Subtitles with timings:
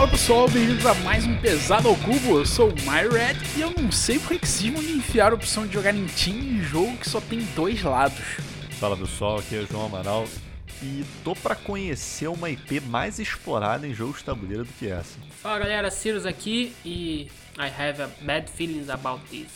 [0.00, 2.38] Fala pessoal, bem-vindos a mais um Pesado ao Cubo.
[2.38, 5.66] Eu sou o MyRed e eu não sei por que cismam de enfiar a opção
[5.66, 8.38] de jogar Nintendo em jogo que só tem dois lados.
[8.78, 10.26] Fala pessoal, aqui é o João Amaral
[10.82, 15.18] e tô para conhecer uma IP mais explorada em jogos de tabuleiro do que essa.
[15.42, 19.50] Fala galera, Cirus aqui e I have a bad feelings about this.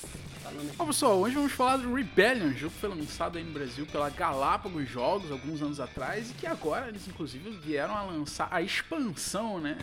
[0.76, 4.10] Bom pessoal, hoje vamos falar do Rebellion, jogo que foi lançado aí no Brasil pela
[4.10, 9.58] Galápagos Jogos alguns anos atrás e que agora eles inclusive vieram a lançar a expansão,
[9.58, 9.78] né?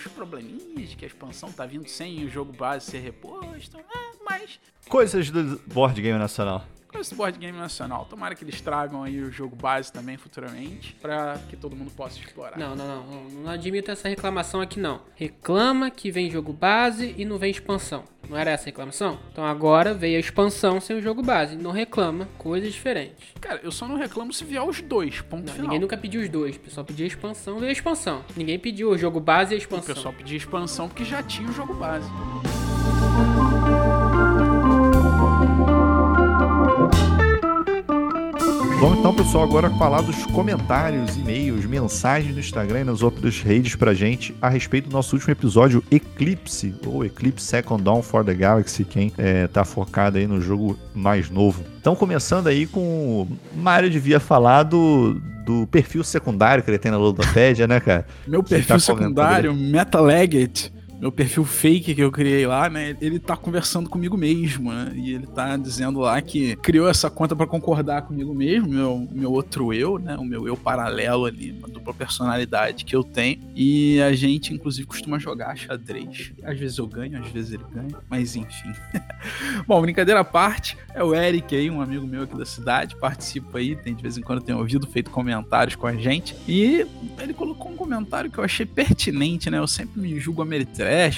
[0.00, 3.84] Alguns probleminhas que a expansão tá vindo sem o jogo base ser reposto, né?
[4.24, 4.58] mas...
[4.88, 8.04] Coisas do board game nacional com esse board game nacional.
[8.04, 12.18] Tomara que eles tragam aí o jogo base também futuramente, para que todo mundo possa
[12.18, 12.58] explorar.
[12.58, 15.00] Não, não, não, não, não admito essa reclamação aqui não.
[15.14, 18.04] Reclama que vem jogo base e não vem expansão.
[18.28, 19.18] Não era essa a reclamação?
[19.32, 21.56] Então agora veio a expansão sem o jogo base.
[21.56, 23.28] Não reclama, coisas diferentes.
[23.40, 25.62] Cara, eu só não reclamo se vier os dois, ponto não, final.
[25.66, 26.56] Ninguém nunca pediu os dois.
[26.56, 28.24] O pessoal pediu a expansão, veio a expansão.
[28.36, 29.92] Ninguém pediu o jogo base e a expansão.
[29.92, 32.08] O pessoal pediu a expansão porque já tinha o jogo base.
[38.80, 43.76] Vamos então, pessoal, agora falar dos comentários, e-mails, mensagens no Instagram e nas outras redes
[43.76, 48.32] pra gente a respeito do nosso último episódio Eclipse, ou Eclipse Second Dawn for the
[48.32, 51.62] Galaxy, quem é, tá focado aí no jogo mais novo.
[51.78, 53.28] Então, começando aí com.
[53.54, 58.06] Mário devia falar do, do perfil secundário que ele tem na Ludopédia, né, cara?
[58.26, 62.94] Meu perfil tá secundário, MetaLegate meu perfil fake que eu criei lá, né?
[63.00, 64.92] Ele tá conversando comigo mesmo, né?
[64.94, 69.32] E ele tá dizendo lá que criou essa conta para concordar comigo mesmo, meu, meu
[69.32, 70.16] outro eu, né?
[70.16, 73.40] O meu eu paralelo ali, uma dupla personalidade que eu tenho.
[73.56, 76.32] E a gente, inclusive, costuma jogar xadrez.
[76.44, 78.72] Às vezes eu ganho, às vezes ele ganha, mas enfim.
[79.66, 83.58] Bom, brincadeira à parte, é o Eric aí, um amigo meu aqui da cidade, participa
[83.58, 86.36] aí, tem de vez em quando tem ouvido, feito comentários com a gente.
[86.46, 86.86] E
[87.18, 89.58] ele colocou um comentário que eu achei pertinente, né?
[89.58, 90.42] Eu sempre me julgo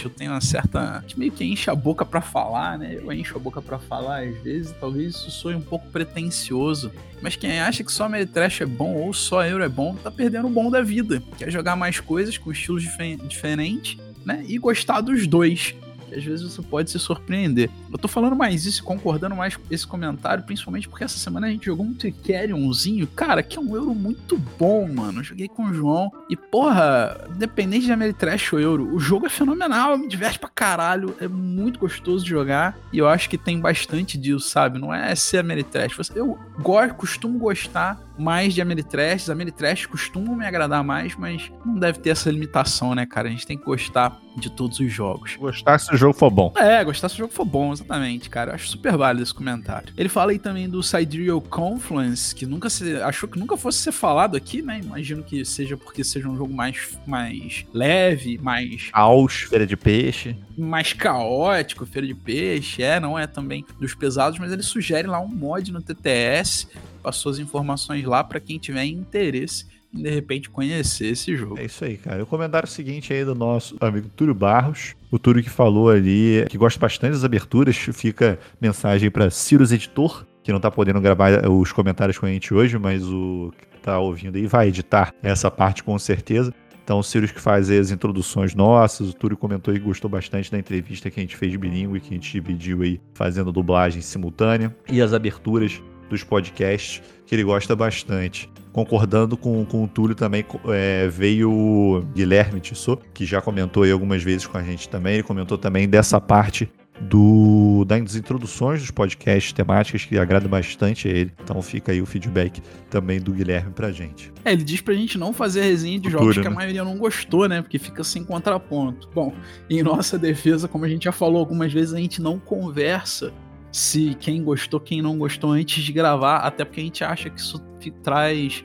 [0.05, 1.03] eu tenho uma certa.
[1.17, 2.95] meio que enche a boca para falar, né?
[2.95, 6.93] Eu encho a boca para falar às vezes, talvez isso soe um pouco pretencioso.
[7.23, 10.49] Mas quem acha que só Ameritrash é bom ou só Euro é bom, tá perdendo
[10.49, 11.23] o bom da vida.
[11.39, 14.45] Quer jogar mais coisas com estilos dif diferentes, né?
[14.47, 15.75] E gostar dos dois
[16.15, 17.71] às vezes você pode se surpreender.
[17.91, 21.51] Eu tô falando mais isso, concordando mais com esse comentário, principalmente porque essa semana a
[21.51, 25.23] gente jogou um Trickeriumzinho, cara, que é um euro muito bom, mano.
[25.23, 29.97] Joguei com o João e, porra, independente de Ameritrash ou euro, o jogo é fenomenal,
[29.97, 34.19] me diverte pra caralho, é muito gostoso de jogar e eu acho que tem bastante
[34.19, 34.79] disso, sabe?
[34.79, 35.99] Não é ser Ameritrash.
[36.15, 41.99] Eu gosto, costumo gostar mais de Ameritrash, Ameritrash costumam me agradar mais, mas não deve
[41.99, 43.29] ter essa limitação, né, cara?
[43.29, 45.37] A gente tem que gostar de todos os jogos.
[45.37, 46.53] Gostar se o jogo for bom.
[46.57, 48.51] É, gostar se o jogo for bom, exatamente, cara.
[48.51, 49.93] Eu acho super válido esse comentário.
[49.97, 53.93] Ele fala aí também do Sidereal Confluence, que nunca se achou que nunca fosse ser
[53.93, 54.81] falado aqui, né?
[54.83, 58.91] Imagino que seja porque seja um jogo mais, mais leve, mais.
[58.91, 60.37] Caos, feira de peixe.
[60.57, 62.83] Mais caótico, feira de peixe.
[62.83, 66.69] É, não é também dos pesados, mas ele sugere lá um mod no TTS.
[67.03, 71.59] Passou as informações lá para quem tiver interesse de repente conhecer esse jogo.
[71.59, 72.23] É isso aí, cara.
[72.23, 74.95] O comentário seguinte aí do nosso amigo Túlio Barros.
[75.11, 77.77] O Túlio que falou ali que gosta bastante das aberturas.
[77.77, 82.55] Fica mensagem para Cirus Editor, que não tá podendo gravar os comentários com a gente
[82.55, 86.55] hoje, mas o que tá ouvindo aí vai editar essa parte com certeza.
[86.85, 90.59] Então, o Sirius que faz as introduções nossas, o Túlio comentou e gostou bastante da
[90.59, 94.75] entrevista que a gente fez de bilíngue, que a gente dividiu aí fazendo dublagem simultânea,
[94.91, 95.81] e as aberturas
[96.13, 102.03] dos podcasts, que ele gosta bastante concordando com, com o Túlio também, é, veio o
[102.15, 105.15] Guilherme Tissot, que já comentou aí algumas vezes com a gente também.
[105.15, 111.11] Ele comentou também dessa parte do das introduções dos podcasts temáticas que agrada bastante a
[111.11, 111.33] ele.
[111.43, 114.33] Então fica aí o feedback também do Guilherme pra gente.
[114.45, 116.57] É, ele diz pra gente não fazer resenha de Futuro, jogos que a né?
[116.57, 117.61] maioria não gostou, né?
[117.61, 119.09] Porque fica sem contraponto.
[119.15, 119.35] Bom,
[119.69, 123.33] em nossa defesa, como a gente já falou algumas vezes, a gente não conversa
[123.73, 127.41] se quem gostou, quem não gostou antes de gravar, até porque a gente acha que
[127.41, 127.59] isso
[128.03, 128.63] traz.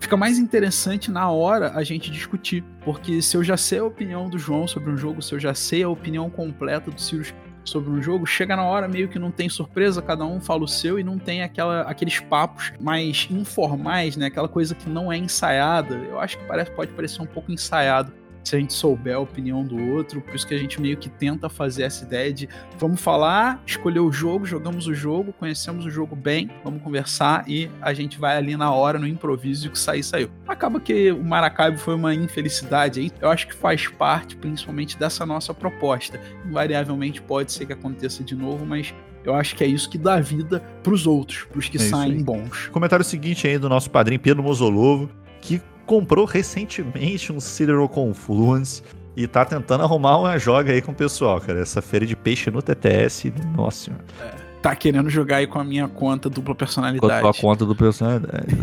[0.00, 2.64] Fica mais interessante na hora a gente discutir.
[2.84, 5.54] Porque se eu já sei a opinião do João sobre um jogo, se eu já
[5.54, 7.32] sei a opinião completa do Sirius
[7.64, 10.68] sobre um jogo, chega na hora meio que não tem surpresa, cada um fala o
[10.68, 14.26] seu e não tem aquela, aqueles papos mais informais, né?
[14.26, 15.94] Aquela coisa que não é ensaiada.
[15.94, 18.12] Eu acho que parece, pode parecer um pouco ensaiado
[18.44, 20.20] se a gente souber a opinião do outro.
[20.20, 22.48] Por isso que a gente meio que tenta fazer essa ideia de
[22.78, 27.70] vamos falar, escolher o jogo, jogamos o jogo, conhecemos o jogo bem, vamos conversar e
[27.80, 30.30] a gente vai ali na hora, no improviso, e o que sair, saiu.
[30.46, 33.10] Acaba que o Maracaibo foi uma infelicidade aí.
[33.20, 36.20] Eu acho que faz parte, principalmente, dessa nossa proposta.
[36.46, 38.94] Invariavelmente pode ser que aconteça de novo, mas
[39.24, 42.68] eu acho que é isso que dá vida pros outros, pros que é saem bons.
[42.68, 45.10] Comentário seguinte aí do nosso padrinho Pedro Mozolovo,
[45.40, 48.82] que comprou recentemente um Sidereal Confluence
[49.16, 51.60] e tá tentando arrumar uma joga aí com o pessoal, cara.
[51.60, 54.04] Essa feira de peixe no TTS, nossa senhora.
[54.20, 57.22] É, tá querendo jogar aí com a minha conta dupla personalidade.
[57.22, 58.54] Com a conta do personalidade.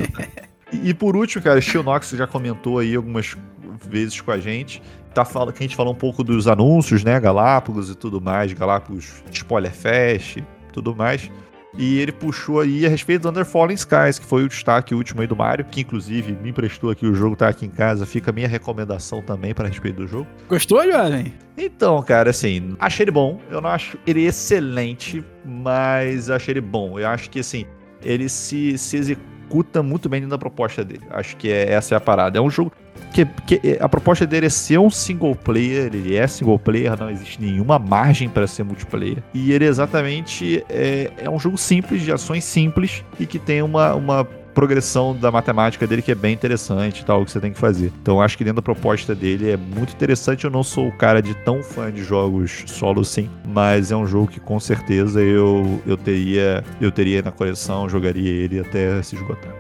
[0.72, 3.36] e, e por último, cara, o Nox já comentou aí algumas
[3.90, 4.82] vezes com a gente.
[5.12, 7.20] Tá falando que a gente falou um pouco dos anúncios, né?
[7.20, 10.38] Galápagos e tudo mais, Galápagos Spoiler Fest,
[10.72, 11.32] tudo mais.
[11.78, 15.22] E ele puxou aí a respeito do Under Fallen Skies, que foi o destaque último
[15.22, 18.06] aí do Mario, que inclusive me emprestou aqui o jogo, tá aqui em casa.
[18.06, 20.28] Fica a minha recomendação também para respeito do jogo.
[20.48, 21.34] Gostou, Jovem?
[21.58, 23.40] Então, cara, assim, achei ele bom.
[23.50, 26.98] Eu não acho ele excelente, mas achei ele bom.
[26.98, 27.66] Eu acho que, assim,
[28.02, 29.35] ele se, se executa
[29.84, 31.04] muito bem dentro da proposta dele.
[31.10, 32.38] Acho que é, essa é a parada.
[32.38, 32.72] É um jogo
[33.14, 37.10] que, que, a proposta dele é ser um single player, ele é single player, não
[37.10, 39.24] existe nenhuma margem para ser multiplayer.
[39.34, 43.96] E ele exatamente é, é um jogo simples, de ações simples, e que tem uma,
[43.96, 47.60] uma progressão da matemática dele que é bem interessante tal, o que você tem que
[47.60, 47.92] fazer.
[48.02, 50.46] Então acho que dentro da proposta dele é muito interessante.
[50.46, 54.08] Eu não sou o cara de tão fã de jogos solo sim, mas é um
[54.08, 59.16] jogo que com certeza eu, eu teria eu teria na coleção, jogaria ele até se
[59.16, 59.54] esgotar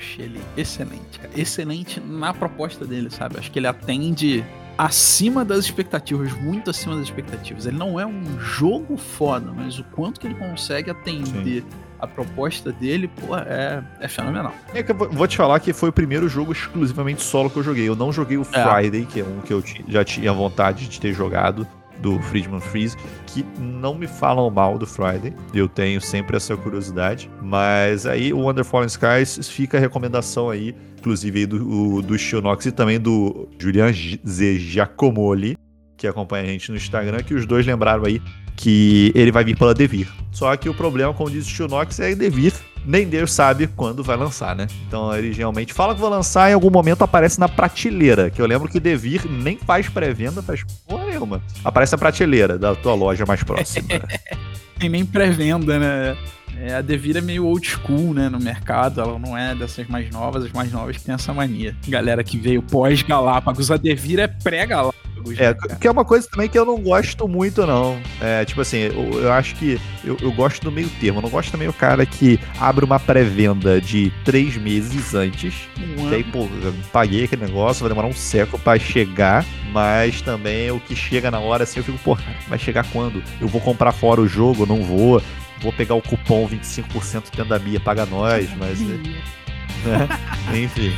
[0.00, 1.20] achei ele excelente.
[1.36, 3.38] Excelente na proposta dele, sabe?
[3.38, 4.44] Acho que ele atende
[4.76, 7.66] acima das expectativas, muito acima das expectativas.
[7.66, 11.89] Ele não é um jogo foda, mas o quanto que ele consegue atender Sim.
[12.00, 14.54] A proposta dele, pô, é, é fenomenal.
[14.74, 17.62] É que eu vou te falar que foi o primeiro jogo exclusivamente solo que eu
[17.62, 17.88] joguei.
[17.88, 18.44] Eu não joguei o é.
[18.44, 19.04] Friday, é.
[19.04, 21.66] que é um que eu já tinha vontade de ter jogado
[22.00, 25.34] do Friedman Freeze, que não me falam mal do Friday.
[25.52, 27.30] Eu tenho sempre essa curiosidade.
[27.42, 32.72] Mas aí o Wonderfall Skies fica a recomendação aí, inclusive aí do, do Shionox e
[32.72, 34.58] também do Julian Z.
[34.58, 35.56] Giacomoli,
[35.96, 38.22] que acompanha a gente no Instagram, que os dois lembraram aí
[38.60, 40.06] que ele vai vir pela Devir.
[40.30, 42.52] Só que o problema, como diz o Shionox, é Devir
[42.84, 44.66] nem Deus sabe quando vai lançar, né?
[44.86, 48.30] Então ele realmente fala que vai lançar em algum momento aparece na prateleira.
[48.30, 51.42] Que eu lembro que Devir nem faz pré-venda, faz porra nenhuma.
[51.64, 53.88] Aparece na prateleira da tua loja mais próxima.
[54.78, 56.16] Tem nem pré-venda, né?
[56.58, 59.00] É, a Devir é meio old school, né, no mercado.
[59.00, 61.74] Ela não é dessas mais novas, as mais novas que tem essa mania.
[61.88, 65.00] Galera que veio pós-Galápagos, a Devir é pré-Galápagos.
[65.38, 68.00] É, que é uma coisa também que eu não gosto muito, não.
[68.20, 71.18] É, tipo assim, eu, eu acho que eu, eu, gosto do meio termo.
[71.18, 75.68] Eu não gosto também o cara que abre uma pré-venda de três meses antes.
[75.78, 76.48] Um que aí, pô,
[76.92, 79.44] paguei aquele negócio, vai demorar um século para chegar.
[79.72, 82.18] Mas também o que chega na hora, assim, eu fico, pô,
[82.48, 83.22] vai chegar quando?
[83.40, 85.22] Eu vou comprar fora o jogo, não vou.
[85.60, 88.80] Vou pegar o cupom 25% tendo a Mia, paga nós, mas.
[88.80, 90.08] né?
[90.54, 90.92] Enfim.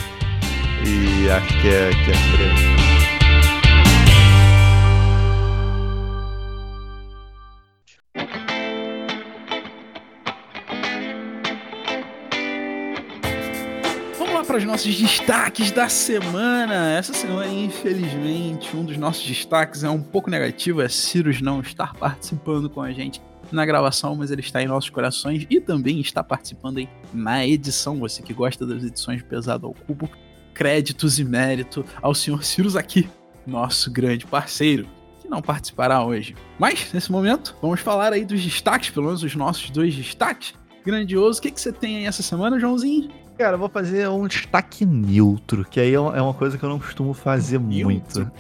[0.85, 2.83] E acho que é, que é por aí.
[14.53, 16.91] para os nossos destaques da semana.
[16.99, 21.95] Essa semana, infelizmente, um dos nossos destaques é um pouco negativo, é Cirus não estar
[21.95, 23.19] participando com a gente
[23.55, 27.99] na gravação, mas ele está em nossos corações e também está participando aí na edição.
[27.99, 30.11] Você que gosta das edições Pesado ao Cubo,
[30.55, 33.09] créditos e mérito ao senhor Cirus aqui,
[33.47, 34.87] nosso grande parceiro,
[35.21, 36.35] que não participará hoje.
[36.59, 40.55] Mas, nesse momento, vamos falar aí dos destaques, pelo menos os nossos dois destaques.
[40.85, 41.39] Grandioso.
[41.39, 43.09] O que, que você tem aí essa semana, Joãozinho?
[43.39, 46.69] Cara, eu vou fazer um destaque neutro, que aí é, é uma coisa que eu
[46.69, 48.31] não costumo fazer muito.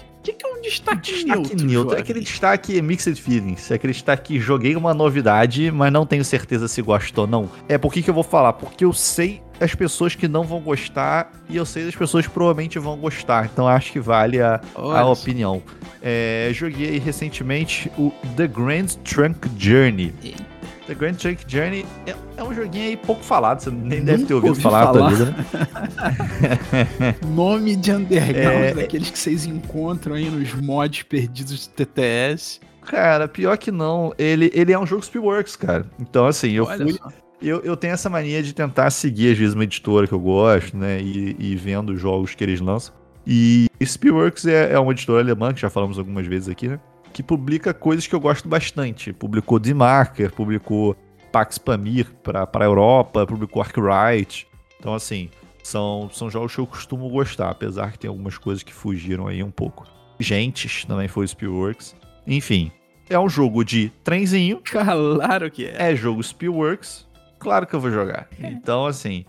[0.63, 1.67] Destaque, destaque neutro?
[1.67, 3.71] neutro é aquele destaque mixed feelings.
[3.71, 7.51] É aquele destaque que joguei uma novidade, mas não tenho certeza se gostou ou não.
[7.69, 8.53] É por que, que eu vou falar?
[8.55, 12.33] Porque eu sei as pessoas que não vão gostar e eu sei das pessoas que
[12.33, 13.49] provavelmente vão gostar.
[13.53, 15.63] Então acho que vale a, a opinião.
[16.03, 20.13] É, joguei recentemente o The Grand Trunk Journey.
[20.87, 24.25] The Grand Trunk Journey é, é, um joguinho aí pouco falado, você nem Nunca deve
[24.25, 25.11] ter ouvido falar, falar.
[25.11, 27.17] vida, né?
[27.35, 28.75] Nome de underground, é...
[28.75, 32.61] daqueles que vocês encontram aí nos mods perdidos do TTS.
[32.83, 34.13] Cara, pior que não.
[34.19, 35.87] Ele, ele é um jogo Spielworks, cara.
[36.01, 36.99] Então, assim, eu Olha fui.
[37.41, 40.77] Eu, eu tenho essa mania de tentar seguir, às vezes, uma editora que eu gosto,
[40.77, 41.01] né?
[41.01, 42.95] E, e vendo jogos que eles lançam.
[43.27, 46.81] E Spielworks é, é uma editora alemã, que já falamos algumas vezes aqui, né?
[47.13, 49.13] Que publica coisas que eu gosto bastante.
[49.13, 50.97] Publicou The Marker, publicou
[51.31, 54.47] Pax Pamir para a Europa, publicou Arkwright.
[54.79, 55.31] Então, assim,
[55.63, 59.43] são, são jogos que eu costumo gostar, apesar que tem algumas coisas que fugiram aí
[59.43, 59.87] um pouco.
[60.19, 61.95] Gentes também foi Spielworks.
[62.27, 62.71] Enfim,
[63.09, 64.61] é um jogo de trenzinho.
[64.65, 65.91] Claro que é.
[65.91, 67.07] É jogo Spielworks.
[67.39, 68.29] Claro que eu vou jogar.
[68.39, 69.25] Então, assim,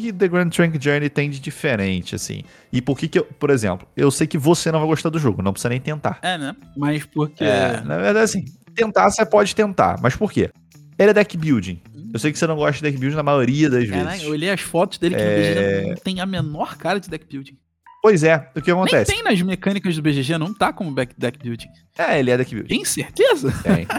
[0.00, 2.42] que The Grand Trunk Journey tem de diferente, assim?
[2.72, 5.18] E por que que eu, por exemplo, eu sei que você não vai gostar do
[5.18, 6.18] jogo, não precisa nem tentar.
[6.22, 6.54] É, né?
[6.76, 7.44] Mas porque...
[7.44, 8.44] É, na verdade, assim,
[8.74, 10.50] tentar você pode tentar, mas por quê?
[10.98, 11.80] Ele é deck building.
[12.12, 14.22] Eu sei que você não gosta de deck building na maioria das vezes.
[14.22, 15.86] eu olhei as fotos dele que é...
[15.88, 17.58] não tem a menor cara de deck building.
[18.02, 19.12] Pois é, o que Nem acontece?
[19.12, 21.68] tem nas mecânicas do BGG, não tá como back deck building.
[21.96, 22.68] É, ele é deck building.
[22.68, 23.52] Tem certeza?
[23.62, 23.86] Tem.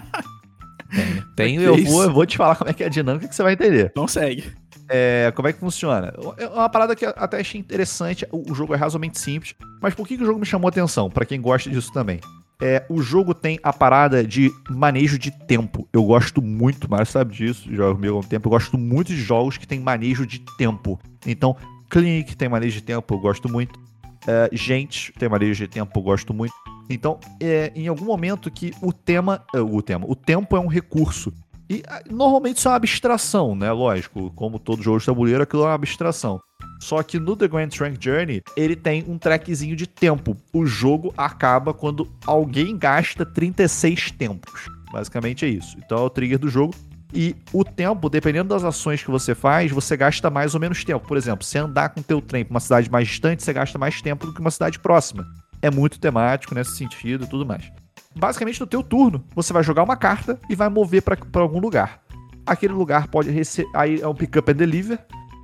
[0.93, 1.23] Tem.
[1.35, 3.41] Tem, eu vou, eu vou te falar como é que é a dinâmica que você
[3.41, 3.89] vai entender.
[3.91, 4.43] Então segue.
[4.89, 6.13] É, como é que funciona?
[6.37, 8.27] É uma parada que até achei interessante.
[8.31, 9.55] O, jogo é razoavelmente simples.
[9.81, 11.09] Mas por que, que o jogo me chamou atenção?
[11.09, 12.19] Pra quem gosta disso também.
[12.61, 15.87] É, o jogo tem a parada de manejo de tempo.
[15.91, 18.47] Eu gosto muito, mas sabe disso, jogo comigo há um tempo.
[18.47, 20.99] Eu gosto muito de jogos que tem manejo de tempo.
[21.25, 21.57] Então,
[21.89, 23.79] Clinic tem manejo de tempo, eu gosto muito.
[24.25, 26.53] É, gente tem manejo de tempo, eu gosto muito.
[26.89, 30.67] Então, é, em algum momento que o tema, é, o tema, o tempo é um
[30.67, 31.33] recurso.
[31.73, 33.71] E ah, normalmente isso é uma abstração, né?
[33.71, 36.39] Lógico, como todo jogo de tabuleiro, aquilo é uma abstração.
[36.79, 40.37] Só que no The Grand Trunk Journey, ele tem um trackzinho de tempo.
[40.53, 44.69] O jogo acaba quando alguém gasta 36 tempos.
[44.91, 45.75] Basicamente é isso.
[45.83, 46.75] Então é o trigger do jogo.
[47.11, 51.07] E o tempo, dependendo das ações que você faz, você gasta mais ou menos tempo.
[51.07, 53.79] Por exemplo, se andar com o teu trem pra uma cidade mais distante, você gasta
[53.79, 55.25] mais tempo do que uma cidade próxima.
[55.61, 57.71] É muito temático nesse sentido e tudo mais.
[58.15, 62.01] Basicamente, no teu turno, você vai jogar uma carta e vai mover pra algum lugar.
[62.45, 63.69] Aquele lugar pode receber.
[63.73, 64.99] Aí é um pick up and deliver.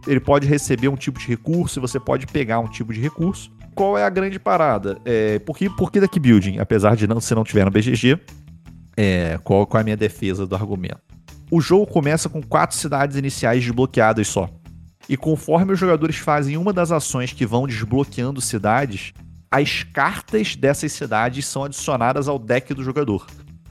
[0.08, 3.52] Ele pode receber um tipo de recurso você pode pegar um tipo de recurso.
[3.76, 4.98] Qual é a grande parada?
[5.06, 6.60] É, por, que, por que deck building?
[6.60, 8.20] Apesar de não, se não tiver no BGG,
[8.98, 11.00] é, qual, qual é a minha defesa do argumento?
[11.52, 14.50] O jogo começa com quatro cidades iniciais desbloqueadas só.
[15.08, 19.14] E conforme os jogadores fazem uma das ações que vão desbloqueando cidades,
[19.52, 23.26] as cartas dessas cidades são adicionadas ao deck do jogador.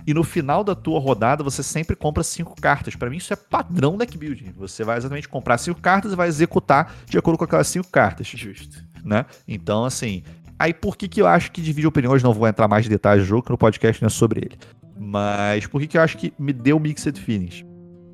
[0.07, 2.97] E no final da tua rodada, você sempre compra cinco cartas.
[2.97, 4.53] Pra mim, isso é padrão deck building.
[4.57, 8.27] Você vai exatamente comprar cinco cartas e vai executar de acordo com aquelas cinco cartas,
[8.27, 8.83] Justo.
[9.05, 9.27] né?
[9.47, 10.23] Então, assim.
[10.59, 12.23] Aí por que, que eu acho que divide opiniões?
[12.23, 14.59] Não vou entrar mais em detalhes do jogo, que no podcast não é sobre ele.
[14.99, 17.65] Mas por que, que eu acho que me deu mixed feelings?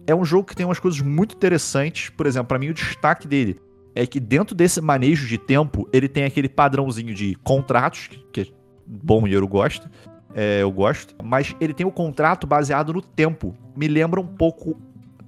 [0.06, 2.10] É um jogo que tem umas coisas muito interessantes.
[2.10, 3.58] Por exemplo, pra mim, o destaque dele
[3.94, 8.46] é que dentro desse manejo de tempo, ele tem aquele padrãozinho de contratos, que, é
[8.86, 9.88] bom e eu gosto.
[10.34, 11.14] É, eu gosto.
[11.22, 13.54] Mas ele tem o contrato baseado no tempo.
[13.76, 14.76] Me lembra um pouco.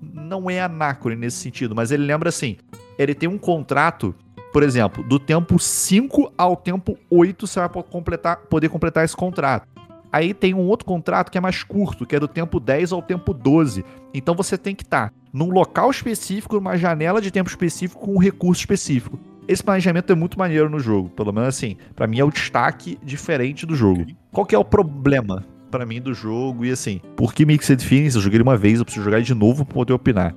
[0.03, 2.57] Não é anacrone nesse sentido, mas ele lembra assim:
[2.99, 4.15] ele tem um contrato,
[4.53, 9.67] por exemplo, do tempo 5 ao tempo 8, você vai completar, poder completar esse contrato.
[10.13, 13.03] Aí tem um outro contrato que é mais curto, que é do tempo 10 ao
[13.03, 13.85] tempo 12.
[14.15, 18.19] Então você tem que estar num local específico, numa janela de tempo específico, com um
[18.19, 19.19] recurso específico.
[19.47, 21.11] Esse planejamento é muito maneiro no jogo.
[21.11, 24.07] Pelo menos assim, pra mim é o destaque diferente do jogo.
[24.33, 26.65] Qual que é o problema pra mim do jogo?
[26.65, 28.15] E assim, por que Mixed Feelings?
[28.15, 30.35] Eu joguei uma vez, eu preciso jogar ele de novo pra poder opinar.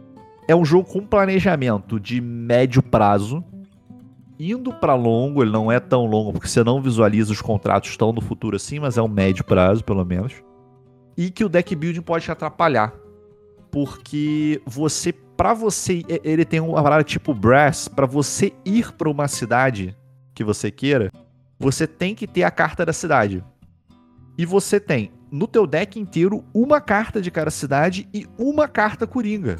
[0.49, 3.41] É um jogo com planejamento de médio prazo,
[4.37, 8.11] indo pra longo, ele não é tão longo, porque você não visualiza os contratos tão
[8.11, 10.33] no futuro assim, mas é um médio prazo, pelo menos.
[11.15, 12.93] E que o deck building pode te atrapalhar.
[13.71, 19.27] Porque você, pra você, ele tem uma parada tipo Brass, pra você ir pra uma
[19.27, 19.95] cidade
[20.33, 21.11] que você queira,
[21.59, 23.43] você tem que ter a carta da cidade.
[24.38, 29.05] E você tem no teu deck inteiro uma carta de cada cidade e uma carta
[29.05, 29.57] coringa.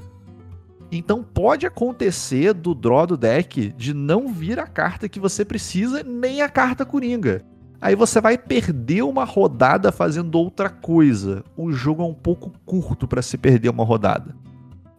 [0.92, 6.04] Então pode acontecer do draw do deck de não vir a carta que você precisa,
[6.04, 7.44] nem a carta coringa.
[7.82, 11.44] Aí você vai perder uma rodada fazendo outra coisa.
[11.56, 14.36] O jogo é um pouco curto pra se perder uma rodada.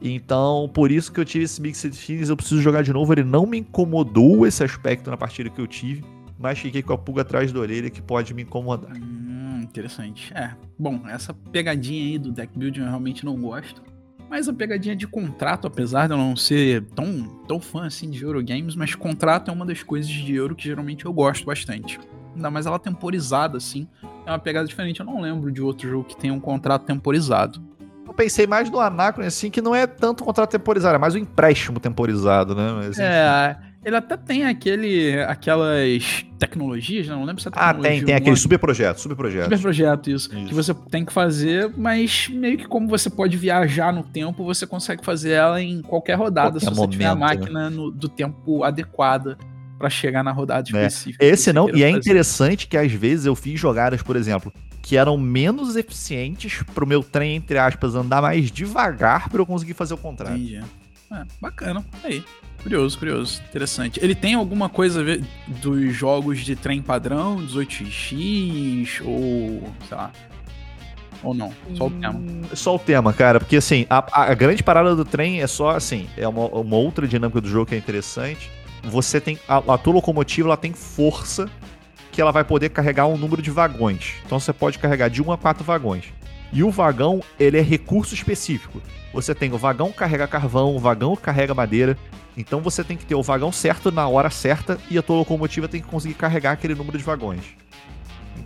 [0.01, 3.13] Então, por isso que eu tive esse Mixed Feelings, eu preciso jogar de novo.
[3.13, 6.03] Ele não me incomodou esse aspecto na partida que eu tive,
[6.39, 8.97] mas fiquei com a pulga atrás da orelha que pode me incomodar.
[8.97, 10.33] Hum, interessante.
[10.35, 13.83] É, bom, essa pegadinha aí do deck building eu realmente não gosto.
[14.31, 18.23] Mas a pegadinha de contrato, apesar de eu não ser tão, tão fã assim de
[18.23, 21.99] Eurogames, mas contrato é uma das coisas de Euro que geralmente eu gosto bastante.
[22.35, 23.87] Ainda mais ela temporizada, assim.
[24.27, 25.01] É uma pegada diferente.
[25.01, 27.61] Eu não lembro de outro jogo que tenha um contrato temporizado.
[28.07, 31.19] Eu pensei mais no Anacron, assim, que não é tanto contrato temporizado, é mais um
[31.19, 32.73] empréstimo temporizado, né?
[32.77, 32.99] Mas.
[32.99, 37.15] É, ele até tem aquele, aquelas tecnologias, né?
[37.15, 37.91] não lembro se é Ah, tecnologia.
[37.99, 39.45] tem, tem o aquele superprojeto, superprojeto.
[39.45, 40.47] Super projeto, isso, Isso.
[40.49, 44.67] Que você tem que fazer, mas meio que como você pode viajar no tempo, você
[44.67, 47.37] consegue fazer ela em qualquer rodada, Qualquer se você tiver a momento, né?
[47.41, 49.39] máquina no- do tempo adequada
[49.81, 50.87] pra chegar na rodada É.
[50.87, 51.25] específica.
[51.25, 51.99] Esse não, e é fazer.
[51.99, 57.03] interessante que às vezes eu fiz jogadas, por exemplo, que eram menos eficientes pro meu
[57.03, 60.37] trem, entre aspas, andar mais devagar pra eu conseguir fazer o contrário.
[60.37, 60.63] Entendi.
[61.13, 61.85] É, bacana.
[62.05, 62.23] Aí.
[62.63, 63.41] Curioso, curioso.
[63.49, 63.99] Interessante.
[64.03, 69.63] Ele tem alguma coisa a ver dos jogos de trem padrão, 18x, ou.
[69.89, 70.13] sei lá.
[71.23, 71.53] Ou não?
[71.75, 72.15] Só o tema.
[72.19, 75.71] Hum, Só o tema, cara, porque assim, a, a grande parada do trem é só
[75.71, 78.51] assim, é uma, uma outra dinâmica do jogo que é interessante.
[78.85, 79.39] Você tem.
[79.47, 81.49] A, a tua locomotiva ela tem força
[82.11, 84.15] que ela vai poder carregar um número de vagões.
[84.25, 86.07] Então você pode carregar de um a quatro vagões.
[86.53, 88.83] E o vagão, ele é recurso específico.
[89.13, 91.97] Você tem o vagão carrega carvão, o vagão carrega madeira.
[92.37, 95.69] Então você tem que ter o vagão certo na hora certa e a tua locomotiva
[95.69, 97.43] tem que conseguir carregar aquele número de vagões.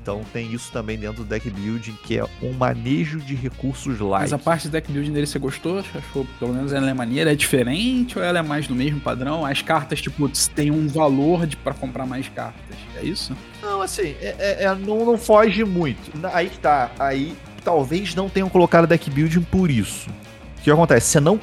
[0.05, 4.21] Então tem isso também dentro do deck building, que é um manejo de recursos light.
[4.21, 5.83] Mas a parte do deck building dele você gostou?
[5.83, 7.33] Você achou pelo menos ela é maneira?
[7.33, 9.47] É diferente ou ela é mais do mesmo padrão?
[9.47, 12.77] As cartas, tipo, tem um valor de, para comprar mais cartas.
[13.01, 13.35] É isso?
[13.63, 16.13] Não, assim, é, é, é, não, não foge muito.
[16.35, 16.91] Aí que tá.
[16.99, 17.35] Aí
[17.65, 20.11] talvez não tenham colocado deck building por isso.
[20.59, 21.13] O que acontece?
[21.13, 21.41] Você não.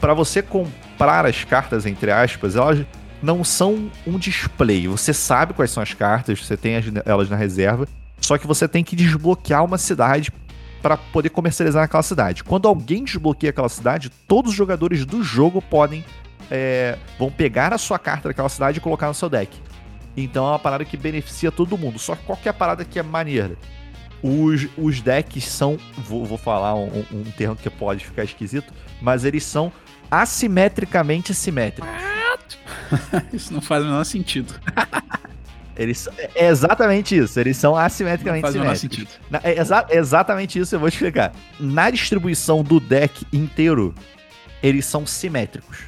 [0.00, 2.86] para você comprar as cartas, entre aspas, elas
[3.20, 4.86] não são um display.
[4.86, 7.88] Você sabe quais são as cartas, você tem as, elas na reserva,
[8.24, 10.32] só que você tem que desbloquear uma cidade
[10.80, 12.42] para poder comercializar naquela cidade.
[12.42, 16.02] Quando alguém desbloqueia aquela cidade, todos os jogadores do jogo podem
[16.50, 19.54] é, vão pegar a sua carta daquela cidade e colocar no seu deck.
[20.16, 21.98] Então é uma parada que beneficia todo mundo.
[21.98, 23.58] Só que qual que é parada que é maneira?
[24.22, 25.78] Os, os decks são.
[25.98, 29.70] Vou, vou falar um, um termo que pode ficar esquisito, mas eles são
[30.10, 31.90] assimetricamente simétricos.
[33.34, 34.54] isso não faz o menor sentido.
[35.76, 38.80] Eles, é exatamente isso, eles são assimetricamente simétricos.
[38.80, 39.08] Sentido.
[39.28, 41.32] Na, é exa exatamente isso, eu vou te explicar.
[41.58, 43.94] Na distribuição do deck inteiro,
[44.62, 45.78] eles são simétricos.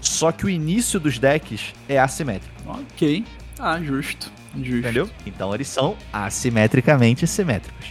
[0.00, 2.54] Só que o início dos decks é assimétrico.
[2.66, 3.24] Ok.
[3.58, 4.30] Ah, justo.
[4.56, 4.78] Justo.
[4.78, 5.10] Entendeu?
[5.26, 7.88] Então eles são assimetricamente simétricos.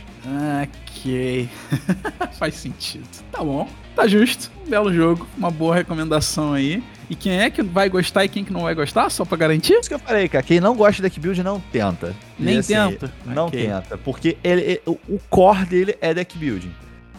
[0.63, 1.50] Ok.
[2.39, 3.08] Faz sentido.
[3.32, 3.68] Tá bom.
[3.96, 4.52] Tá justo.
[4.66, 5.28] Um belo jogo.
[5.38, 6.84] Uma boa recomendação aí.
[7.10, 9.74] E quem é que vai gostar e quem que não vai gostar, só pra garantir?
[9.74, 10.44] Isso que eu falei, cara.
[10.44, 12.16] Quem não gosta de deck build não tenta.
[12.38, 13.14] Nem assim, tenta?
[13.25, 13.68] Não okay.
[13.68, 13.98] tenta.
[13.98, 16.72] Porque ele, ele, o core dele é deck building.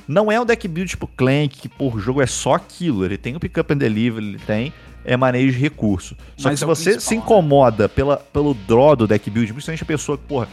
[0.09, 3.05] Não é um deck build tipo Clank, que por jogo é só aquilo.
[3.05, 4.73] Ele tem o pick up and deliver, ele tem
[5.07, 6.17] é manejo de recurso.
[6.37, 7.23] Só Mas que se é você se né?
[7.23, 10.49] incomoda pela, pelo draw do deck build, principalmente a pessoa que, porra,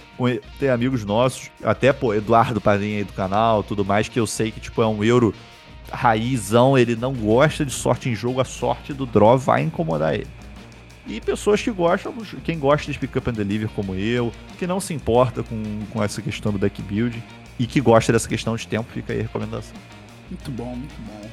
[0.59, 4.51] tem amigos nossos, até, pô, Eduardo Padrinho aí do canal, tudo mais, que eu sei
[4.51, 5.33] que, tipo, é um euro
[5.93, 10.27] raizão, ele não gosta de sorte em jogo, a sorte do draw vai incomodar ele.
[11.05, 14.79] E pessoas que gostam, quem gosta de pick up and deliver como eu, que não
[14.79, 17.21] se importa com, com essa questão do deck build
[17.59, 19.75] e que gosta dessa questão de tempo, fica aí a recomendação.
[20.29, 21.29] Muito bom, muito bom.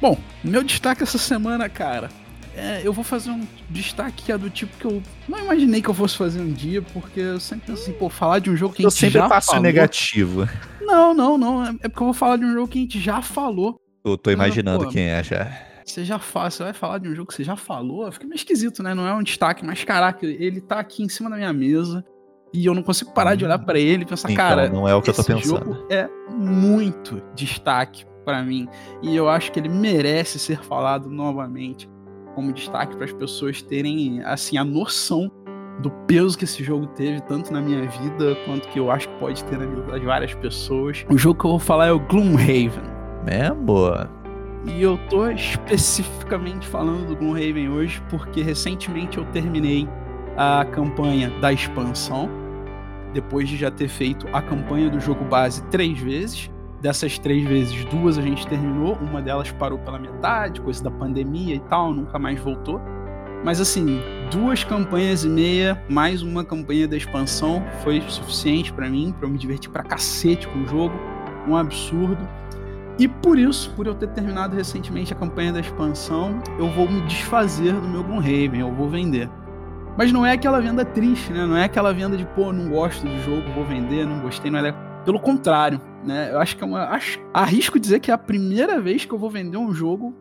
[0.00, 2.10] Bom, meu destaque essa semana, cara,
[2.56, 5.88] é, eu vou fazer um destaque que é do tipo que eu não imaginei que
[5.88, 8.74] eu fosse fazer um dia, porque eu sempre penso assim, pô, falar de um jogo
[8.74, 9.36] que a gente já falou...
[9.36, 10.48] Eu sempre faço negativo.
[10.80, 13.22] Não, não, não, é porque eu vou falar de um jogo que a gente já
[13.22, 13.80] falou.
[14.04, 15.50] Eu tô imaginando pô, quem é já.
[15.84, 18.36] Você já fala, você vai falar de um jogo que você já falou, fica meio
[18.36, 18.94] esquisito, né?
[18.94, 22.04] Não é um destaque, mas caraca, ele tá aqui em cima da minha mesa
[22.52, 24.94] e eu não consigo parar de olhar para ele e pensar, então, cara, não é
[24.94, 25.74] o que eu tô pensando.
[25.74, 28.68] jogo é muito destaque para mim
[29.02, 31.88] e eu acho que ele merece ser falado novamente
[32.34, 35.30] como destaque para as pessoas terem assim a noção
[35.80, 39.14] do peso que esse jogo teve tanto na minha vida quanto que eu acho que
[39.16, 41.04] pode ter na vida das várias pessoas.
[41.10, 43.01] O jogo que eu vou falar é o Gloomhaven.
[43.52, 44.10] Boa.
[44.64, 49.88] E eu tô especificamente falando do Gloomhaven hoje porque recentemente eu terminei
[50.36, 52.28] a campanha da expansão,
[53.12, 56.50] depois de já ter feito a campanha do jogo base três vezes.
[56.80, 61.54] Dessas três vezes, duas a gente terminou, uma delas parou pela metade, coisa da pandemia
[61.54, 62.80] e tal, nunca mais voltou.
[63.44, 64.00] Mas assim,
[64.32, 69.38] duas campanhas e meia, mais uma campanha da expansão foi suficiente para mim, para me
[69.38, 70.94] divertir pra cacete com o jogo.
[71.46, 72.28] Um absurdo.
[73.02, 77.00] E por isso, por eu ter terminado recentemente a campanha da expansão, eu vou me
[77.00, 79.28] desfazer do meu Gloomhaven, eu vou vender.
[79.98, 81.44] Mas não é aquela venda triste, né?
[81.44, 84.60] Não é aquela venda de, pô, não gosto do jogo, vou vender, não gostei, não
[84.60, 84.72] é.
[85.04, 86.30] Pelo contrário, né?
[86.32, 86.84] Eu acho que é uma.
[86.90, 90.14] Acho, arrisco dizer que é a primeira vez que eu vou vender um jogo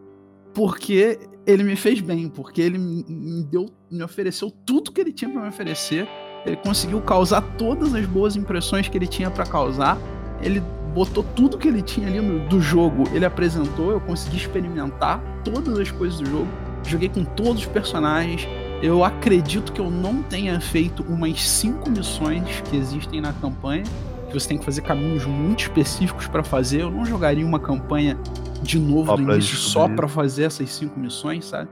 [0.52, 5.30] porque ele me fez bem, porque ele me deu, me ofereceu tudo que ele tinha
[5.30, 6.10] para me oferecer.
[6.48, 10.00] Ele conseguiu causar todas as boas impressões que ele tinha para causar.
[10.42, 10.64] Ele
[10.94, 15.78] botou tudo que ele tinha ali no, do jogo, ele apresentou, eu consegui experimentar todas
[15.80, 16.48] as coisas do jogo.
[16.84, 18.48] Joguei com todos os personagens.
[18.82, 23.84] Eu acredito que eu não tenha feito umas cinco missões que existem na campanha
[24.32, 26.82] que você tem que fazer caminhos muito específicos para fazer.
[26.82, 28.18] Eu não jogaria uma campanha
[28.64, 31.70] de novo do início só para fazer essas cinco missões, sabe?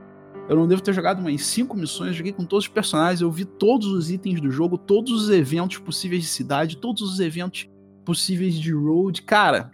[0.48, 3.44] Eu não devo ter jogado umas cinco missões, joguei com todos os personagens, eu vi
[3.44, 7.68] todos os itens do jogo, todos os eventos possíveis de cidade, todos os eventos
[8.04, 9.22] possíveis de road.
[9.22, 9.70] Cara,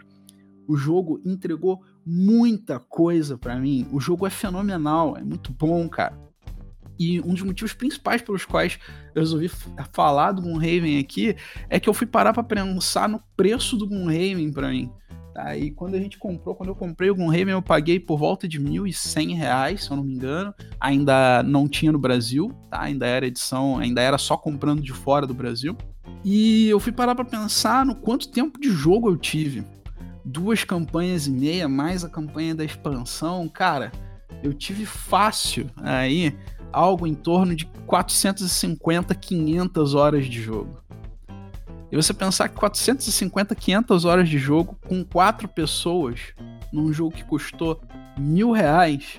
[0.67, 3.87] o jogo entregou muita coisa para mim.
[3.93, 6.17] O jogo é fenomenal, é muito bom, cara.
[6.99, 8.79] E um dos motivos principais pelos quais
[9.15, 9.51] eu resolvi
[9.93, 11.37] falar do Gloomhaven aqui
[11.69, 14.91] é que eu fui parar para pensar no preço do Gloomhaven para mim.
[15.35, 15.55] Tá?
[15.55, 18.59] E quando a gente comprou, quando eu comprei o Gloomhaven, eu paguei por volta de
[18.59, 20.55] R$ 1.100, se eu não me engano.
[20.81, 22.81] Ainda não tinha no Brasil, tá?
[22.81, 25.77] Ainda era edição, ainda era só comprando de fora do Brasil.
[26.25, 29.65] E eu fui parar para pensar no quanto tempo de jogo eu tive.
[30.25, 33.93] duas campanhas e meia, mais a campanha da expansão, cara,
[34.43, 36.37] eu tive fácil aí
[36.73, 40.83] algo em torno de 450, 500 horas de jogo.
[41.91, 46.35] E você pensar que 450, 500 horas de jogo com quatro pessoas
[46.73, 47.81] num jogo que custou
[48.19, 49.19] mil reais,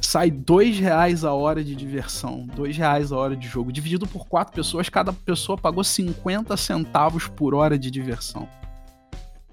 [0.00, 4.26] sai dois reais a hora de diversão, dois reais a hora de jogo, dividido por
[4.26, 8.48] quatro pessoas, cada pessoa pagou 50 centavos por hora de diversão.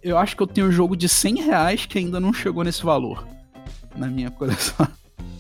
[0.04, 2.84] Eu acho que eu tenho um jogo de 100 reais que ainda não chegou nesse
[2.84, 3.26] valor
[3.96, 4.88] na minha coleção.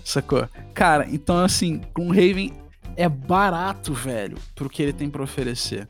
[0.03, 0.47] Sacou?
[0.73, 2.53] Cara, então assim, Gloomhaven
[2.95, 5.87] é barato, velho, pro que ele tem para oferecer.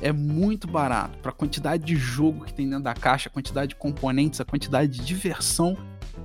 [0.00, 3.70] É muito barato para a quantidade de jogo que tem dentro da caixa, a quantidade
[3.70, 5.76] de componentes, a quantidade de diversão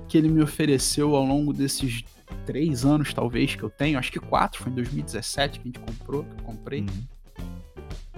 [0.08, 2.02] que ele me ofereceu ao longo desses
[2.48, 3.98] três anos, talvez, que eu tenho.
[3.98, 6.80] Acho que quatro, foi em 2017 que a gente comprou, que eu comprei.
[6.80, 7.04] Uhum.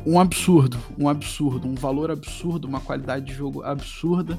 [0.07, 4.39] Um absurdo, um absurdo, um valor absurdo, uma qualidade de jogo absurda.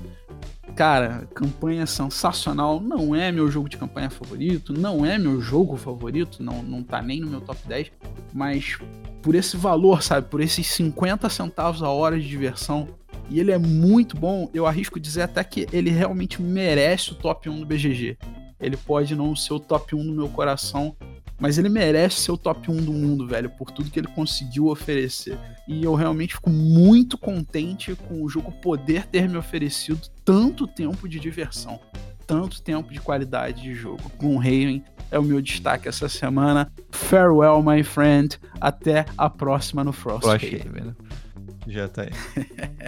[0.77, 2.79] Cara, campanha sensacional.
[2.79, 7.01] Não é meu jogo de campanha favorito, não é meu jogo favorito, não, não tá
[7.01, 7.91] nem no meu top 10,
[8.33, 8.79] mas
[9.21, 10.29] por esse valor, sabe?
[10.29, 12.87] Por esses 50 centavos a hora de diversão.
[13.29, 17.49] E ele é muito bom, eu arrisco dizer até que ele realmente merece o top
[17.49, 18.17] 1 do BGG.
[18.61, 20.95] Ele pode não ser o top 1 no meu coração,
[21.39, 24.67] mas ele merece ser o top 1 do mundo, velho, por tudo que ele conseguiu
[24.67, 25.37] oferecer.
[25.67, 31.09] E eu realmente fico muito contente com o jogo poder ter me oferecido tanto tempo
[31.09, 31.79] de diversão,
[32.27, 34.11] tanto tempo de qualidade de jogo.
[34.19, 36.71] Gloomhaven é o meu destaque essa semana.
[36.91, 38.39] Farewell, my friend.
[38.59, 40.59] Até a próxima no Frosthaven.
[40.59, 40.95] Frosthaven.
[41.67, 42.09] Já tá aí.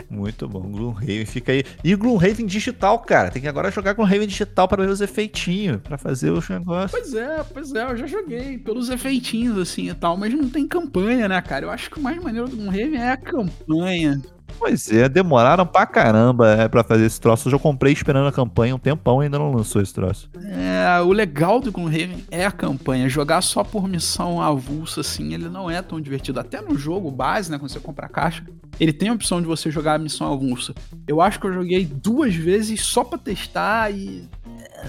[0.09, 0.62] Muito bom.
[0.62, 1.63] Gloomhaven fica aí.
[1.83, 3.31] E Gloomhaven digital, cara.
[3.31, 6.91] Tem que agora jogar Gloomhaven digital para ver os efeitinhos, para fazer os negócios.
[6.91, 7.83] Pois é, pois é.
[7.83, 11.65] Eu já joguei pelos efeitinhos assim e tal, mas não tem campanha, né, cara?
[11.65, 14.21] Eu acho que o mais maneiro do Gloomhaven é a campanha.
[14.57, 17.47] Pois é, demoraram pra caramba é, pra fazer esse troço.
[17.47, 20.29] Eu já comprei esperando a campanha um tempão e ainda não lançou esse troço.
[20.35, 23.09] É, o legal do Gloomhaven é a campanha.
[23.09, 26.39] Jogar só por missão avulsa, assim, ele não é tão divertido.
[26.39, 28.43] Até no jogo base, né, quando você compra a caixa,
[28.79, 30.73] ele tem a opção de você jogar a missão avulsa.
[31.07, 34.27] Eu acho que eu joguei duas vezes só pra testar e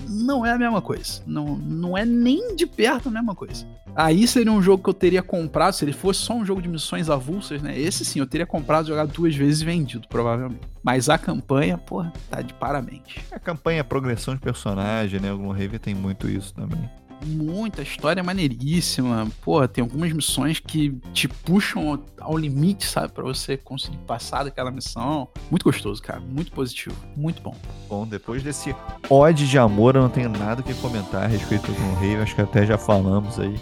[0.09, 1.23] não é a mesma coisa.
[1.27, 3.67] Não, não é nem de perto a mesma coisa.
[3.95, 6.69] Aí seria um jogo que eu teria comprado, se ele fosse só um jogo de
[6.69, 7.79] missões avulsas, né?
[7.79, 10.63] Esse sim, eu teria comprado, jogado duas vezes e vendido, provavelmente.
[10.83, 13.03] Mas a campanha, porra, tá de parabéns.
[13.31, 15.31] A campanha é progressão de personagem, né?
[15.31, 16.91] Algum Rave tem muito isso também
[17.25, 19.27] muita história maneiríssima.
[19.43, 23.15] Pô, tem algumas missões que te puxam ao limite, sabe?
[23.15, 25.29] para você conseguir passar daquela missão.
[25.51, 26.21] Muito gostoso, cara.
[26.21, 26.97] Muito positivo.
[27.17, 27.55] Muito bom.
[27.89, 28.75] Bom, depois desse
[29.09, 32.17] ódio de amor, eu não tenho nada que comentar a respeito do Rave.
[32.17, 33.55] Acho que até já falamos aí.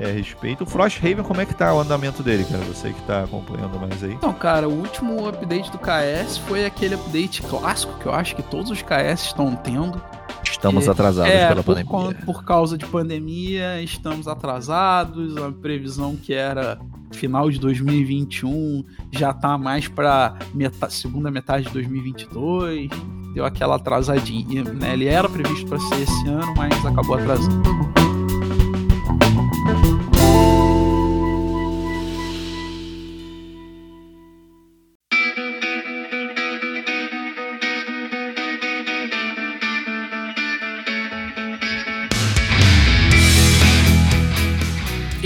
[0.00, 0.64] É, a respeito.
[0.64, 2.62] O Frosthaven, como é que tá o andamento dele, cara?
[2.64, 4.12] Você que tá acompanhando mais aí.
[4.12, 8.42] Então, cara, o último update do KS foi aquele update clássico que eu acho que
[8.42, 10.00] todos os KS estão tendo
[10.44, 12.22] Estamos atrasados é, pela por pandemia.
[12.24, 15.36] Por causa de pandemia, estamos atrasados.
[15.36, 16.78] A previsão que era
[17.12, 22.90] final de 2021 já tá mais para meta segunda metade de 2022.
[23.34, 24.92] Deu aquela atrasadinha, né?
[24.92, 27.99] Ele era previsto para ser esse ano, mas acabou atrasando.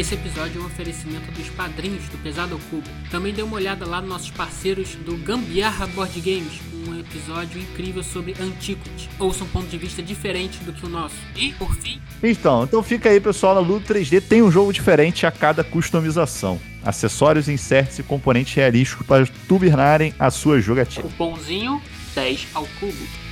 [0.05, 2.87] Esse episódio é um oferecimento dos padrinhos do Pesado Cubo.
[3.11, 8.03] Também dê uma olhada lá nos nossos parceiros do Gambiarra Board Games, um episódio incrível
[8.03, 9.09] sobre Antiquity.
[9.19, 11.17] Ouça um ponto de vista diferente do que o nosso.
[11.35, 12.03] E, por fim...
[12.23, 16.61] Então, então fica aí, pessoal, na Ludo 3D tem um jogo diferente a cada customização.
[16.85, 21.05] Acessórios, inserts e componentes realísticos para turbinarem a sua jogatina.
[21.05, 21.81] Cupomzinho
[22.15, 23.24] 10 ao cubo.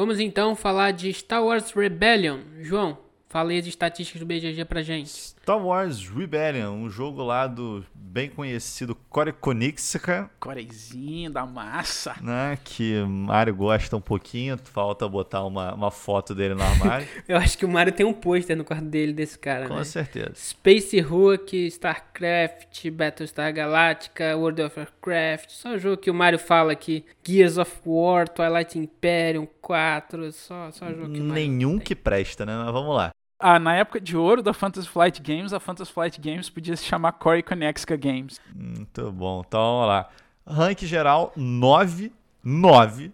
[0.00, 2.38] Vamos então falar de Star Wars Rebellion.
[2.62, 2.96] João,
[3.28, 5.34] Falei as estatísticas do BGG pra gente.
[5.42, 10.30] Star Wars Rebellion, um jogo lá do bem conhecido Core Conixica.
[10.38, 12.14] Corezinho da massa.
[12.20, 17.06] Né, que Mario gosta um pouquinho, falta botar uma, uma foto dele no armário.
[17.26, 19.84] Eu acho que o Mario tem um pôster no quarto dele desse cara, Com né?
[19.84, 20.32] certeza.
[20.34, 27.04] Space Hulk, StarCraft, Battlestar Galactica, World of Warcraft, só jogo que o Mario fala aqui.
[27.26, 32.44] Gears of War, Twilight Imperium 4, só, só jogo que o Mario Nenhum que presta,
[32.44, 32.54] né?
[32.56, 33.10] Mas vamos lá.
[33.40, 36.84] Ah, na época de ouro da Fantasy Flight Games, a Fantasy Flight Games podia se
[36.84, 38.38] chamar Core Conexica Games.
[38.54, 39.42] Muito bom.
[39.46, 40.10] Então, vamos lá.
[40.46, 42.12] Rank geral, 9.
[42.44, 43.10] 9.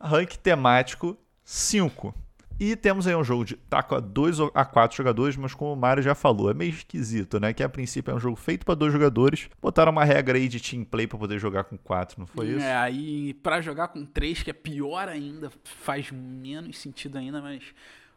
[0.00, 2.14] Rank temático 5.
[2.58, 5.76] E temos aí um jogo de tá com 2 a 4 jogadores, mas como o
[5.76, 7.52] Mario já falou, é meio esquisito, né?
[7.52, 10.60] Que a princípio é um jogo feito para dois jogadores, botaram uma regra aí de
[10.60, 12.64] team play para poder jogar com quatro, não foi isso?
[12.64, 17.64] É, aí para jogar com três, que é pior ainda, faz menos sentido ainda, mas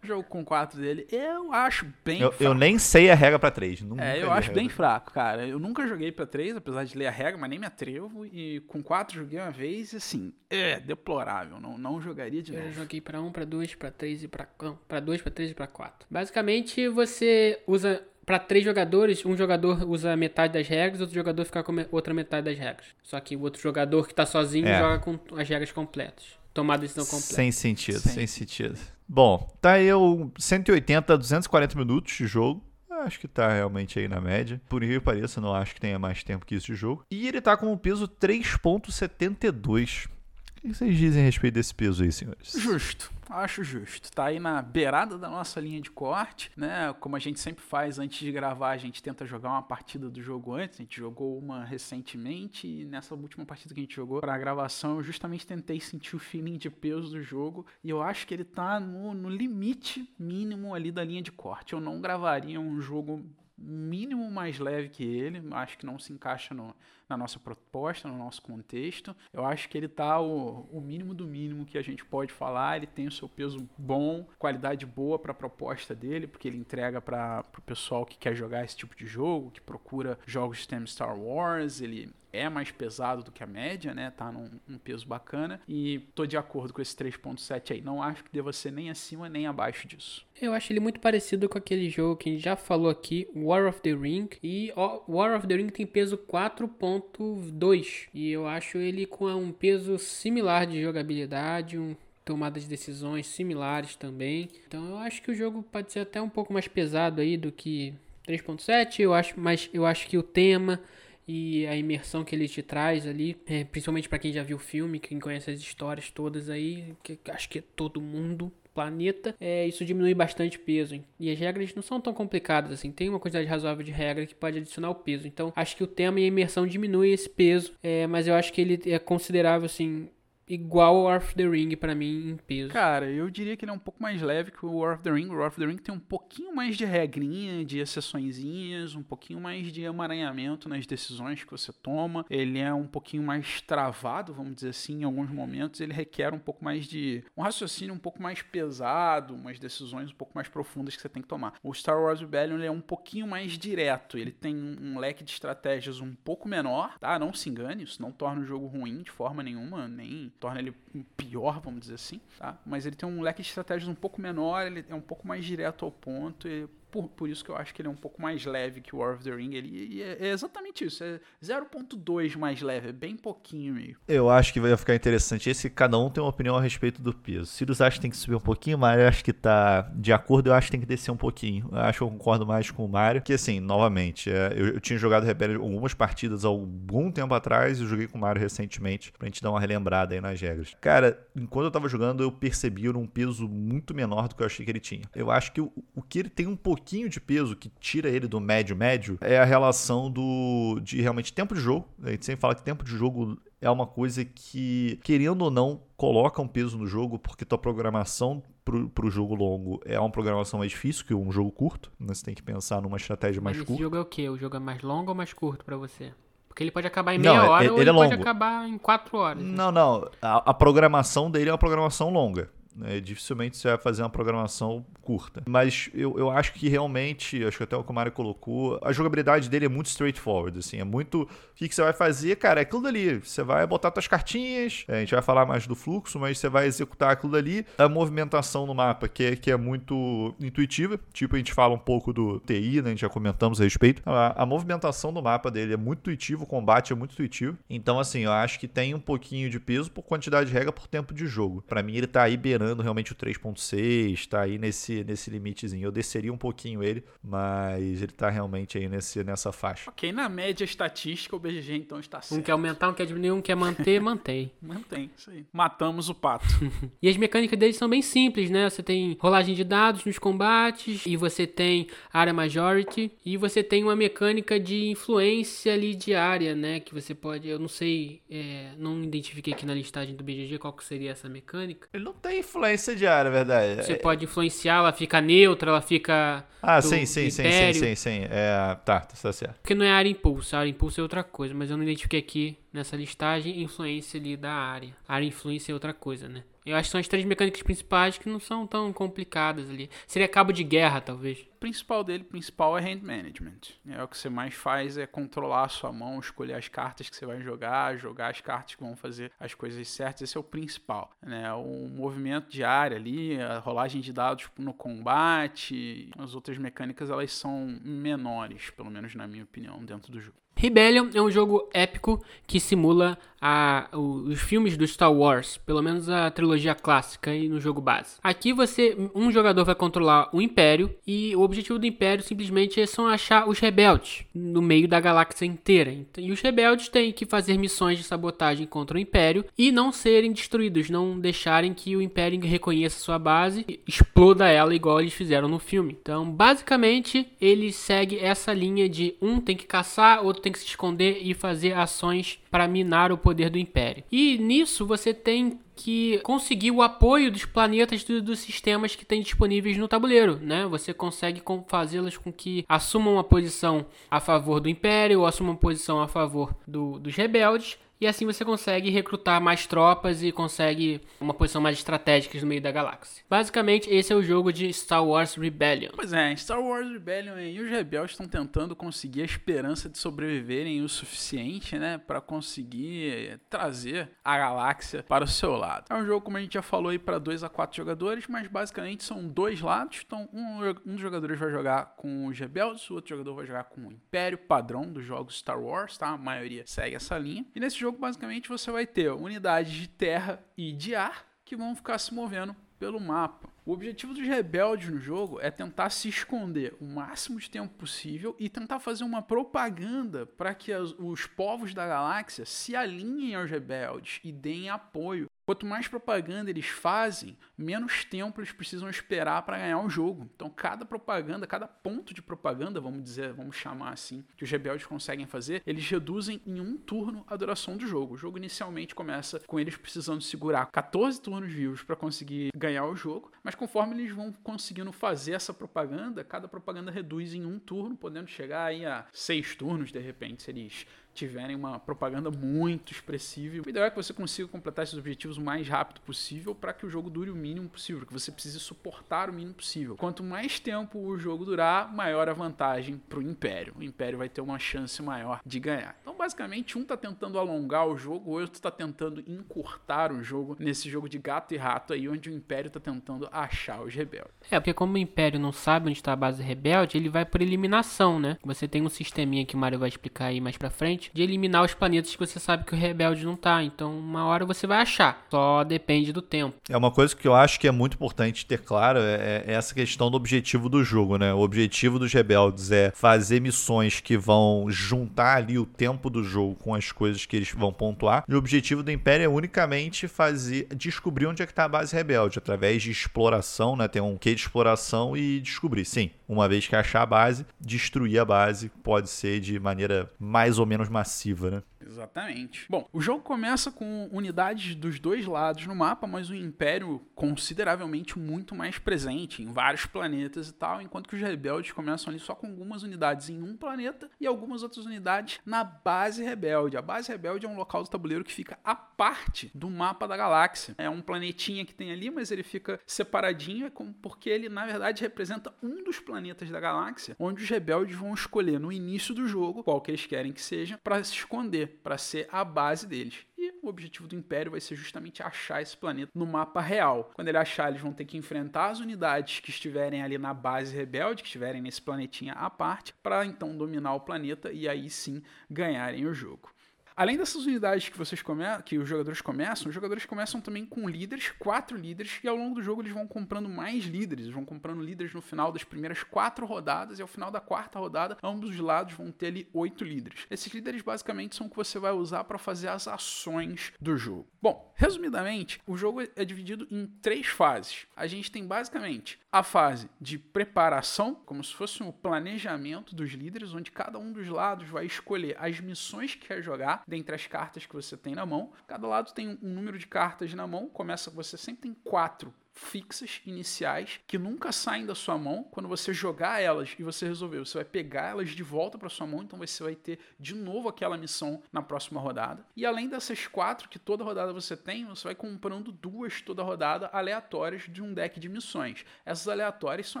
[0.04, 2.44] jogo com 4 dele, eu acho bem eu, fraco.
[2.44, 3.82] Eu nem sei a regra pra 3.
[3.98, 5.46] É, eu acho bem fraco, cara.
[5.46, 8.26] Eu nunca joguei pra 3, apesar de ler a regra, mas nem me atrevo.
[8.26, 11.60] E com 4 joguei uma vez e assim, é deplorável.
[11.60, 12.66] Não, não jogaria de novo.
[12.66, 14.46] Eu joguei pra 1, pra 2, pra 3 e pra.
[14.60, 16.06] Não, pra 2, pra 3 e pra 4.
[16.10, 18.02] Basicamente, você usa.
[18.24, 22.46] Para três jogadores, um jogador usa metade das regras, outro jogador fica com outra metade
[22.46, 22.86] das regras.
[23.02, 24.78] Só que o outro jogador que tá sozinho é.
[24.78, 26.24] joga com as regras completas.
[26.54, 27.34] Tomar a decisão completa.
[27.34, 28.78] Sem sentido, sem, sem sentido.
[29.08, 32.62] Bom, tá eu 180 a 240 minutos de jogo.
[33.04, 34.60] Acho que tá realmente aí na média.
[34.68, 37.04] Por incrível que pareça, não acho que tenha mais tempo que isso de jogo.
[37.10, 40.06] E ele tá com um peso 3.72.
[40.06, 42.54] O que vocês dizem a respeito desse peso aí, senhores?
[42.56, 44.10] Justo, acho justo.
[44.12, 46.92] Tá aí na beirada da nossa linha de corte, né?
[47.00, 50.22] Como a gente sempre faz antes de gravar, a gente tenta jogar uma partida do
[50.22, 50.80] jogo antes.
[50.80, 54.38] A gente jogou uma recentemente e nessa última partida que a gente jogou para a
[54.38, 58.34] gravação, eu justamente tentei sentir o feeling de peso do jogo e eu acho que
[58.34, 61.72] ele tá no, no limite mínimo ali da linha de corte.
[61.72, 63.24] Eu não gravaria um jogo
[63.56, 66.74] mínimo mais leve que ele, acho que não se encaixa no,
[67.08, 69.14] na nossa proposta, no nosso contexto.
[69.32, 72.76] Eu acho que ele está o, o mínimo do mínimo que a gente pode falar.
[72.76, 77.00] Ele tem o seu peso bom, qualidade boa para a proposta dele, porque ele entrega
[77.00, 80.86] para o pessoal que quer jogar esse tipo de jogo, que procura jogos de tema
[80.86, 81.80] Star Wars.
[81.80, 84.10] Ele é mais pesado do que a média, né?
[84.10, 85.60] Tá num um peso bacana.
[85.68, 87.80] E tô de acordo com esse 3.7 aí.
[87.80, 90.26] Não acho que deva ser nem acima nem abaixo disso.
[90.40, 93.66] Eu acho ele muito parecido com aquele jogo que a gente já falou aqui, War
[93.66, 94.28] of the Ring.
[94.42, 94.72] E
[95.08, 98.08] War of the Ring tem peso 4.2.
[98.12, 101.94] E eu acho ele com um peso similar de jogabilidade, um
[102.24, 104.48] tomada de decisões similares também.
[104.66, 107.52] Então eu acho que o jogo pode ser até um pouco mais pesado aí do
[107.52, 107.94] que
[108.26, 109.00] 3.7.
[109.00, 110.80] Eu acho, mas eu acho que o tema
[111.26, 114.60] e a imersão que ele te traz ali, é, principalmente para quem já viu o
[114.60, 119.66] filme, quem conhece as histórias todas aí, que acho que é todo mundo planeta, é,
[119.66, 121.00] isso diminui bastante peso.
[121.18, 124.34] E as regras não são tão complicadas assim, tem uma quantidade razoável de regra que
[124.34, 125.26] pode adicionar o peso.
[125.28, 128.52] Então, acho que o tema e a imersão diminui esse peso, é, mas eu acho
[128.52, 130.08] que ele é considerável assim
[130.48, 132.70] igual ao War of the Ring para mim em peso.
[132.70, 135.10] Cara, eu diria que ele é um pouco mais leve que o War of the
[135.10, 135.28] Ring.
[135.28, 139.40] O War of the Ring tem um pouquinho mais de regrinha, de exceçõezinhas, um pouquinho
[139.40, 142.24] mais de emaranhamento nas decisões que você toma.
[142.28, 145.80] Ele é um pouquinho mais travado, vamos dizer assim, em alguns momentos.
[145.80, 150.14] Ele requer um pouco mais de um raciocínio um pouco mais pesado, umas decisões um
[150.14, 151.54] pouco mais profundas que você tem que tomar.
[151.62, 154.18] O Star Wars Rebellion é um pouquinho mais direto.
[154.18, 157.18] Ele tem um leque de estratégias um pouco menor, tá?
[157.18, 160.74] Não se engane, isso não torna o jogo ruim de forma nenhuma, nem torna ele
[161.16, 162.58] pior, vamos dizer assim, tá?
[162.64, 165.44] Mas ele tem um leque de estratégias um pouco menor, ele é um pouco mais
[165.44, 168.22] direto ao ponto, e por, por isso que eu acho que ele é um pouco
[168.22, 169.52] mais leve que o War of the Ring.
[169.52, 171.02] Ele, é, é, exatamente isso.
[171.02, 172.90] É 0.2 mais leve.
[172.90, 173.96] É bem pouquinho meio.
[174.06, 175.50] Eu acho que vai ficar interessante.
[175.50, 177.46] Esse cada um tem uma opinião a respeito do peso.
[177.46, 180.50] Sirius acha que tem que subir um pouquinho, Mario acho que tá de acordo.
[180.50, 181.68] Eu acho que tem que descer um pouquinho.
[181.72, 183.20] Eu acho que eu concordo mais com o Mario.
[183.20, 187.80] Que assim, novamente, é, eu, eu, tinha jogado Rebellion algumas partidas há algum tempo atrás.
[187.80, 190.76] Eu joguei com o Mario recentemente pra gente dar uma relembrada aí nas regras.
[190.80, 194.64] Cara, enquanto eu tava jogando, eu percebi um peso muito menor do que eu achei
[194.64, 195.02] que ele tinha.
[195.12, 198.10] Eu acho que o, o que ele tem um pouquinho pouquinho de peso que tira
[198.10, 201.88] ele do médio-médio é a relação do de realmente tempo de jogo.
[202.02, 205.80] A gente sempre fala que tempo de jogo é uma coisa que, querendo ou não,
[205.96, 210.58] coloca um peso no jogo, porque tua programação para o jogo longo é uma programação
[210.58, 211.90] mais difícil que um jogo curto.
[211.98, 212.12] Né?
[212.12, 213.72] Você tem que pensar numa estratégia mais Mas curta.
[213.72, 214.28] Esse jogo é o quê?
[214.28, 216.12] O jogo é mais longo ou mais curto para você?
[216.46, 218.78] Porque ele pode acabar em meia não, hora ele, ou ele, é pode acabar em
[218.78, 219.42] quatro horas.
[219.42, 219.50] Né?
[219.56, 220.08] Não, não.
[220.20, 222.50] A, a programação dele é uma programação longa.
[222.74, 223.00] Né?
[223.00, 225.42] Dificilmente você vai fazer uma programação curta.
[225.46, 229.66] Mas eu, eu acho que realmente, acho que até o Mário colocou, a jogabilidade dele
[229.66, 231.22] é muito straightforward, assim, é muito...
[231.22, 232.36] O que, que você vai fazer?
[232.36, 233.18] Cara, é aquilo dali.
[233.18, 236.66] Você vai botar suas cartinhas, a gente vai falar mais do fluxo, mas você vai
[236.66, 237.64] executar aquilo dali.
[237.78, 241.78] A movimentação no mapa, que é, que é muito intuitiva, tipo a gente fala um
[241.78, 242.88] pouco do TI, né?
[242.88, 244.02] A gente já comentamos a respeito.
[244.04, 247.56] A, a movimentação do mapa dele é muito intuitivo, o combate é muito intuitivo.
[247.70, 250.86] Então, assim, eu acho que tem um pouquinho de peso por quantidade de regra por
[250.86, 251.62] tempo de jogo.
[251.68, 255.84] Para mim, ele tá aí beirando beirando realmente o 3.6, tá aí nesse, nesse limitezinho.
[255.84, 259.90] Eu desceria um pouquinho ele, mas ele tá realmente aí nesse, nessa faixa.
[259.90, 262.40] Ok, na média estatística o BGG então está certo.
[262.40, 264.50] Um quer aumentar, um quer diminuir, um quer manter, mantém.
[264.60, 265.44] Mantém, isso aí.
[265.52, 266.46] Matamos o pato.
[267.02, 268.68] e as mecânicas deles são bem simples, né?
[268.70, 273.82] Você tem rolagem de dados nos combates, e você tem área majority, e você tem
[273.84, 276.80] uma mecânica de influência ali de área, né?
[276.80, 280.72] Que você pode, eu não sei, é, não identifiquei aqui na listagem do BGG qual
[280.72, 281.88] que seria essa mecânica.
[281.92, 283.84] Ele não tem influência de área, é verdade.
[283.84, 286.44] Você pode influenciar, ela fica neutra, ela fica.
[286.62, 288.26] Ah, sim, sim, sim, sim, sim, sim.
[288.30, 289.56] É, tá, tá certo.
[289.60, 292.58] Porque não é área impulso, área impulso é outra coisa, mas eu não identifiquei aqui
[292.74, 294.94] nessa listagem influência ali da área.
[295.06, 296.42] A área influência é outra coisa, né?
[296.66, 299.90] Eu acho que são as três mecânicas principais que não são tão complicadas ali.
[300.06, 301.40] Seria cabo de guerra, talvez.
[301.40, 303.60] O principal dele, principal é hand management.
[303.86, 307.16] É o que você mais faz é controlar a sua mão, escolher as cartas que
[307.16, 310.22] você vai jogar, jogar as cartas que vão fazer as coisas certas.
[310.22, 311.52] Esse é o principal, né?
[311.52, 317.30] O movimento de área ali, a rolagem de dados no combate, as outras mecânicas elas
[317.30, 320.43] são menores, pelo menos na minha opinião, dentro do jogo.
[320.56, 326.08] Rebellion é um jogo épico que simula a, os filmes do Star Wars, pelo menos
[326.08, 328.16] a trilogia clássica e no jogo base.
[328.22, 332.86] Aqui você, um jogador vai controlar o Império e o objetivo do Império simplesmente é
[332.86, 335.94] só achar os rebeldes no meio da galáxia inteira.
[336.16, 340.32] E os rebeldes têm que fazer missões de sabotagem contra o Império e não serem
[340.32, 345.48] destruídos, não deixarem que o Império reconheça sua base e exploda ela igual eles fizeram
[345.48, 345.94] no filme.
[346.00, 350.66] Então, basicamente, ele segue essa linha de um tem que caçar, outro tem que se
[350.66, 354.04] esconder e fazer ações para minar o poder do Império.
[354.12, 359.22] E nisso você tem que conseguir o apoio dos planetas do, dos sistemas que tem
[359.22, 360.66] disponíveis no tabuleiro, né?
[360.66, 365.58] Você consegue fazê-las com que assumam uma posição a favor do Império ou assumam uma
[365.58, 371.00] posição a favor do, dos rebeldes e assim você consegue recrutar mais tropas e consegue
[371.18, 373.24] uma posição mais estratégica no meio da galáxia.
[373.30, 375.90] Basicamente, esse é o jogo de Star Wars Rebellion.
[375.94, 380.82] Pois é, Star Wars Rebellion e os rebeldes estão tentando conseguir a esperança de sobreviverem
[380.82, 385.86] o suficiente, né, para conseguir trazer a galáxia para o seu lado.
[385.88, 388.46] É um jogo, como a gente já falou aí, para 2 a 4 jogadores, mas
[388.48, 390.02] basicamente são dois lados.
[390.04, 393.64] Então, um, um dos jogadores vai jogar com os rebeldes, o outro jogador vai jogar
[393.64, 396.08] com o Império padrão dos jogos Star Wars, tá?
[396.08, 397.46] A maioria segue essa linha.
[397.54, 401.74] E nesse jogo, basicamente, você vai ter unidades de terra e de ar que vão
[401.74, 403.48] ficar se movendo pelo mapa.
[403.66, 408.36] O objetivo dos rebeldes no jogo é tentar se esconder o máximo de tempo possível
[408.38, 413.50] e tentar fazer uma propaganda para que as, os povos da galáxia se alinhem aos
[413.50, 419.58] rebeldes e deem apoio Quanto mais propaganda eles fazem, menos tempo eles precisam esperar para
[419.58, 420.28] ganhar o jogo.
[420.34, 424.86] Então, cada propaganda, cada ponto de propaganda, vamos dizer, vamos chamar assim, que os rebeldes
[424.86, 428.14] conseguem fazer, eles reduzem em um turno a duração do jogo.
[428.14, 432.96] O jogo inicialmente começa com eles precisando segurar 14 turnos vivos para conseguir ganhar o
[432.96, 437.96] jogo, mas conforme eles vão conseguindo fazer essa propaganda, cada propaganda reduz em um turno,
[437.96, 443.62] podendo chegar aí a seis turnos de repente, se eles tiverem uma propaganda muito expressiva.
[443.64, 446.84] O ideal é que você consiga completar esses objetivos o mais rápido possível para que
[446.84, 449.96] o jogo dure o mínimo possível, que você precise suportar o mínimo possível.
[449.96, 453.74] Quanto mais tempo o jogo durar, maior a vantagem para o Império.
[453.78, 455.96] O Império vai ter uma chance maior de ganhar.
[456.02, 460.56] Então, basicamente, um está tentando alongar o jogo, o outro está tentando encurtar o jogo
[460.58, 464.32] nesse jogo de gato e rato aí, onde o Império está tentando achar os rebeldes.
[464.50, 467.40] É, porque como o Império não sabe onde está a base rebelde, ele vai por
[467.40, 468.36] eliminação, né?
[468.44, 471.64] Você tem um sisteminha que o Mario vai explicar aí mais pra frente, de eliminar
[471.64, 473.62] os planetas que você sabe que o rebelde não tá.
[473.62, 475.26] Então, uma hora você vai achar.
[475.30, 476.56] Só depende do tempo.
[476.68, 479.74] É uma coisa que eu acho que é muito importante ter claro é, é essa
[479.74, 481.32] questão do objetivo do jogo, né?
[481.32, 486.54] O objetivo dos rebeldes é fazer missões que vão juntar ali o tempo do jogo
[486.56, 488.24] com as coisas que eles vão pontuar.
[488.28, 491.94] E o objetivo do Império é unicamente fazer descobrir onde é que tá a base
[491.94, 493.88] rebelde através de exploração, né?
[493.88, 495.84] Tem um quê de exploração e descobrir.
[495.84, 500.58] Sim, uma vez que achar a base, destruir a base pode ser de maneira mais
[500.58, 501.62] ou menos massiva, né?
[501.86, 502.66] Exatamente.
[502.68, 508.18] Bom, o jogo começa com unidades dos dois lados no mapa, mas o Império consideravelmente
[508.18, 512.34] muito mais presente em vários planetas e tal, enquanto que os rebeldes começam ali só
[512.34, 516.76] com algumas unidades em um planeta e algumas outras unidades na base rebelde.
[516.76, 520.16] A base rebelde é um local do tabuleiro que fica à parte do mapa da
[520.16, 520.74] galáxia.
[520.78, 525.02] É um planetinha que tem ali, mas ele fica separadinho, é porque ele na verdade
[525.02, 529.62] representa um dos planetas da galáxia, onde os rebeldes vão escolher no início do jogo
[529.62, 533.26] qual que eles querem que seja para se esconder para ser a base deles.
[533.36, 537.10] E o objetivo do Império vai ser justamente achar esse planeta no mapa real.
[537.14, 540.74] Quando ele achar, eles vão ter que enfrentar as unidades que estiverem ali na base
[540.74, 545.22] rebelde, que estiverem nesse planetinha à parte, para então dominar o planeta e aí sim
[545.50, 546.53] ganharem o jogo.
[546.96, 550.88] Além dessas unidades que vocês come que os jogadores começam, os jogadores começam também com
[550.88, 554.80] líderes, quatro líderes, e ao longo do jogo eles vão comprando mais líderes, vão comprando
[554.80, 558.58] líderes no final das primeiras quatro rodadas, e ao final da quarta rodada, ambos os
[558.58, 560.24] lados vão ter ali oito líderes.
[560.30, 564.28] Esses líderes basicamente são o que você vai usar para fazer as ações do jogo.
[564.40, 567.88] Bom, resumidamente, o jogo é dividido em três fases.
[567.96, 573.52] A gente tem basicamente a fase de preparação, como se fosse um planejamento dos líderes,
[573.52, 577.66] onde cada um dos lados vai escolher as missões que quer jogar dentre as cartas
[577.66, 578.52] que você tem na mão.
[578.66, 580.68] Cada lado tem um número de cartas na mão.
[580.68, 585.44] Começa, você sempre tem quatro fixas iniciais que nunca saem da sua mão.
[585.50, 589.06] Quando você jogar elas e você resolver, você vai pegar elas de volta para sua
[589.06, 592.46] mão, então você vai ter de novo aquela missão na próxima rodada.
[592.56, 596.88] E além dessas quatro que toda rodada você tem, você vai comprando duas toda rodada
[596.92, 598.84] aleatórias de um deck de missões.
[599.04, 600.00] Essas aleatórias são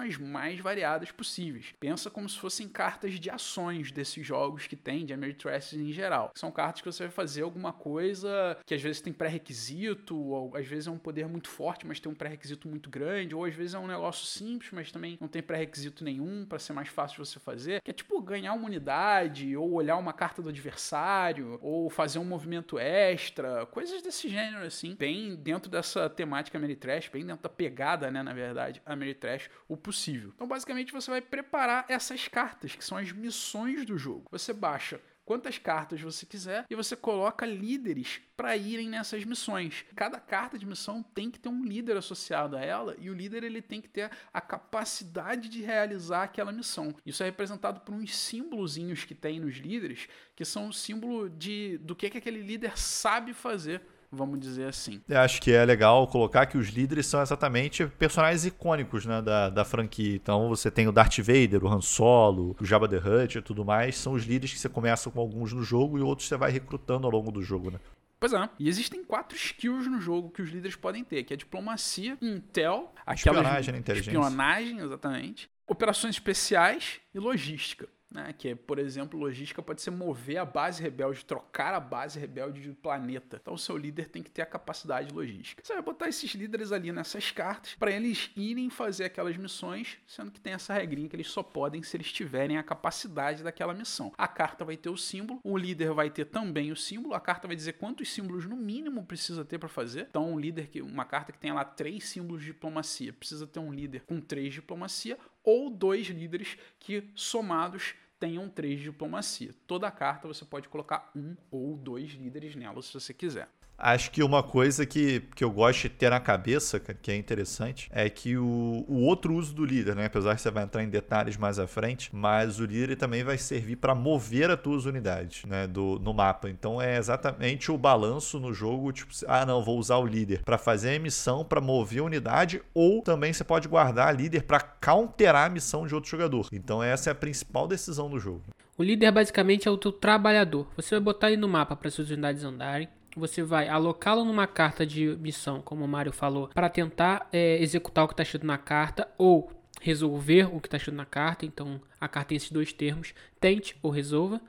[0.00, 1.74] as mais variadas possíveis.
[1.80, 6.30] Pensa como se fossem cartas de ações desses jogos que tem de Ameritrash em geral.
[6.34, 10.66] São cartas que você vai fazer alguma coisa que às vezes tem pré-requisito, ou às
[10.66, 13.54] vezes é um poder muito forte, mas tem um pré-requisito pré-requisito muito grande, ou às
[13.54, 17.24] vezes é um negócio simples, mas também não tem pré-requisito nenhum para ser mais fácil
[17.24, 21.88] você fazer, que é tipo ganhar uma unidade, ou olhar uma carta do adversário, ou
[21.88, 27.42] fazer um movimento extra, coisas desse gênero assim, bem dentro dessa temática Ameritrash, bem dentro
[27.42, 30.32] da pegada, né, na verdade, Ameritrash, o possível.
[30.34, 34.26] Então, basicamente, você vai preparar essas cartas, que são as missões do jogo.
[34.30, 39.84] Você baixa quantas cartas você quiser e você coloca líderes para irem nessas missões.
[39.94, 43.44] Cada carta de missão tem que ter um líder associado a ela e o líder
[43.44, 46.94] ele tem que ter a capacidade de realizar aquela missão.
[47.04, 51.78] Isso é representado por uns símbolozinhos que tem nos líderes, que são o símbolo de
[51.78, 53.82] do que, que aquele líder sabe fazer
[54.14, 55.00] vamos dizer assim.
[55.08, 59.50] Eu acho que é legal colocar que os líderes são exatamente personagens icônicos né, da,
[59.50, 60.14] da franquia.
[60.14, 63.64] Então você tem o Darth Vader, o Han Solo, o Jabba the Hutt e tudo
[63.64, 63.96] mais.
[63.96, 67.06] São os líderes que você começa com alguns no jogo e outros você vai recrutando
[67.06, 67.78] ao longo do jogo, né?
[68.18, 68.48] Pois é.
[68.58, 72.94] E existem quatro skills no jogo que os líderes podem ter, que é diplomacia, intel,
[73.12, 74.10] espionagem, né, inteligência.
[74.18, 77.86] espionagem, exatamente, operações especiais e logística.
[78.14, 82.16] Né, que é, por exemplo, logística pode ser mover a base rebelde, trocar a base
[82.16, 83.40] rebelde de planeta.
[83.42, 85.64] Então, o seu líder tem que ter a capacidade logística.
[85.64, 90.30] Você vai botar esses líderes ali nessas cartas para eles irem fazer aquelas missões, sendo
[90.30, 94.12] que tem essa regrinha que eles só podem se eles tiverem a capacidade daquela missão.
[94.16, 97.48] A carta vai ter o símbolo, o líder vai ter também o símbolo, a carta
[97.48, 100.06] vai dizer quantos símbolos no mínimo precisa ter para fazer.
[100.08, 103.58] Então, um líder que uma carta que tem lá três símbolos de diplomacia precisa ter
[103.58, 109.54] um líder com três diplomacia ou dois líderes que somados tenham três de diplomacia.
[109.66, 113.48] Toda carta você pode colocar um ou dois líderes nela se você quiser.
[113.76, 117.88] Acho que uma coisa que, que eu gosto de ter na cabeça, que é interessante,
[117.92, 120.06] é que o, o outro uso do líder, né?
[120.06, 123.36] apesar que você vai entrar em detalhes mais à frente, mas o líder também vai
[123.36, 125.66] servir para mover as tuas unidades né?
[125.66, 126.48] do, no mapa.
[126.48, 130.56] Então é exatamente o balanço no jogo, tipo, ah não, vou usar o líder para
[130.56, 135.46] fazer a missão, para mover a unidade, ou também você pode guardar líder para counterar
[135.46, 136.48] a missão de outro jogador.
[136.52, 138.42] Então essa é a principal decisão do jogo.
[138.76, 140.66] O líder basicamente é o teu trabalhador.
[140.76, 144.86] Você vai botar ele no mapa para suas unidades andarem você vai alocá-lo numa carta
[144.86, 148.58] de missão, como o Mário falou, para tentar é, executar o que está escrito na
[148.58, 149.50] carta ou
[149.80, 151.44] resolver o que está escrito na carta.
[151.44, 154.40] Então, a carta tem esses dois termos: tente ou resolva.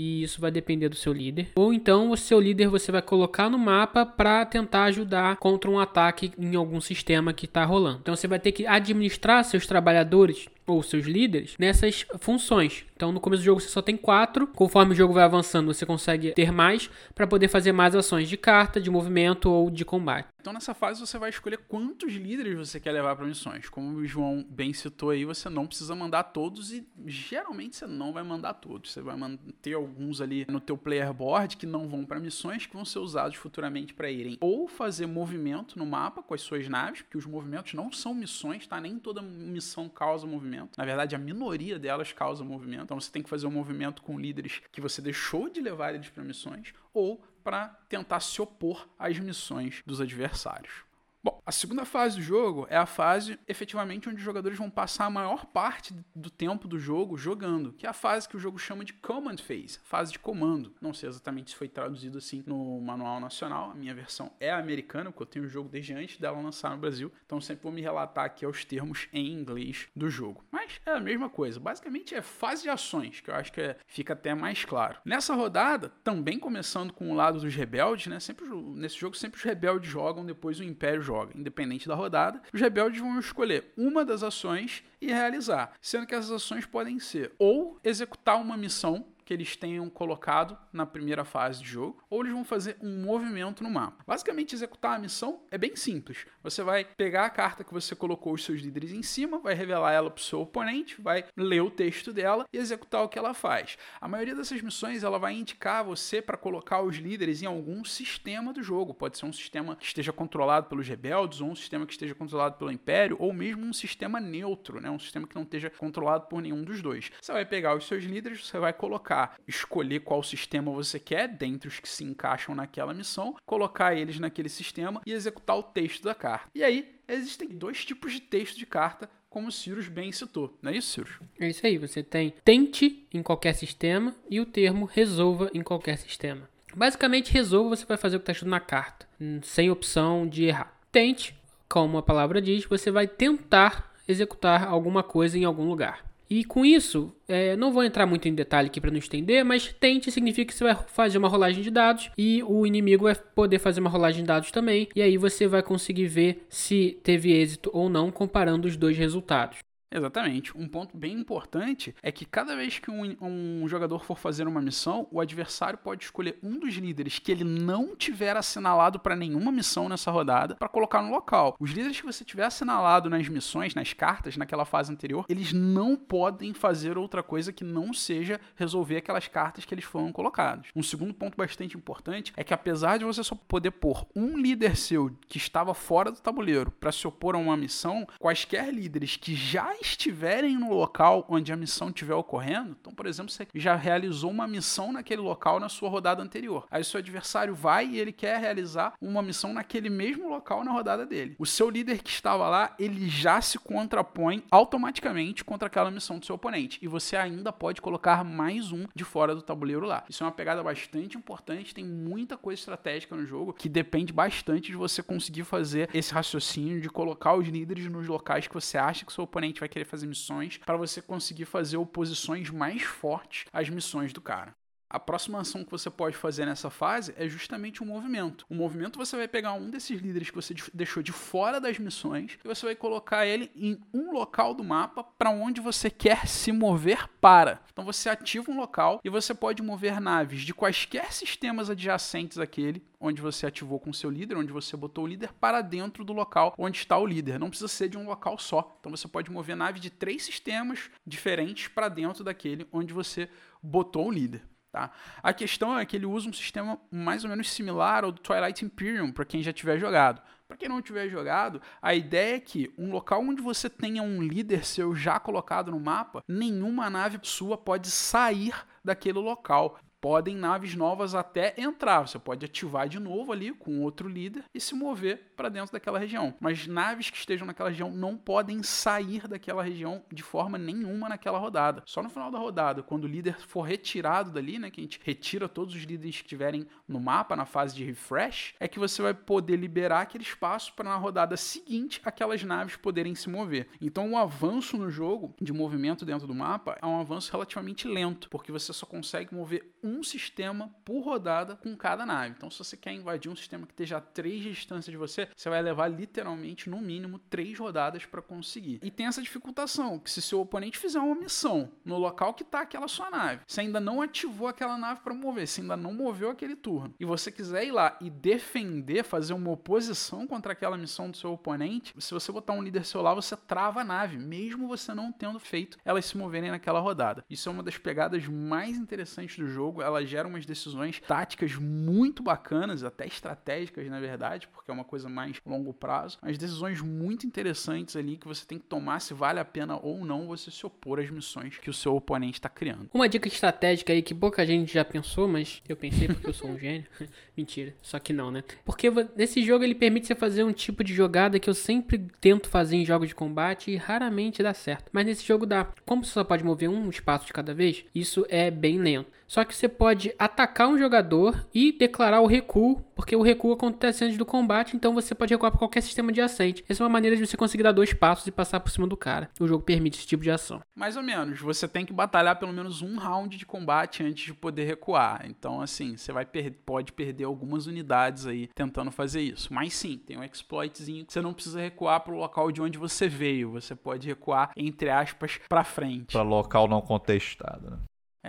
[0.00, 1.48] E isso vai depender do seu líder.
[1.56, 5.76] Ou então, o seu líder você vai colocar no mapa para tentar ajudar contra um
[5.76, 7.98] ataque em algum sistema que está rolando.
[8.00, 12.84] Então, você vai ter que administrar seus trabalhadores ou seus líderes nessas funções.
[12.96, 14.46] Então, no começo do jogo você só tem quatro.
[14.48, 18.36] Conforme o jogo vai avançando, você consegue ter mais para poder fazer mais ações de
[18.36, 20.26] carta, de movimento ou de combate.
[20.40, 23.68] Então, nessa fase você vai escolher quantos líderes você quer levar para missões.
[23.68, 28.12] Como o João bem citou aí, você não precisa mandar todos e geralmente você não
[28.12, 28.92] vai mandar todos.
[28.92, 32.74] Você vai manter alguns ali no teu player board que não vão para missões, que
[32.74, 37.02] vão ser usados futuramente para irem ou fazer movimento no mapa com as suas naves,
[37.02, 38.80] porque os movimentos não são missões, tá?
[38.80, 40.78] Nem toda missão causa movimento.
[40.78, 42.84] Na verdade, a minoria delas causa movimento.
[42.84, 46.08] Então você tem que fazer um movimento com líderes que você deixou de levar eles
[46.08, 50.84] para missões ou para tentar se opor às missões dos adversários.
[51.20, 55.06] Bom, a segunda fase do jogo é a fase efetivamente onde os jogadores vão passar
[55.06, 58.56] a maior parte do tempo do jogo jogando, que é a fase que o jogo
[58.56, 60.72] chama de Command Phase, fase de comando.
[60.80, 65.10] Não sei exatamente se foi traduzido assim no manual nacional, a minha versão é americana,
[65.10, 67.82] porque eu tenho o jogo desde antes dela lançar no Brasil, então sempre vou me
[67.82, 70.44] relatar aqui aos termos em inglês do jogo.
[70.52, 73.76] Mas é a mesma coisa, basicamente é fase de ações, que eu acho que é,
[73.88, 75.00] fica até mais claro.
[75.04, 78.20] Nessa rodada, também começando com o lado dos rebeldes, né?
[78.20, 82.42] Sempre nesse jogo sempre os rebeldes jogam, depois o Império joga, independente da rodada.
[82.52, 87.32] Os rebeldes vão escolher uma das ações e realizar, sendo que essas ações podem ser
[87.38, 92.32] ou executar uma missão que eles tenham colocado na primeira fase de jogo, ou eles
[92.32, 94.02] vão fazer um movimento no mapa.
[94.06, 96.24] Basicamente, executar a missão é bem simples.
[96.42, 99.92] Você vai pegar a carta que você colocou os seus líderes em cima, vai revelar
[99.92, 103.34] ela para o seu oponente, vai ler o texto dela e executar o que ela
[103.34, 103.76] faz.
[104.00, 108.50] A maioria dessas missões ela vai indicar você para colocar os líderes em algum sistema
[108.50, 108.94] do jogo.
[108.94, 112.56] Pode ser um sistema que esteja controlado pelos rebeldes, ou um sistema que esteja controlado
[112.56, 114.88] pelo Império, ou mesmo um sistema neutro, né?
[114.88, 117.10] um sistema que não esteja controlado por nenhum dos dois.
[117.20, 121.68] Você vai pegar os seus líderes, você vai colocar, escolher qual sistema você quer, dentre
[121.68, 126.14] os que se encaixam naquela missão, colocar eles naquele sistema e executar o texto da
[126.14, 126.48] carta.
[126.54, 130.56] E aí, existem dois tipos de texto de carta como o Cirus bem citou.
[130.62, 131.18] Não é isso, Cirus?
[131.38, 131.78] É isso aí.
[131.78, 136.48] Você tem tente em qualquer sistema e o termo resolva em qualquer sistema.
[136.74, 139.06] Basicamente, resolva você vai fazer o que está escrito na carta,
[139.42, 140.76] sem opção de errar.
[140.90, 141.34] Tente,
[141.68, 146.07] como a palavra diz, você vai tentar executar alguma coisa em algum lugar.
[146.30, 149.74] E com isso, é, não vou entrar muito em detalhe aqui para não estender, mas
[149.80, 153.58] tente significa que você vai fazer uma rolagem de dados e o inimigo vai poder
[153.58, 157.70] fazer uma rolagem de dados também, e aí você vai conseguir ver se teve êxito
[157.72, 159.58] ou não comparando os dois resultados.
[159.90, 160.56] Exatamente.
[160.56, 164.60] Um ponto bem importante é que cada vez que um, um, jogador for fazer uma
[164.60, 169.50] missão, o adversário pode escolher um dos líderes que ele não tiver assinalado para nenhuma
[169.50, 171.56] missão nessa rodada para colocar no local.
[171.58, 175.96] Os líderes que você tiver assinalado nas missões, nas cartas, naquela fase anterior, eles não
[175.96, 180.68] podem fazer outra coisa que não seja resolver aquelas cartas que eles foram colocados.
[180.76, 184.76] Um segundo ponto bastante importante é que apesar de você só poder pôr um líder
[184.76, 189.34] seu que estava fora do tabuleiro para se opor a uma missão, quaisquer líderes que
[189.34, 194.30] já estiverem no local onde a missão estiver ocorrendo, então, por exemplo, você já realizou
[194.30, 196.66] uma missão naquele local na sua rodada anterior.
[196.70, 201.06] Aí seu adversário vai e ele quer realizar uma missão naquele mesmo local na rodada
[201.06, 201.36] dele.
[201.38, 206.26] O seu líder que estava lá, ele já se contrapõe automaticamente contra aquela missão do
[206.26, 206.78] seu oponente.
[206.82, 210.04] E você ainda pode colocar mais um de fora do tabuleiro lá.
[210.08, 214.70] Isso é uma pegada bastante importante, tem muita coisa estratégica no jogo que depende bastante
[214.70, 219.04] de você conseguir fazer esse raciocínio de colocar os líderes nos locais que você acha
[219.04, 223.44] que seu oponente vai vai querer fazer missões para você conseguir fazer oposições mais fortes
[223.52, 224.56] às missões do cara.
[224.90, 228.46] A próxima ação que você pode fazer nessa fase é justamente um movimento.
[228.48, 232.38] O movimento você vai pegar um desses líderes que você deixou de fora das missões
[232.42, 236.50] e você vai colocar ele em um local do mapa para onde você quer se
[236.52, 237.60] mover para.
[237.70, 242.82] Então você ativa um local e você pode mover naves de quaisquer sistemas adjacentes àquele
[242.98, 246.54] onde você ativou com seu líder, onde você botou o líder, para dentro do local
[246.56, 247.38] onde está o líder.
[247.38, 248.74] Não precisa ser de um local só.
[248.80, 253.28] Então você pode mover naves de três sistemas diferentes para dentro daquele onde você
[253.62, 254.42] botou o líder.
[254.70, 254.90] Tá?
[255.22, 258.64] A questão é que ele usa um sistema mais ou menos similar ao do Twilight
[258.64, 260.20] Imperium, para quem já tiver jogado.
[260.46, 264.22] Para quem não tiver jogado, a ideia é que um local onde você tenha um
[264.22, 268.54] líder seu já colocado no mapa, nenhuma nave sua pode sair
[268.84, 272.06] daquele local podem naves novas até entrar.
[272.06, 275.98] Você pode ativar de novo ali com outro líder e se mover para dentro daquela
[275.98, 276.34] região.
[276.40, 281.38] Mas naves que estejam naquela região não podem sair daquela região de forma nenhuma naquela
[281.38, 281.82] rodada.
[281.86, 285.00] Só no final da rodada, quando o líder for retirado dali, né, que a gente
[285.02, 289.02] retira todos os líderes que estiverem no mapa na fase de refresh, é que você
[289.02, 293.68] vai poder liberar aquele espaço para na rodada seguinte aquelas naves poderem se mover.
[293.80, 298.28] Então o avanço no jogo de movimento dentro do mapa é um avanço relativamente lento,
[298.28, 302.34] porque você só consegue mover um sistema por rodada com cada nave.
[302.36, 305.28] Então, se você quer invadir um sistema que esteja a três de distância de você,
[305.34, 308.80] você vai levar literalmente, no mínimo, três rodadas para conseguir.
[308.82, 312.60] E tem essa dificultação, que se seu oponente fizer uma missão no local que está
[312.60, 316.30] aquela sua nave, você ainda não ativou aquela nave para mover, você ainda não moveu
[316.30, 321.10] aquele turno, e você quiser ir lá e defender, fazer uma oposição contra aquela missão
[321.10, 324.68] do seu oponente, se você botar um líder seu lá, você trava a nave, mesmo
[324.68, 327.24] você não tendo feito elas se moverem naquela rodada.
[327.28, 331.54] Isso é uma das pegadas mais interessantes do jogo jogo, ela gera umas decisões táticas
[331.54, 336.18] muito bacanas, até estratégicas, na verdade, porque é uma coisa mais longo prazo.
[336.22, 340.04] As decisões muito interessantes ali que você tem que tomar se vale a pena ou
[340.04, 342.88] não você se opor às missões que o seu oponente está criando.
[342.92, 346.50] Uma dica estratégica aí que pouca gente já pensou, mas eu pensei porque eu sou
[346.50, 346.86] um gênio.
[347.36, 348.42] Mentira, só que não, né?
[348.64, 352.48] Porque nesse jogo ele permite você fazer um tipo de jogada que eu sempre tento
[352.48, 354.90] fazer em jogos de combate e raramente dá certo.
[354.92, 355.66] Mas nesse jogo dá.
[355.84, 359.17] Como você só pode mover um espaço de cada vez, isso é bem lento.
[359.28, 364.02] Só que você pode atacar um jogador e declarar o recuo, porque o recuo acontece
[364.02, 366.64] antes do combate, então você pode recuar para qualquer sistema adjacente.
[366.66, 368.96] Essa é uma maneira de você conseguir dar dois passos e passar por cima do
[368.96, 369.30] cara.
[369.38, 370.62] O jogo permite esse tipo de ação.
[370.74, 371.40] Mais ou menos.
[371.40, 375.26] Você tem que batalhar pelo menos um round de combate antes de poder recuar.
[375.26, 379.52] Então, assim, você vai per pode perder algumas unidades aí tentando fazer isso.
[379.52, 382.78] Mas sim, tem um exploitzinho que você não precisa recuar para o local de onde
[382.78, 383.50] você veio.
[383.52, 386.12] Você pode recuar, entre aspas, para frente.
[386.12, 387.78] Para local não contestado, né?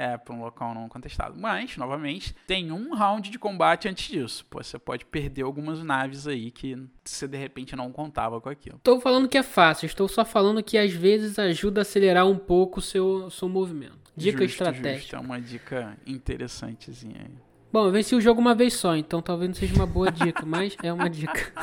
[0.02, 1.38] É, para um local não contestado.
[1.38, 4.46] Mas, novamente, tem um round de combate antes disso.
[4.50, 8.78] Pô, você pode perder algumas naves aí que você de repente não contava com aquilo.
[8.78, 12.38] Estou falando que é fácil, estou só falando que às vezes ajuda a acelerar um
[12.38, 14.14] pouco o seu, seu movimento.
[14.16, 15.02] Dica justo, estratégica.
[15.02, 15.16] Justo.
[15.18, 17.49] É uma dica interessantezinha aí.
[17.72, 20.44] Bom, eu venci o jogo uma vez só, então talvez não seja uma boa dica,
[20.44, 21.54] mas é uma dica.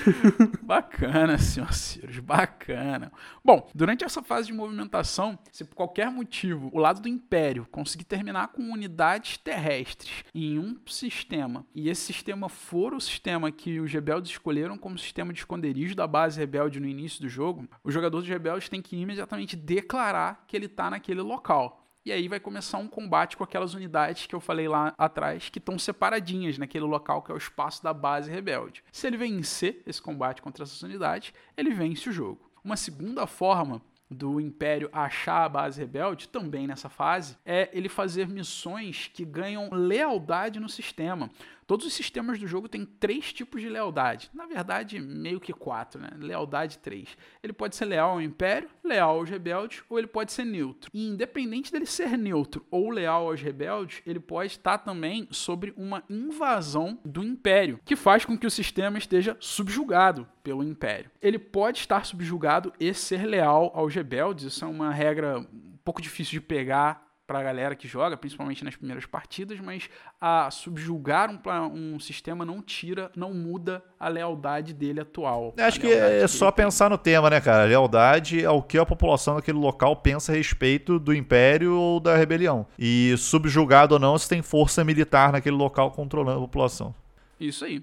[0.62, 3.12] bacana, senhor Cirus, bacana.
[3.44, 8.04] Bom, durante essa fase de movimentação, se por qualquer motivo o lado do Império conseguir
[8.04, 13.92] terminar com unidades terrestres em um sistema, e esse sistema for o sistema que os
[13.92, 18.20] rebeldes escolheram como sistema de esconderijo da base rebelde no início do jogo, o jogador
[18.20, 21.79] dos rebeldes tem que imediatamente declarar que ele está naquele local.
[22.02, 25.58] E aí vai começar um combate com aquelas unidades que eu falei lá atrás, que
[25.58, 28.82] estão separadinhas naquele local que é o espaço da base rebelde.
[28.90, 32.50] Se ele vencer esse combate contra essas unidades, ele vence o jogo.
[32.64, 38.26] Uma segunda forma do Império achar a base rebelde, também nessa fase, é ele fazer
[38.28, 41.30] missões que ganham lealdade no sistema.
[41.70, 44.28] Todos os sistemas do jogo têm três tipos de lealdade.
[44.34, 46.08] Na verdade, meio que quatro, né?
[46.18, 47.16] Lealdade três.
[47.40, 50.90] Ele pode ser leal ao Império, leal aos rebeldes, ou ele pode ser neutro.
[50.92, 56.02] E independente dele ser neutro ou leal aos rebeldes, ele pode estar também sobre uma
[56.10, 61.08] invasão do Império, que faz com que o sistema esteja subjugado pelo Império.
[61.22, 64.44] Ele pode estar subjugado e ser leal aos rebeldes.
[64.46, 68.64] Isso é uma regra um pouco difícil de pegar para a galera que joga, principalmente
[68.64, 69.88] nas primeiras partidas, mas
[70.20, 75.54] a subjugar um, um, sistema não tira, não muda a lealdade dele atual.
[75.56, 77.66] Acho que é só pensar no tema, né, cara?
[77.66, 82.66] Lealdade ao que a população daquele local pensa a respeito do império ou da rebelião.
[82.76, 86.92] E subjugado ou não, se tem força militar naquele local controlando a população.
[87.38, 87.80] Isso aí.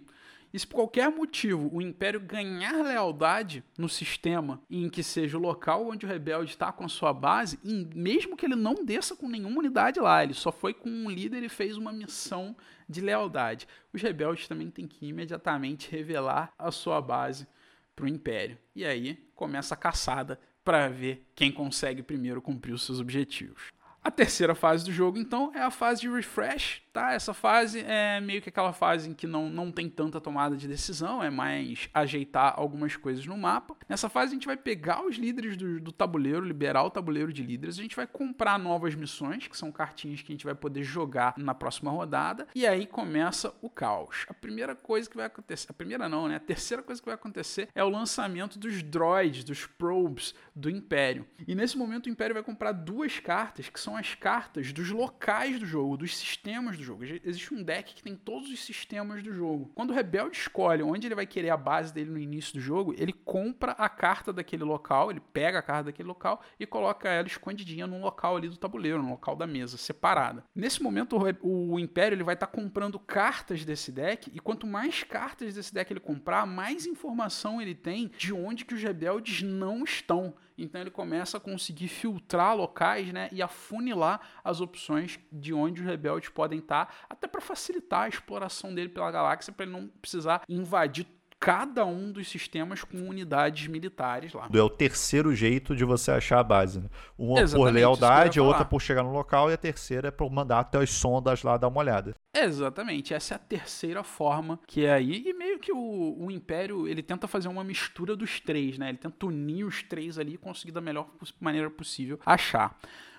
[0.54, 5.41] E se por qualquer motivo o Império ganhar lealdade no sistema em que seja o
[5.41, 7.60] local onde o rebelde está com a sua base,
[7.95, 11.43] mesmo que ele não desça com nenhuma unidade lá, ele só foi com um líder
[11.43, 12.56] e fez uma missão
[12.88, 13.68] de lealdade.
[13.93, 17.48] Os rebeldes também têm que imediatamente revelar a sua base
[17.95, 18.58] para o Império.
[18.76, 23.72] E aí começa a caçada para ver quem consegue primeiro cumprir os seus objetivos.
[24.04, 27.14] A terceira fase do jogo, então, é a fase de refresh, tá?
[27.14, 30.68] Essa fase é meio que aquela fase em que não, não tem tanta tomada de
[30.68, 33.76] decisão, é mais ajeitar algumas coisas no mapa.
[33.88, 37.43] Nessa fase a gente vai pegar os líderes do, do tabuleiro, liberar o tabuleiro de
[37.43, 40.82] líderes, a gente vai comprar novas missões, que são cartinhas que a gente vai poder
[40.82, 44.26] jogar na próxima rodada, e aí começa o caos.
[44.28, 46.38] A primeira coisa que vai acontecer, a primeira não, né?
[46.38, 51.28] A terceira coisa que vai acontecer é o lançamento dos droids, dos probes do Império.
[51.48, 55.60] E nesse momento o Império vai comprar duas cartas que são as cartas dos locais
[55.60, 57.04] do jogo, dos sistemas do jogo.
[57.04, 59.72] Existe um deck que tem todos os sistemas do jogo.
[59.76, 62.94] Quando o rebelde escolhe onde ele vai querer a base dele no início do jogo,
[62.98, 67.28] ele compra a carta daquele local, ele pega a carta daquele local e coloca ela
[67.28, 70.44] escondidinha num local ali do tabuleiro, no local da mesa, separada.
[70.56, 74.66] Nesse momento, o, o Império ele vai estar tá comprando cartas desse deck, e quanto
[74.66, 79.42] mais cartas desse deck ele comprar, mais informação ele tem de onde que os rebeldes
[79.42, 80.34] não estão.
[80.58, 85.88] Então ele começa a conseguir filtrar locais né, e afunilar as opções de onde os
[85.88, 90.41] rebeldes podem estar, até para facilitar a exploração dele pela galáxia, para ele não precisar
[90.49, 91.05] invadir
[91.40, 94.50] cada um dos sistemas com unidades militares lá.
[94.52, 96.80] É o terceiro jeito de você achar a base.
[96.80, 96.90] Né?
[97.18, 100.32] Uma Exatamente, por lealdade, a outra por chegar no local e a terceira é por
[100.32, 102.16] mandar até as sondas lá dar uma olhada.
[102.34, 106.88] Exatamente, essa é a terceira forma que é aí e meio que o, o Império
[106.88, 108.90] ele tenta fazer uma mistura dos três, né?
[108.90, 111.08] Ele tenta unir os três ali e conseguir da melhor
[111.40, 112.78] maneira possível achar.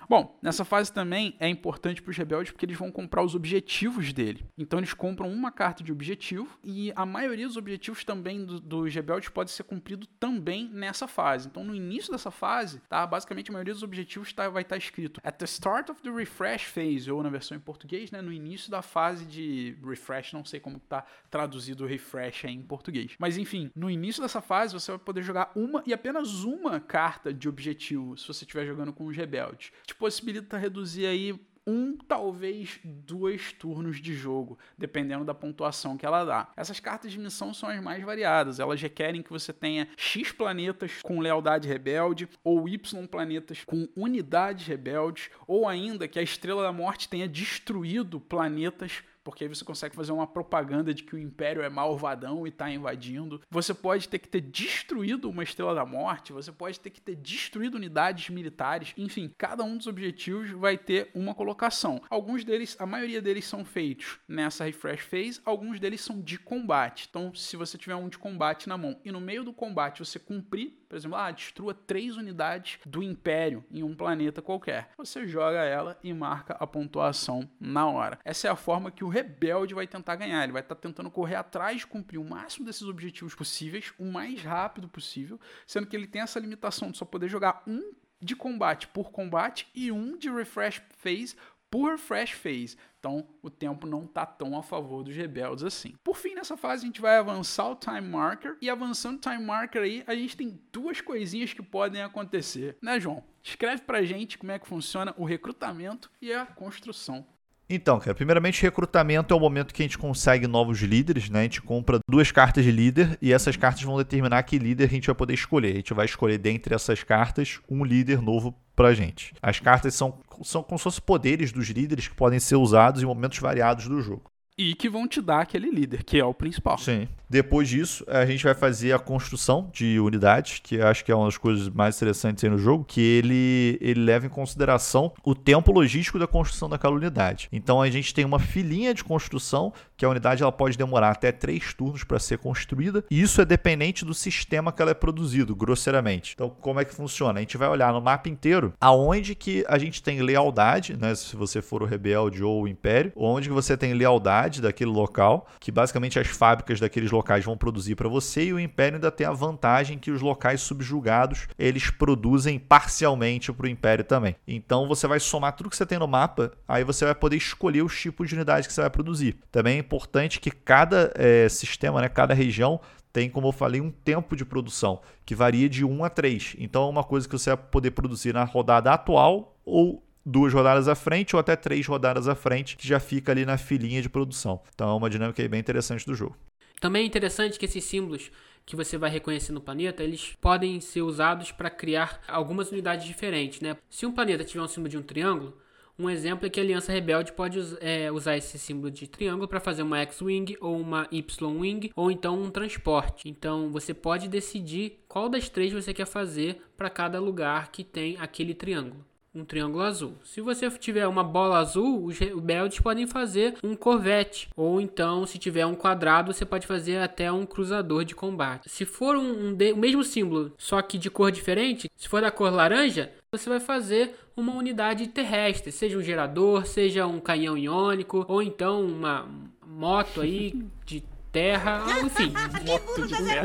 [0.08, 4.10] Bom, nessa fase também é importante para os rebeldes porque eles vão comprar os objetivos
[4.10, 4.46] dele.
[4.56, 8.94] Então eles compram uma carta de objetivo e a maioria dos objetivos também do, dos
[8.94, 11.48] rebeldes pode ser cumprido também nessa fase.
[11.48, 14.78] Então no início dessa fase, tá, basicamente a maioria dos objetivos tá, vai estar tá
[14.78, 18.32] escrito at the start of the refresh phase ou na versão em português, né, no
[18.32, 23.14] início da fase de refresh, não sei como está traduzido refresh em português.
[23.18, 27.30] Mas enfim, no início dessa fase você vai poder jogar uma e apenas uma carta
[27.30, 29.70] de objetivo se você estiver jogando com os rebeldes.
[29.86, 31.38] Tipo, possibilita reduzir aí
[31.68, 36.50] um, talvez dois turnos de jogo, dependendo da pontuação que ela dá.
[36.56, 41.02] Essas cartas de missão são as mais variadas, elas requerem que você tenha X planetas
[41.02, 46.72] com lealdade rebelde, ou Y planetas com unidades rebeldes, ou ainda que a Estrela da
[46.72, 51.60] Morte tenha destruído planetas porque aí você consegue fazer uma propaganda de que o Império
[51.60, 53.42] é malvadão e tá invadindo.
[53.50, 57.14] Você pode ter que ter destruído uma Estrela da Morte, você pode ter que ter
[57.14, 62.00] destruído unidades militares, enfim, cada um dos objetivos vai ter uma colocação.
[62.08, 67.06] Alguns deles, a maioria deles são feitos nessa refresh phase, alguns deles são de combate.
[67.10, 70.18] Então, se você tiver um de combate na mão e no meio do combate você
[70.18, 74.88] cumprir por exemplo, ah, destrua três unidades do Império em um planeta qualquer.
[74.96, 78.18] Você joga ela e marca a pontuação na hora.
[78.24, 80.42] Essa é a forma que o rebelde vai tentar ganhar.
[80.42, 84.04] Ele vai estar tá tentando correr atrás de cumprir o máximo desses objetivos possíveis, o
[84.04, 88.34] mais rápido possível, sendo que ele tem essa limitação de só poder jogar um de
[88.34, 91.36] combate por combate e um de refresh phase
[91.70, 92.76] por refresh phase.
[92.98, 95.94] Então, o tempo não está tão a favor dos rebeldes assim.
[96.02, 98.56] Por fim, nessa fase, a gente vai avançar o time marker.
[98.60, 102.76] E avançando o time marker aí, a gente tem duas coisinhas que podem acontecer.
[102.82, 103.22] Né, João?
[103.42, 107.24] Escreve pra gente como é que funciona o recrutamento e a construção
[107.70, 111.40] então, cara, primeiramente, recrutamento é o momento que a gente consegue novos líderes, né?
[111.40, 114.88] A gente compra duas cartas de líder e essas cartas vão determinar que líder a
[114.88, 115.72] gente vai poder escolher.
[115.72, 119.34] A gente vai escolher dentre essas cartas um líder novo pra gente.
[119.42, 123.06] As cartas são, são como se fossem poderes dos líderes que podem ser usados em
[123.06, 124.30] momentos variados do jogo.
[124.58, 126.76] E que vão te dar aquele líder, que é o principal.
[126.78, 127.06] Sim.
[127.30, 131.26] Depois disso, a gente vai fazer a construção de unidades, que acho que é uma
[131.26, 135.70] das coisas mais interessantes aí no jogo, que ele, ele leva em consideração o tempo
[135.70, 137.48] logístico da construção daquela unidade.
[137.52, 141.30] Então a gente tem uma filinha de construção, que a unidade ela pode demorar até
[141.30, 145.54] três turnos para ser construída, e isso é dependente do sistema que ela é produzido,
[145.54, 146.32] grosseiramente.
[146.34, 147.38] Então, como é que funciona?
[147.38, 151.14] A gente vai olhar no mapa inteiro aonde que a gente tem lealdade, né?
[151.14, 155.46] Se você for o rebelde ou o império, onde que você tem lealdade daquele local,
[155.60, 159.26] que basicamente as fábricas daqueles locais vão produzir para você e o Império ainda tem
[159.26, 164.34] a vantagem que os locais subjugados eles produzem parcialmente para o Império também.
[164.46, 167.82] Então você vai somar tudo que você tem no mapa, aí você vai poder escolher
[167.82, 169.36] os tipos de unidades que você vai produzir.
[169.52, 172.80] Também é importante que cada é, sistema, né, cada região
[173.12, 176.56] tem, como eu falei, um tempo de produção que varia de 1 a 3.
[176.58, 180.88] Então é uma coisa que você vai poder produzir na rodada atual ou duas rodadas
[180.88, 184.08] à frente ou até três rodadas à frente, que já fica ali na filinha de
[184.08, 184.60] produção.
[184.74, 186.36] Então é uma dinâmica bem interessante do jogo.
[186.80, 188.30] Também é interessante que esses símbolos
[188.64, 193.60] que você vai reconhecer no planeta, eles podem ser usados para criar algumas unidades diferentes,
[193.60, 193.76] né?
[193.88, 195.56] Se um planeta tiver um símbolo de um triângulo,
[195.98, 199.58] um exemplo é que a Aliança Rebelde pode é, usar esse símbolo de triângulo para
[199.58, 203.28] fazer uma X-Wing ou uma Y-Wing ou então um transporte.
[203.28, 208.16] Então você pode decidir qual das três você quer fazer para cada lugar que tem
[208.18, 209.07] aquele triângulo
[209.38, 210.14] um triângulo azul.
[210.24, 214.48] Se você tiver uma bola azul, os rebeldes podem fazer um corvette.
[214.56, 218.68] Ou então, se tiver um quadrado, você pode fazer até um cruzador de combate.
[218.68, 222.20] Se for um, um de, o mesmo símbolo, só que de cor diferente, se for
[222.20, 227.58] da cor laranja, você vai fazer uma unidade terrestre, seja um gerador, seja um canhão
[227.58, 229.28] iônico, ou então uma
[229.66, 230.54] moto aí
[230.86, 231.02] de
[231.32, 232.32] terra, enfim,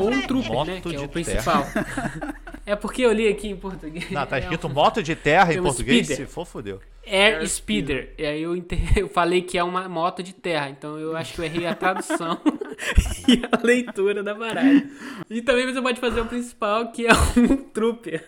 [0.00, 1.66] ou um trooper, né, que é o principal.
[2.66, 4.10] É porque eu li aqui em português.
[4.10, 6.06] Não, tá escrito é moto de terra em português?
[6.06, 6.26] Speeder.
[6.26, 6.80] Se for, fodeu.
[7.06, 8.14] Air, Air Speeder.
[8.16, 8.56] E aí eu,
[8.96, 10.70] eu falei que é uma moto de terra.
[10.70, 12.40] Então eu acho que eu errei a tradução
[13.28, 14.88] e a leitura da baralha.
[15.28, 18.24] E também você pode fazer o principal, que é um trooper.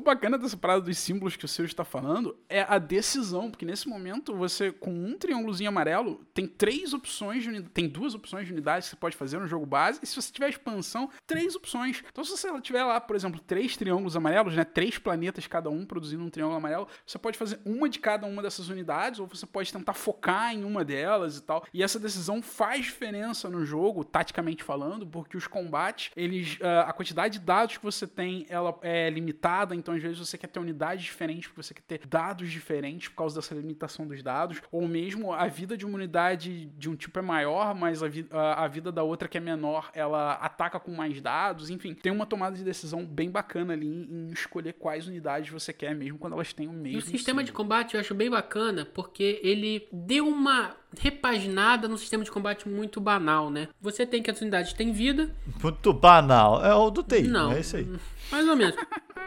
[0.00, 3.66] O bacana dessa parada dos símbolos que o seu está falando é a decisão, porque
[3.66, 8.52] nesse momento você, com um triângulozinho amarelo, tem três opções, de, tem duas opções de
[8.54, 12.02] unidades que você pode fazer no jogo base, e se você tiver expansão, três opções.
[12.10, 15.84] Então, se você tiver lá, por exemplo, três triângulos amarelos, né, três planetas cada um
[15.84, 19.44] produzindo um triângulo amarelo, você pode fazer uma de cada uma dessas unidades, ou você
[19.44, 21.62] pode tentar focar em uma delas e tal.
[21.74, 26.92] E essa decisão faz diferença no jogo, taticamente falando, porque os combates, eles, uh, a
[26.94, 30.58] quantidade de dados que você tem, ela é limitada então, às vezes, você quer ter
[30.58, 34.86] unidades diferentes, porque você quer ter dados diferentes por causa dessa limitação dos dados, ou
[34.86, 38.64] mesmo a vida de uma unidade de um tipo é maior, mas a, vi a,
[38.64, 41.70] a vida da outra que é menor, ela ataca com mais dados.
[41.70, 45.94] Enfim, tem uma tomada de decisão bem bacana ali em escolher quais unidades você quer,
[45.94, 46.98] mesmo quando elas têm o mesmo.
[46.98, 51.96] E o sistema de combate eu acho bem bacana, porque ele deu uma repaginada no
[51.96, 53.68] sistema de combate muito banal, né?
[53.80, 55.34] Você tem que as unidades têm vida.
[55.62, 56.64] Muito banal.
[56.64, 57.88] É o do TI, não é isso aí.
[58.30, 58.76] Mais ou menos.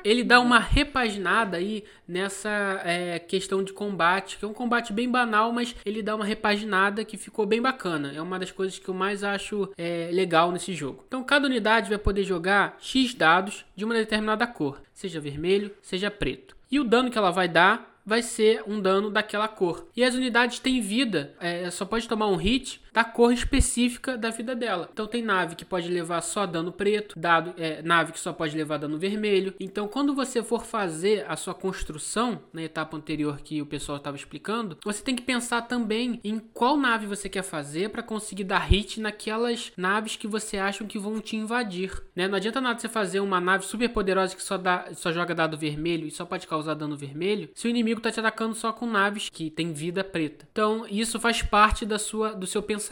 [0.03, 5.09] Ele dá uma repaginada aí nessa é, questão de combate, que é um combate bem
[5.09, 8.11] banal, mas ele dá uma repaginada que ficou bem bacana.
[8.13, 11.03] É uma das coisas que eu mais acho é, legal nesse jogo.
[11.07, 16.11] Então, cada unidade vai poder jogar X dados de uma determinada cor, seja vermelho, seja
[16.11, 16.55] preto.
[16.69, 19.87] E o dano que ela vai dar vai ser um dano daquela cor.
[19.95, 24.29] E as unidades têm vida, é, só pode tomar um hit da cor específica da
[24.29, 24.87] vida dela.
[24.93, 28.55] Então tem nave que pode levar só dano preto, dado é, nave que só pode
[28.55, 29.55] levar dano vermelho.
[29.59, 34.15] Então quando você for fazer a sua construção na etapa anterior que o pessoal estava
[34.15, 38.59] explicando, você tem que pensar também em qual nave você quer fazer para conseguir dar
[38.59, 42.03] hit naquelas naves que você acha que vão te invadir.
[42.15, 42.27] Né?
[42.27, 45.57] Não adianta nada você fazer uma nave super poderosa que só, dá, só joga dado
[45.57, 48.85] vermelho e só pode causar dano vermelho se o inimigo está te atacando só com
[48.85, 50.45] naves que tem vida preta.
[50.51, 52.82] Então isso faz parte da sua, do seu pensamento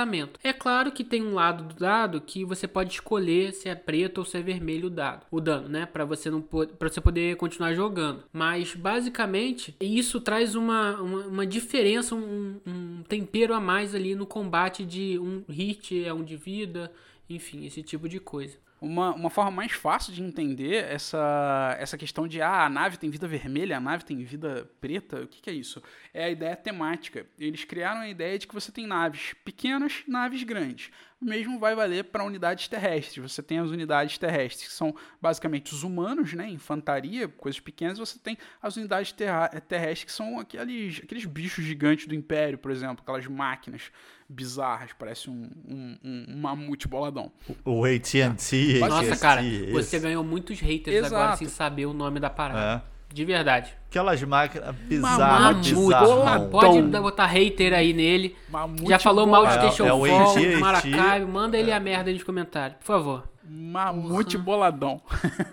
[0.43, 4.19] É claro que tem um lado do dado que você pode escolher se é preto
[4.19, 7.35] ou se é vermelho o dado, o dano, né, para você não para você poder
[7.37, 8.23] continuar jogando.
[8.31, 14.25] Mas basicamente isso traz uma, uma, uma diferença, um, um tempero a mais ali no
[14.25, 16.91] combate de um hit é um de vida,
[17.29, 18.57] enfim, esse tipo de coisa.
[18.81, 23.11] Uma, uma forma mais fácil de entender essa, essa questão de ah, a nave tem
[23.11, 25.83] vida vermelha, a nave tem vida preta, o que, que é isso?
[26.11, 27.27] É a ideia temática.
[27.37, 30.89] Eles criaram a ideia de que você tem naves pequenas, naves grandes.
[31.21, 33.31] O mesmo vai valer para unidades terrestres.
[33.31, 36.49] Você tem as unidades terrestres, que são basicamente os humanos, né?
[36.49, 37.99] Infantaria, coisas pequenas.
[37.99, 43.03] Você tem as unidades terrestres, que são aqueles, aqueles bichos gigantes do Império, por exemplo,
[43.03, 43.91] aquelas máquinas
[44.27, 47.31] bizarras, parece um, um, um, um mamute boladão.
[47.63, 48.79] O AT&T.
[48.79, 49.41] Nossa, cara,
[49.71, 51.15] você ganhou muitos haters Exato.
[51.15, 52.83] agora sem saber o nome da parada.
[52.87, 52.91] É.
[53.13, 53.73] De verdade.
[53.89, 56.49] Aquelas máquinas bizarras, bizarras.
[56.49, 58.35] Pode botar hater aí nele.
[58.49, 61.31] Mamute Já falou mal de Station é, é Maracaibo.
[61.31, 61.75] Manda ele é.
[61.75, 63.30] a merda aí nos comentários, por favor.
[63.53, 64.43] Mamute uhum.
[64.43, 65.01] boladão.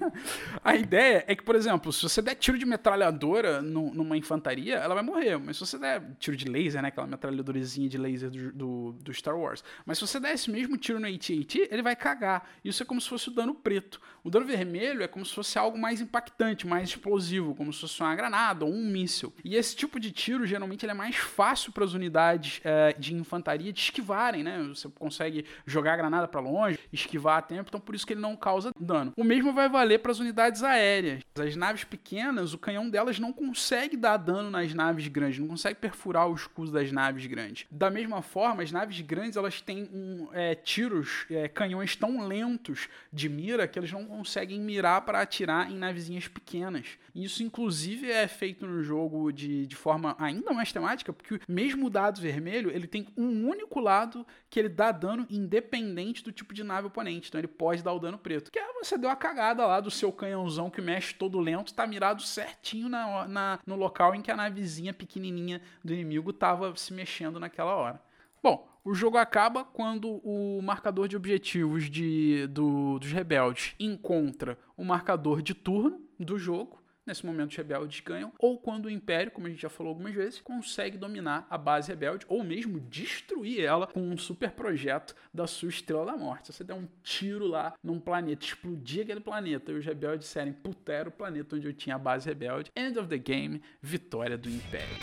[0.62, 4.76] a ideia é que, por exemplo, se você der tiro de metralhadora no, numa infantaria,
[4.76, 5.36] ela vai morrer.
[5.36, 6.88] Mas se você der tiro de laser, né?
[6.88, 9.64] Aquela metralhadorazinha de laser do, do, do Star Wars.
[9.84, 12.48] Mas se você der esse mesmo tiro no AT-AT, ele vai cagar.
[12.64, 14.00] Isso é como se fosse o dano preto.
[14.22, 18.00] O dano vermelho é como se fosse algo mais impactante, mais explosivo, como se fosse
[18.00, 19.34] uma granada ou um míssil.
[19.44, 23.12] E esse tipo de tiro, geralmente, ele é mais fácil para as unidades é, de
[23.12, 24.62] infantaria de esquivarem, né?
[24.68, 27.68] Você consegue jogar a granada para longe, esquivar a tempo.
[27.68, 29.14] Então, por isso que ele não causa dano.
[29.16, 31.22] O mesmo vai valer para as unidades aéreas.
[31.40, 35.80] As naves pequenas, o canhão delas não consegue dar dano nas naves grandes, não consegue
[35.80, 37.66] perfurar o escudo das naves grandes.
[37.70, 42.90] Da mesma forma, as naves grandes elas têm um, é, tiros, é, canhões tão lentos
[43.10, 46.98] de mira que eles não conseguem mirar para atirar em navezinhas pequenas.
[47.14, 51.90] Isso, inclusive, é feito no jogo de, de forma ainda mais temática, porque mesmo o
[51.90, 56.62] dado vermelho ele tem um único lado que ele dá dano independente do tipo de
[56.62, 57.28] nave oponente.
[57.28, 58.50] Então ele pode pode dar o dano preto.
[58.50, 61.86] Que é você deu a cagada lá do seu canhãozão que mexe todo lento, tá
[61.86, 66.92] mirado certinho na, na, no local em que a navezinha pequenininha do inimigo tava se
[66.92, 68.02] mexendo naquela hora.
[68.42, 74.84] Bom, o jogo acaba quando o marcador de objetivos de, do, dos rebeldes encontra o
[74.84, 76.77] marcador de turno do jogo
[77.08, 80.14] Nesse momento, os rebeldes ganham, ou quando o Império, como a gente já falou algumas
[80.14, 85.46] vezes, consegue dominar a base rebelde, ou mesmo destruir ela com um super projeto da
[85.46, 86.52] sua Estrela da Morte.
[86.52, 90.92] Você der um tiro lá num planeta, explodir aquele planeta, e os rebeldes disserem, puta,
[90.92, 94.50] era o planeta onde eu tinha a base rebelde, end of the game, vitória do
[94.50, 94.98] Império.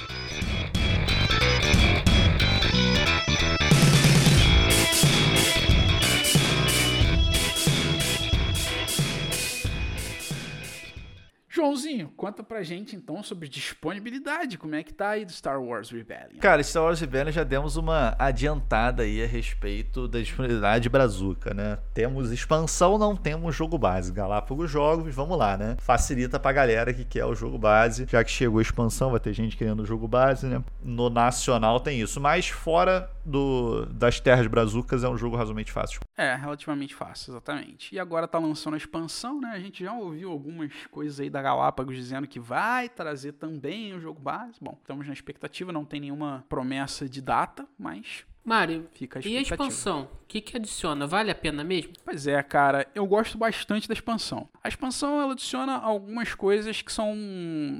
[11.55, 14.57] Joãozinho, conta pra gente então sobre disponibilidade.
[14.57, 16.37] Como é que tá aí do Star Wars Rebellion?
[16.41, 21.77] Cara, Star Wars Rebellion já demos uma adiantada aí a respeito da disponibilidade brazuca, né?
[21.93, 24.11] Temos expansão, não temos jogo base.
[24.11, 25.77] Galápagos Jogos, vamos lá, né?
[25.79, 28.05] Facilita pra galera que quer o jogo base.
[28.09, 30.61] Já que chegou a expansão, vai ter gente querendo o jogo base, né?
[30.83, 32.19] No nacional tem isso.
[32.19, 35.99] Mas fora do, das terras brazucas é um jogo razoavelmente fácil.
[36.15, 37.93] É, relativamente fácil, exatamente.
[37.93, 39.51] E agora tá lançando a expansão, né?
[39.53, 43.99] A gente já ouviu algumas coisas aí da Galápagos dizendo que vai trazer também o
[43.99, 44.57] jogo base.
[44.61, 49.37] Bom, estamos na expectativa, não tem nenhuma promessa de data, mas Mário, Fica a e
[49.37, 50.07] a expansão?
[50.25, 51.07] O que, que adiciona?
[51.07, 51.93] Vale a pena mesmo?
[52.03, 54.49] Pois é, cara, eu gosto bastante da expansão.
[54.63, 57.15] A expansão ela adiciona algumas coisas que são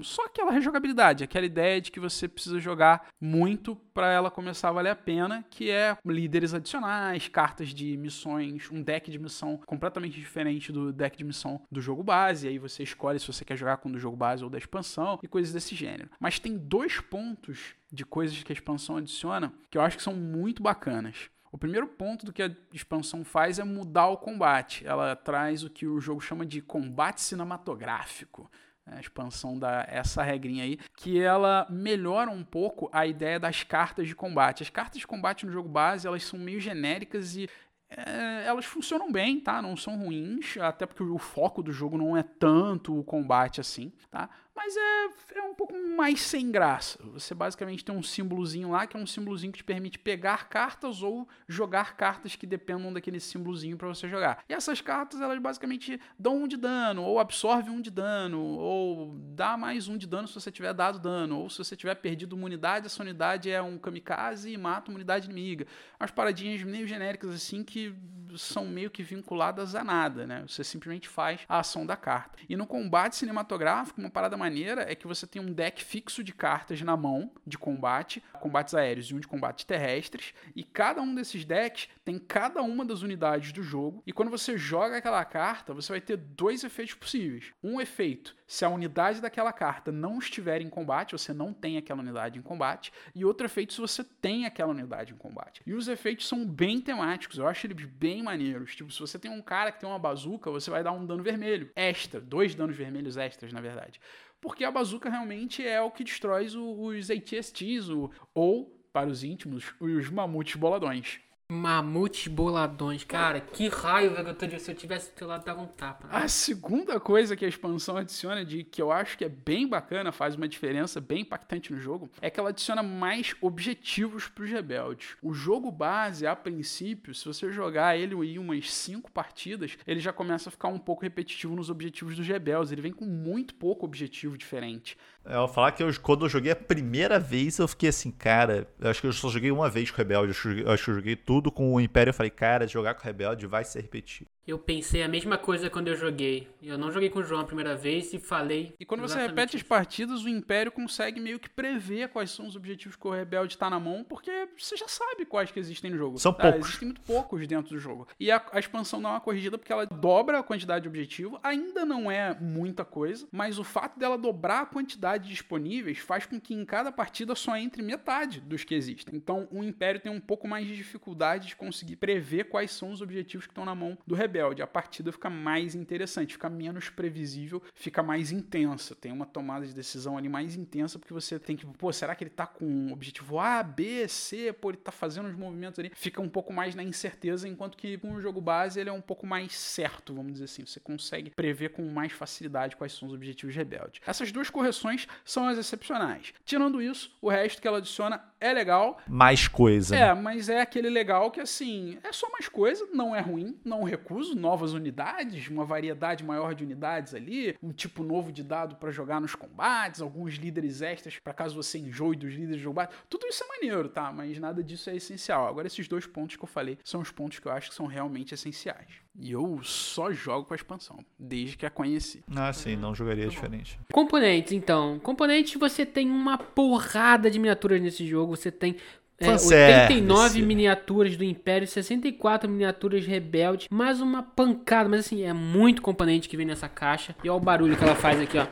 [0.04, 4.74] só aquela rejogabilidade, aquela ideia de que você precisa jogar muito para ela começar a
[4.74, 10.20] valer a pena, que é líderes adicionais, cartas de missões, um deck de missão completamente
[10.20, 12.48] diferente do deck de missão do jogo base.
[12.48, 15.20] Aí você escolhe se você quer jogar com o do jogo base ou da expansão
[15.24, 16.10] e coisas desse gênero.
[16.20, 20.14] Mas tem dois pontos de coisas que a expansão adiciona que eu acho que são
[20.14, 21.30] muito bacanas.
[21.52, 24.86] O primeiro ponto do que a expansão faz é mudar o combate.
[24.86, 28.52] Ela traz o que o jogo chama de combate cinematográfico.
[28.86, 34.08] A expansão dá essa regrinha aí, que ela melhora um pouco a ideia das cartas
[34.08, 34.64] de combate.
[34.64, 37.50] As cartas de combate no jogo base, elas são meio genéricas e
[37.90, 39.62] é, elas funcionam bem, tá?
[39.62, 43.92] Não são ruins, até porque o foco do jogo não é tanto o combate assim,
[44.12, 44.30] tá?
[44.56, 46.98] Mas é, é um pouco mais sem graça.
[47.12, 51.04] Você basicamente tem um símbolozinho lá, que é um símbolozinho que te permite pegar cartas
[51.04, 54.44] ou jogar cartas que dependam daquele símbolozinho para você jogar.
[54.48, 59.16] E essas cartas, elas basicamente dão um de dano, ou absorvem um de dano, ou
[59.34, 62.34] dá mais um de dano se você tiver dado dano, ou se você tiver perdido
[62.34, 65.68] uma unidade, essa unidade é um kamikaze e mata uma unidade inimiga.
[66.00, 67.94] Umas paradinhas meio genéricas assim que
[68.38, 70.44] são meio que vinculadas a nada, né?
[70.48, 72.38] Você simplesmente faz a ação da carta.
[72.50, 76.32] E no combate cinematográfico, uma parada maneira é que você tem um deck fixo de
[76.32, 81.16] cartas na mão de combate, combates aéreos e um de combates terrestres, e cada um
[81.16, 85.74] desses decks tem cada uma das unidades do jogo, e quando você joga aquela carta,
[85.74, 87.54] você vai ter dois efeitos possíveis.
[87.64, 92.02] Um efeito, se a unidade daquela carta não estiver em combate, você não tem aquela
[92.02, 95.62] unidade em combate, e outro efeito se você tem aquela unidade em combate.
[95.66, 98.76] E os efeitos são bem temáticos, eu acho eles bem maneiros.
[98.76, 101.24] Tipo, se você tem um cara que tem uma bazuca, você vai dar um dano
[101.24, 104.00] vermelho extra, dois danos vermelhos extras, na verdade
[104.46, 107.90] porque a bazuca realmente é o que destrói os ATSTs,
[108.32, 111.20] ou, para os íntimos, os mamutes boladões.
[111.48, 115.46] Mamutes boladões, cara, que raiva que eu tô de se eu tivesse do teu lado
[115.46, 116.08] dava um tapa.
[116.10, 120.12] A segunda coisa que a expansão adiciona, de que eu acho que é bem bacana,
[120.12, 125.18] faz uma diferença bem impactante no jogo, é que ela adiciona mais objetivos pros rebeldes.
[125.22, 130.12] O jogo base, a princípio, se você jogar ele em umas 5 partidas, ele já
[130.12, 132.72] começa a ficar um pouco repetitivo nos objetivos dos rebeldes.
[132.72, 134.98] Ele vem com muito pouco objetivo diferente.
[135.26, 138.68] Eu vou falar que eu, quando eu joguei a primeira vez, eu fiquei assim, cara,
[138.80, 140.96] eu acho que eu só joguei uma vez com o Rebelde, eu acho que eu
[140.96, 144.28] joguei tudo com o Império, eu falei, cara, jogar com o Rebelde vai se repetir.
[144.48, 146.48] Eu pensei a mesma coisa quando eu joguei.
[146.62, 148.76] Eu não joguei com o João a primeira vez e falei.
[148.80, 149.58] E quando você repete isso.
[149.58, 153.56] as partidas, o Império consegue meio que prever quais são os objetivos que o Rebelde
[153.56, 156.20] está na mão, porque você já sabe quais que existem no jogo.
[156.20, 156.44] São tá?
[156.44, 156.68] poucos.
[156.68, 158.08] Existem muito poucos dentro do jogo.
[158.20, 161.40] E a, a, expansão dá uma corrigida porque ela dobra a quantidade de objetivo.
[161.42, 166.40] Ainda não é muita coisa, mas o fato dela dobrar a quantidade disponíveis faz com
[166.40, 169.16] que em cada partida só entre metade dos que existem.
[169.16, 173.02] Então o Império tem um pouco mais de dificuldade de conseguir prever quais são os
[173.02, 176.90] objetivos que estão na mão do Rebelde rebelde, a partida fica mais interessante, fica menos
[176.90, 178.96] previsível, fica mais intensa.
[178.96, 182.24] Tem uma tomada de decisão ali mais intensa, porque você tem que, pô, será que
[182.24, 184.52] ele tá com um objetivo A, B, C?
[184.52, 185.92] Pô, ele tá fazendo os movimentos ali.
[185.96, 189.02] Fica um pouco mais na incerteza, enquanto que com o jogo base ele é um
[189.02, 190.66] pouco mais certo, vamos dizer assim.
[190.66, 194.02] Você consegue prever com mais facilidade quais são os objetivos rebeldes.
[194.06, 196.34] Essas duas correções são as excepcionais.
[196.44, 199.00] Tirando isso, o resto que ela adiciona é legal.
[199.08, 199.96] Mais coisa.
[199.96, 203.84] É, mas é aquele legal que assim, é só mais coisa, não é ruim, não
[203.84, 208.92] recuso novas unidades, uma variedade maior de unidades ali, um tipo novo de dado para
[208.92, 212.94] jogar nos combates, alguns líderes extras para caso você enjoe dos líderes de combate.
[213.10, 214.12] Tudo isso é maneiro, tá?
[214.12, 215.48] Mas nada disso é essencial.
[215.48, 217.86] Agora, esses dois pontos que eu falei são os pontos que eu acho que são
[217.86, 219.06] realmente essenciais.
[219.18, 222.24] E eu só jogo com a expansão, desde que a conheci.
[222.36, 223.80] Ah, sim, não jogaria diferente.
[223.92, 225.00] Componentes, então.
[225.00, 228.36] Componentes, você tem uma porrada de miniaturas nesse jogo.
[228.36, 228.76] Você tem
[229.20, 235.82] é, 89 miniaturas do Império, 64 miniaturas Rebelde, mais uma pancada, mas assim, é muito
[235.82, 237.16] componente que vem nessa caixa.
[237.24, 238.46] E olha o barulho que ela faz aqui, ó.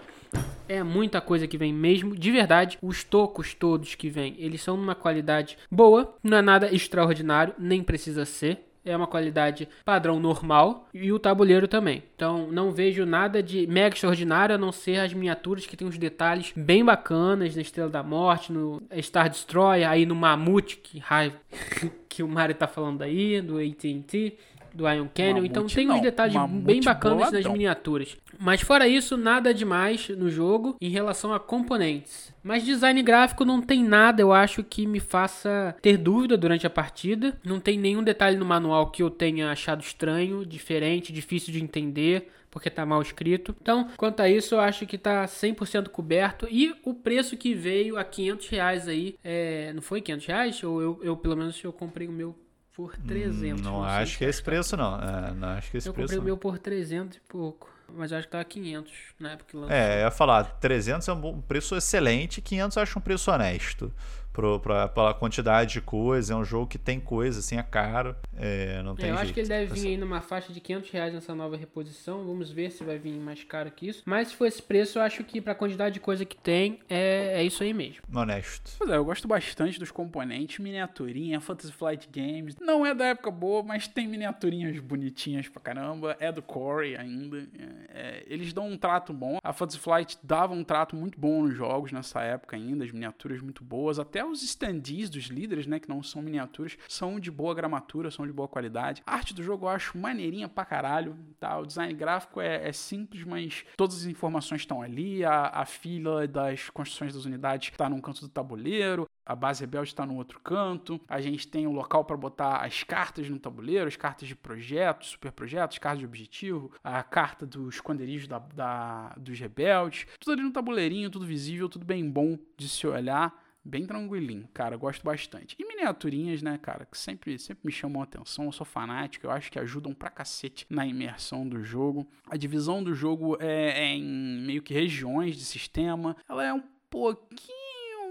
[0.68, 2.16] É muita coisa que vem mesmo.
[2.16, 6.74] De verdade, os tocos todos que vêm, eles são numa qualidade boa, não é nada
[6.74, 12.04] extraordinário, nem precisa ser é uma qualidade padrão normal e o tabuleiro também.
[12.16, 15.98] Então não vejo nada de mega extraordinário a não ser as miniaturas que tem uns
[15.98, 21.36] detalhes bem bacanas na Estrela da Morte, no Star Destroyer, aí no Mamute, que raiva
[22.10, 24.38] que o Mario tá falando aí, do AT&T
[24.74, 25.34] do Iron Canyon.
[25.36, 27.42] Mamute então tem uns detalhes Mamute bem bacanas boladão.
[27.42, 28.18] nas miniaturas.
[28.40, 32.34] Mas fora isso, nada demais no jogo em relação a componentes.
[32.44, 36.70] Mas design gráfico não tem nada, eu acho, que me faça ter dúvida durante a
[36.70, 37.38] partida.
[37.44, 42.30] Não tem nenhum detalhe no manual que eu tenha achado estranho, diferente, difícil de entender
[42.54, 43.56] porque tá mal escrito.
[43.60, 46.48] Então, quanto a isso, eu acho que tá 100% coberto.
[46.52, 49.74] E o preço que veio a 500 reais aí, é...
[49.74, 50.64] não foi 500 reais?
[50.64, 52.36] Ou eu, eu, pelo menos, eu comprei o meu
[52.74, 53.62] por 300.
[53.62, 54.96] Não, não acho que é esse preço, não.
[54.96, 56.14] É, não acho que é esse eu preço.
[56.14, 57.72] Eu comprei o meu por 300 e pouco.
[57.96, 59.76] Mas eu acho que tava 500 na época que lançou.
[59.76, 63.94] É, eu ia falar, 300 é um preço excelente, 500 eu acho um preço honesto
[64.34, 66.34] pro, pra, pela quantidade de coisa.
[66.34, 68.16] É um jogo que tem coisa, assim, é caro.
[68.36, 69.24] É, não tem é, eu jeito.
[69.24, 72.26] acho que ele deve vir aí numa faixa de 500 reais nessa nova reposição.
[72.26, 74.02] Vamos ver se vai vir mais caro que isso.
[74.06, 77.42] Mas se for esse preço, eu acho que pra quantidade de coisa que tem, é,
[77.42, 78.02] é isso aí mesmo.
[78.14, 78.72] Honesto.
[78.78, 80.58] Pois é, eu gosto bastante dos componentes.
[80.58, 82.56] Miniaturinha, Fantasy Flight Games.
[82.60, 86.18] Não é da época boa, mas tem miniaturinhas bonitinhas pra caramba.
[86.20, 87.38] É do Core ainda.
[87.38, 89.38] É, é, eles dão um trato bom.
[89.44, 92.84] A Fantasy Flight dava um trato muito bom nos jogos nessa época ainda.
[92.84, 94.00] As miniaturas muito boas.
[94.00, 98.26] Até os standees dos líderes, né, que não são miniaturas, são de boa gramatura, são
[98.26, 99.02] de boa qualidade.
[99.06, 101.58] A arte do jogo eu acho maneirinha pra caralho, tá?
[101.58, 106.28] O design gráfico é, é simples, mas todas as informações estão ali, a, a fila
[106.28, 110.40] das construções das unidades está num canto do tabuleiro, a base rebelde está no outro
[110.40, 111.00] canto.
[111.08, 114.36] A gente tem o um local para botar as cartas no tabuleiro, as cartas de
[114.36, 120.06] projetos, super projetos, cartas de objetivo, a carta do esconderijo da, da, dos rebeldes.
[120.20, 123.34] Tudo ali no tabuleirinho, tudo visível, tudo bem bom de se olhar.
[123.66, 125.56] Bem tranquilinho, cara, gosto bastante.
[125.58, 129.32] E miniaturinhas, né, cara, que sempre, sempre me chamam a atenção, eu sou fanático, eu
[129.32, 132.06] acho que ajudam pra cacete na imersão do jogo.
[132.30, 136.64] A divisão do jogo é, é em meio que regiões de sistema, ela é um
[136.90, 137.63] pouquinho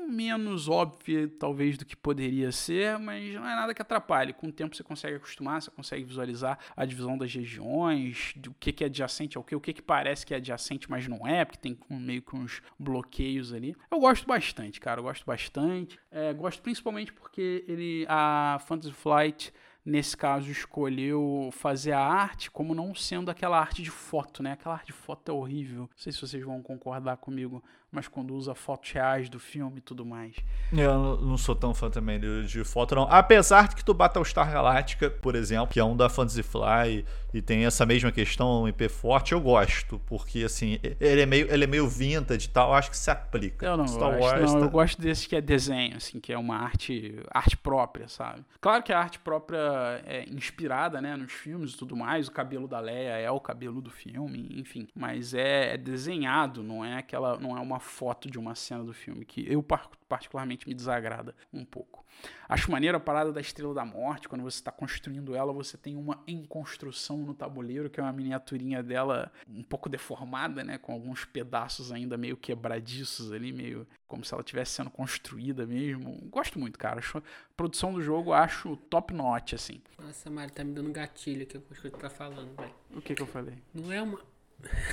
[0.09, 4.33] menos óbvia, talvez, do que poderia ser, mas não é nada que atrapalhe.
[4.33, 8.85] Com o tempo você consegue acostumar, você consegue visualizar a divisão das regiões, que, que
[8.85, 11.59] é adjacente ao que, o que, que parece que é adjacente, mas não é, porque
[11.59, 13.77] tem meio que uns bloqueios ali.
[13.91, 15.99] Eu gosto bastante, cara, eu gosto bastante.
[16.11, 19.53] É, gosto principalmente porque ele, a Fantasy Flight
[19.85, 24.53] nesse caso, escolheu fazer a arte como não sendo aquela arte de foto, né?
[24.53, 25.83] Aquela arte de foto é horrível.
[25.83, 27.63] Não sei se vocês vão concordar comigo,
[27.93, 30.35] mas quando usa fotos reais do filme e tudo mais.
[30.73, 33.03] Eu não sou tão fã também de, de foto, não.
[33.03, 37.43] Apesar de que tu Battlestar Galactica, por exemplo, que é um da Fantasy Fly e
[37.43, 41.67] tem essa mesma questão IP forte, eu gosto, porque assim, ele é meio, ele é
[41.67, 43.67] meio vintage e tal, eu acho que se aplica.
[43.67, 44.67] Eu não Star gosto, Wars, não, tá...
[44.67, 48.43] eu gosto desse que é desenho, assim, que é uma arte, arte própria, sabe?
[48.61, 52.67] Claro que a arte própria é inspirada, né, nos filmes e tudo mais, o cabelo
[52.67, 57.39] da Leia é o cabelo do filme, enfim, mas é, é desenhado, não é aquela,
[57.39, 59.63] não é uma foto de uma cena do filme, que eu
[60.09, 62.03] particularmente me desagrada um pouco.
[62.49, 65.97] Acho maneiro a parada da Estrela da Morte, quando você está construindo ela, você tem
[65.97, 70.93] uma em construção no tabuleiro, que é uma miniaturinha dela um pouco deformada, né, com
[70.93, 76.19] alguns pedaços ainda meio quebradiços ali, meio como se ela estivesse sendo construída mesmo.
[76.31, 76.99] Gosto muito, cara.
[76.99, 77.23] Acho, a
[77.57, 79.81] produção do jogo acho top notch, assim.
[79.99, 82.75] Nossa, Mari, tá me dando gatilho aqui com o que tu tá falando, velho.
[82.95, 83.57] O que que eu falei?
[83.73, 84.21] Não é uma...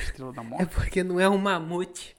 [0.01, 0.63] Estrela da Morte?
[0.63, 2.15] É porque não é um mamute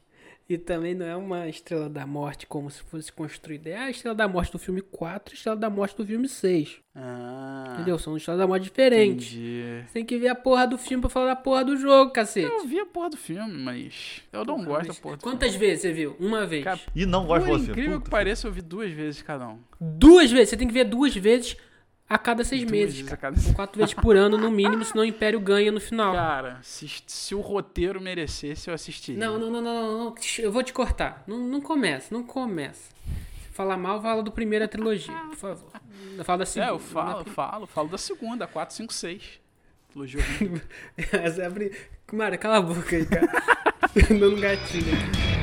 [0.51, 3.71] e também não é uma Estrela da Morte como se fosse construída.
[3.71, 6.29] É a Estrela da Morte do filme 4 e a Estrela da Morte do filme
[6.29, 6.79] 6.
[6.93, 7.97] Ah, Entendeu?
[8.01, 9.29] São estrelas da morte diferentes.
[9.33, 9.85] Entendi.
[9.87, 12.51] Você tem que ver a porra do filme pra falar da porra do jogo, cacete.
[12.53, 15.51] Eu vi a porra do filme, mas eu não porra, gosto da porra do Quantas
[15.53, 15.67] filme.
[15.67, 16.17] vezes você viu?
[16.19, 16.65] Uma vez.
[16.65, 17.71] Cara, e não gosto do filme.
[17.71, 19.59] incrível que pareça, eu vi duas vezes cada um.
[19.81, 20.49] Duas vezes?
[20.51, 21.57] Você tem que ver duas vezes
[22.11, 23.09] a cada seis Duas meses.
[23.09, 23.41] Cada...
[23.55, 26.13] Quatro vezes por ano, no mínimo, senão o Império ganha no final.
[26.13, 29.25] Cara, se, se o roteiro merecesse, eu assistiria.
[29.25, 31.23] Não, não, não, não, não, Eu vou te cortar.
[31.25, 32.93] Não, não começa, não começa.
[33.43, 35.71] Se falar mal, fala do primeira trilogia, por favor.
[36.25, 36.73] Fala da segunda.
[36.73, 39.41] É, eu falo, falo, falo da segunda, 4, 5, 6.
[39.91, 40.21] Trilogia
[41.13, 41.71] Essa é.
[42.13, 43.29] Mara, cala a boca aí, cara.
[44.19, 45.40] Dando gatilho aqui.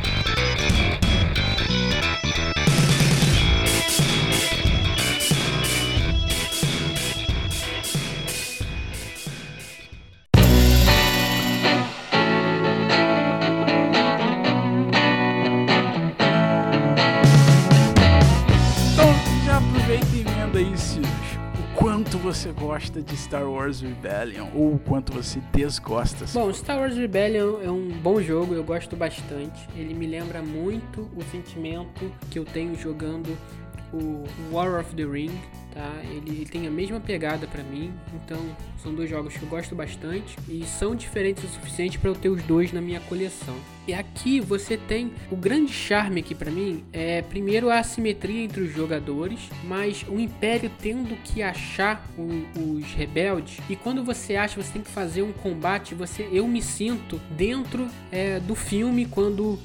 [21.76, 26.26] Quanto você gosta de Star Wars Rebellion ou o quanto você desgosta.
[26.34, 29.68] Bom, Star Wars Rebellion é um bom jogo, eu gosto bastante.
[29.76, 33.38] Ele me lembra muito o sentimento que eu tenho jogando
[33.98, 35.32] o War of the Ring,
[35.74, 36.02] tá?
[36.04, 38.40] Ele, ele tem a mesma pegada para mim, então
[38.82, 42.30] são dois jogos que eu gosto bastante e são diferentes o suficiente para eu ter
[42.30, 43.56] os dois na minha coleção.
[43.88, 48.62] E aqui você tem o grande charme aqui para mim é primeiro a assimetria entre
[48.62, 52.28] os jogadores, mas o Império tendo que achar o,
[52.60, 56.62] os rebeldes e quando você acha você tem que fazer um combate, você eu me
[56.62, 59.58] sinto dentro é, do filme quando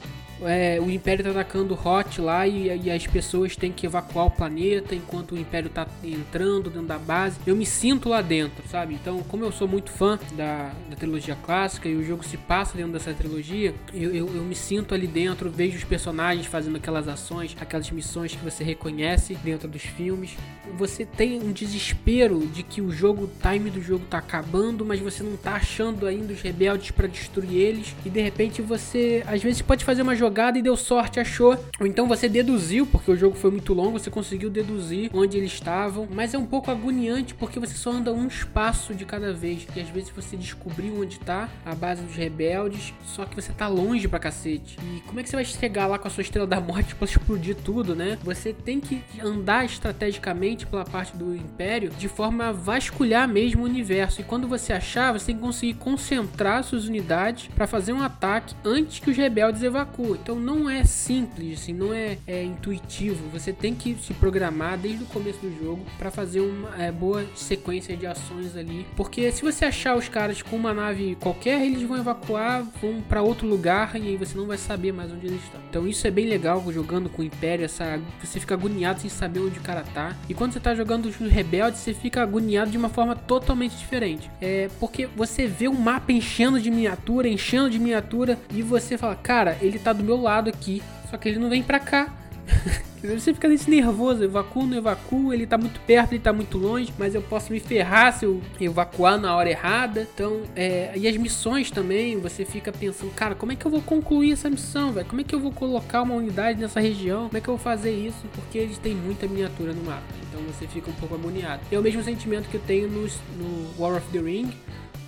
[0.46, 4.30] é, o Império tá atacando Hot lá e, e, as pessoas têm que evacuar o
[4.30, 7.38] planeta enquanto o Império tá entrando dentro da base.
[7.46, 8.94] Eu me sinto lá dentro, sabe?
[8.94, 12.76] Então, como eu sou muito fã da, da trilogia clássica e o jogo se passa
[12.76, 17.08] dentro dessa trilogia, eu, eu, eu me sinto ali dentro, vejo os personagens fazendo aquelas
[17.08, 20.36] ações, aquelas missões que você reconhece dentro dos filmes.
[20.76, 25.00] Você tem um desespero de que o jogo, o time do jogo tá acabando, mas
[25.00, 27.94] você não tá achando ainda os rebeldes para destruir eles.
[28.04, 31.58] E de repente você, às vezes, pode fazer uma jogada jogada e deu sorte, achou.
[31.78, 35.52] Ou então você deduziu, porque o jogo foi muito longo, você conseguiu deduzir onde eles
[35.52, 36.08] estavam.
[36.10, 39.66] Mas é um pouco agoniante porque você só anda um espaço de cada vez.
[39.76, 43.68] E às vezes você descobriu onde tá a base dos rebeldes, só que você tá
[43.68, 44.78] longe pra cacete.
[44.82, 47.04] E como é que você vai chegar lá com a sua estrela da morte pra
[47.04, 48.18] explodir tudo, né?
[48.22, 53.66] Você tem que andar estrategicamente pela parte do Império de forma a vasculhar mesmo o
[53.66, 54.22] universo.
[54.22, 58.54] E quando você achar, você tem que conseguir concentrar suas unidades para fazer um ataque
[58.64, 60.21] antes que os rebeldes evacuem.
[60.22, 63.28] Então não é simples, assim, não é, é intuitivo.
[63.32, 67.26] Você tem que se programar desde o começo do jogo para fazer uma é, boa
[67.34, 68.86] sequência de ações ali.
[68.96, 73.20] Porque se você achar os caras com uma nave qualquer, eles vão evacuar, vão para
[73.20, 75.60] outro lugar e aí você não vai saber mais onde eles estão.
[75.68, 79.40] Então isso é bem legal jogando com o Império, essa, você fica agoniado sem saber
[79.40, 80.16] onde o cara tá.
[80.28, 84.30] E quando você tá jogando os rebeldes, você fica agoniado de uma forma totalmente diferente.
[84.40, 89.16] É porque você vê o mapa enchendo de miniatura, enchendo de miniatura e você fala,
[89.16, 92.12] cara, ele tá do meu lado aqui, só que ele não vem pra cá.
[93.02, 96.92] Você fica nesse nervoso, evacuo, não evacuo, ele tá muito perto, ele tá muito longe,
[96.96, 100.06] mas eu posso me ferrar se eu evacuar na hora errada.
[100.14, 103.82] Então, é, e as missões também, você fica pensando, cara, como é que eu vou
[103.82, 105.06] concluir essa missão, velho?
[105.06, 107.26] Como é que eu vou colocar uma unidade nessa região?
[107.26, 108.24] Como é que eu vou fazer isso?
[108.34, 110.02] Porque eles têm muita miniatura no mapa.
[110.28, 111.60] Então você fica um pouco agoniado.
[111.72, 114.52] É o mesmo sentimento que eu tenho no, no War of the Ring,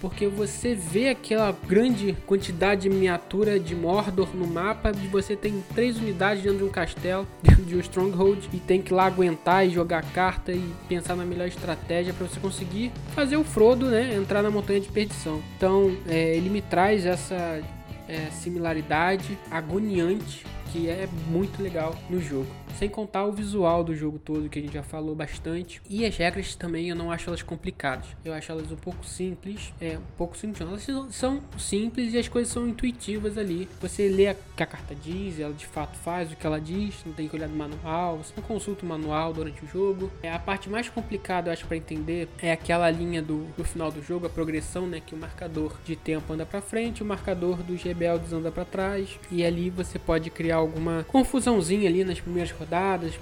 [0.01, 5.63] porque você vê aquela grande quantidade de miniatura de Mordor no mapa e você tem
[5.75, 9.67] três unidades dentro de um castelo, dentro de um stronghold e tem que lá aguentar
[9.67, 14.15] e jogar carta e pensar na melhor estratégia para você conseguir fazer o Frodo, né,
[14.15, 15.43] entrar na montanha de perdição.
[15.57, 17.63] Então, é, ele me traz essa
[18.09, 22.64] é, similaridade agoniante que é muito legal no jogo.
[22.79, 25.81] Sem contar o visual do jogo todo, que a gente já falou bastante.
[25.89, 28.07] E as regras também eu não acho elas complicadas.
[28.25, 29.73] Eu acho elas um pouco simples.
[29.81, 30.61] É, um pouco simples.
[30.61, 33.69] Elas são simples e as coisas são intuitivas ali.
[33.81, 36.97] Você lê o que a carta diz, ela de fato faz o que ela diz.
[37.07, 38.19] Não tem que olhar no manual.
[38.19, 40.11] Você não consulta o manual durante o jogo.
[40.23, 43.91] É, a parte mais complicada, eu acho, para entender é aquela linha do, do final
[43.91, 45.01] do jogo, a progressão, né?
[45.05, 49.19] Que o marcador de tempo anda para frente, o marcador dos rebeldes anda para trás.
[49.31, 52.53] E ali você pode criar alguma confusãozinha ali nas primeiras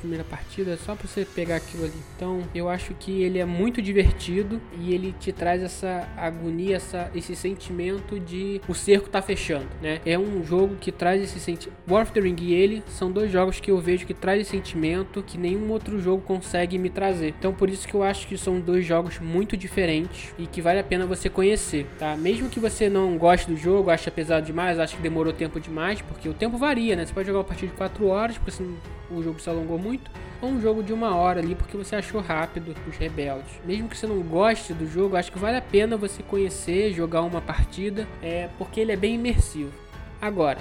[0.00, 1.92] primeira partida, só pra você pegar aquilo ali.
[2.16, 7.10] Então, eu acho que ele é muito divertido e ele te traz essa agonia, essa,
[7.14, 10.00] esse sentimento de o cerco tá fechando, né?
[10.04, 11.76] É um jogo que traz esse sentimento.
[11.88, 14.50] War of the Ring e ele são dois jogos que eu vejo que traz esse
[14.50, 17.34] sentimento que nenhum outro jogo consegue me trazer.
[17.38, 20.80] Então, por isso que eu acho que são dois jogos muito diferentes e que vale
[20.80, 22.16] a pena você conhecer, tá?
[22.16, 26.00] Mesmo que você não goste do jogo, ache pesado demais, ache que demorou tempo demais,
[26.02, 27.06] porque o tempo varia, né?
[27.06, 28.62] Você pode jogar a partir de 4 horas, porque você
[29.10, 30.10] o jogo se alongou muito,
[30.40, 33.60] ou um jogo de uma hora ali porque você achou rápido os rebeldes.
[33.64, 37.22] Mesmo que você não goste do jogo, acho que vale a pena você conhecer, jogar
[37.22, 39.72] uma partida, é porque ele é bem imersivo.
[40.20, 40.58] Agora,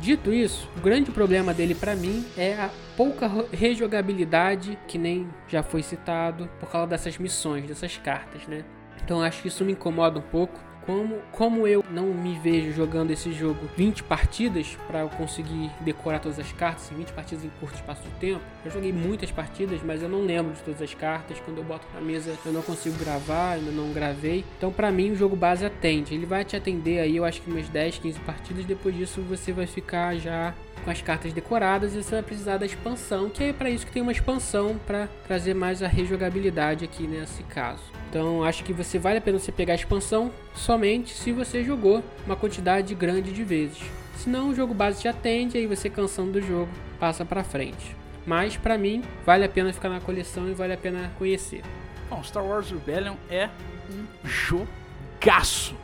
[0.00, 5.62] dito isso, o grande problema dele para mim é a pouca rejogabilidade, que nem já
[5.62, 8.64] foi citado, por causa dessas missões, dessas cartas, né?
[9.04, 13.10] Então acho que isso me incomoda um pouco como, como eu não me vejo jogando
[13.10, 17.76] esse jogo 20 partidas para eu conseguir decorar todas as cartas, 20 partidas em curto
[17.76, 18.40] espaço de tempo.
[18.64, 21.38] Eu joguei muitas partidas, mas eu não lembro de todas as cartas.
[21.40, 24.44] Quando eu boto na mesa, eu não consigo gravar, ainda não gravei.
[24.56, 26.14] Então, para mim, o jogo base atende.
[26.14, 28.64] Ele vai te atender aí, eu acho que umas 10, 15 partidas.
[28.64, 30.54] Depois disso, você vai ficar já
[30.84, 33.92] com as cartas decoradas e você vai precisar da expansão, que é para isso que
[33.92, 37.82] tem uma expansão para trazer mais a rejogabilidade aqui nesse caso.
[38.08, 42.02] Então acho que você vale a pena você pegar a expansão somente se você jogou
[42.26, 43.82] uma quantidade grande de vezes.
[44.16, 47.96] Senão o jogo base te atende aí você cansando do jogo passa para frente.
[48.26, 51.62] Mas para mim vale a pena ficar na coleção e vale a pena conhecer.
[52.08, 53.48] Bom, Star Wars Rebellion é
[53.88, 55.74] um jogaço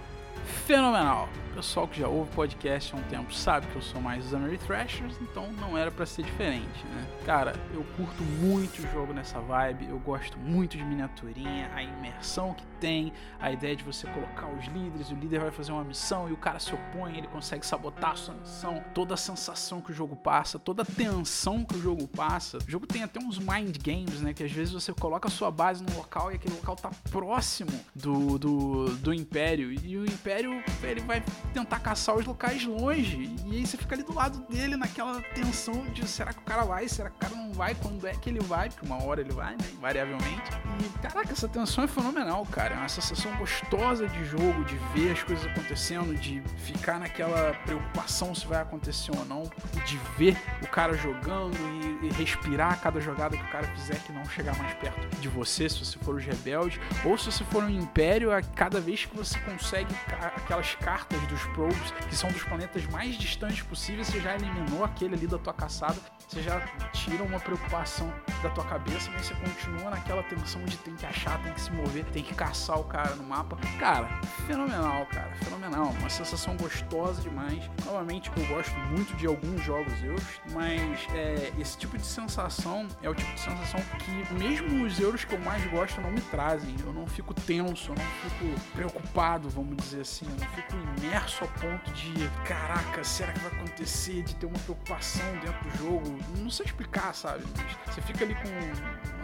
[0.66, 4.34] fenomenal pessoal que já ouve podcast há um tempo sabe que eu sou mais dos
[4.34, 7.06] Ameritrashers, então não era para ser diferente, né?
[7.24, 12.52] Cara, eu curto muito o jogo nessa vibe, eu gosto muito de miniaturinha, a imersão
[12.52, 13.10] que tem,
[13.40, 16.36] a ideia de você colocar os líderes, o líder vai fazer uma missão e o
[16.36, 20.14] cara se opõe, ele consegue sabotar a sua missão, toda a sensação que o jogo
[20.14, 22.58] passa, toda a tensão que o jogo passa.
[22.58, 24.34] O jogo tem até uns mind games, né?
[24.34, 27.72] Que às vezes você coloca a sua base no local e aquele local tá próximo
[27.94, 31.22] do, do, do Império, e o Império ele vai
[31.52, 33.34] tentar caçar os locais longe.
[33.46, 36.64] E aí você fica ali do lado dele naquela tensão de será que o cara
[36.64, 39.20] vai, será que o cara não vai, quando é que ele vai, porque uma hora
[39.20, 39.64] ele vai, né?
[39.72, 40.50] Invariavelmente.
[40.80, 42.74] E caraca, essa tensão é fenomenal, cara.
[42.74, 48.34] É uma sensação gostosa de jogo, de ver as coisas acontecendo, de ficar naquela preocupação
[48.34, 49.44] se vai acontecer ou não,
[49.84, 51.56] de ver o cara jogando
[52.02, 55.28] e, e respirar cada jogada que o cara fizer que não chegar mais perto de
[55.28, 59.04] você, se você for os rebeldes, ou se você for um império, a cada vez
[59.04, 59.94] que você consegue
[60.36, 65.14] aquelas cartas dos probes, que são dos planetas mais distantes possíveis, você já eliminou aquele
[65.14, 65.96] ali da tua caçada,
[66.26, 66.60] você já
[66.92, 71.40] tira uma preocupação da tua cabeça, mas você continua naquela tensão de tem que achar,
[71.42, 73.56] tem que se mover, tem que caçar o cara no mapa.
[73.78, 74.08] Cara,
[74.46, 75.90] fenomenal, cara, fenomenal.
[75.98, 77.70] Uma sensação gostosa demais.
[77.84, 83.08] Novamente, eu gosto muito de alguns jogos euros, mas é, esse tipo de sensação é
[83.08, 86.74] o tipo de sensação que mesmo os euros que eu mais gosto não me trazem.
[86.84, 91.25] Eu não fico tenso, eu não fico preocupado, vamos dizer assim, eu não fico imerso
[91.42, 92.12] ao ponto de,
[92.46, 94.22] caraca, será que vai acontecer?
[94.22, 96.18] De ter uma preocupação dentro do jogo.
[96.38, 97.44] Não sei explicar, sabe?
[97.86, 98.48] Você fica ali com.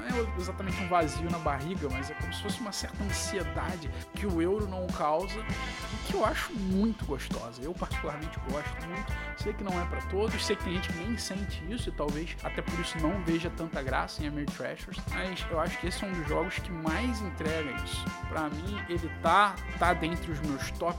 [0.02, 3.88] Não é exatamente um vazio na barriga, mas é como se fosse uma certa ansiedade
[4.14, 7.62] que o euro não causa e que eu acho muito gostosa.
[7.62, 9.12] Eu, particularmente, gosto muito.
[9.40, 11.92] Sei que não é para todos, sei que tem gente que nem sente isso e
[11.92, 16.04] talvez até por isso não veja tanta graça em Ameritrashers, mas eu acho que esse
[16.04, 18.04] é um dos jogos que mais entrega isso.
[18.28, 20.98] Para mim, ele tá, tá dentre os meus top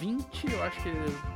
[0.00, 0.15] 20,
[0.50, 0.92] eu acho que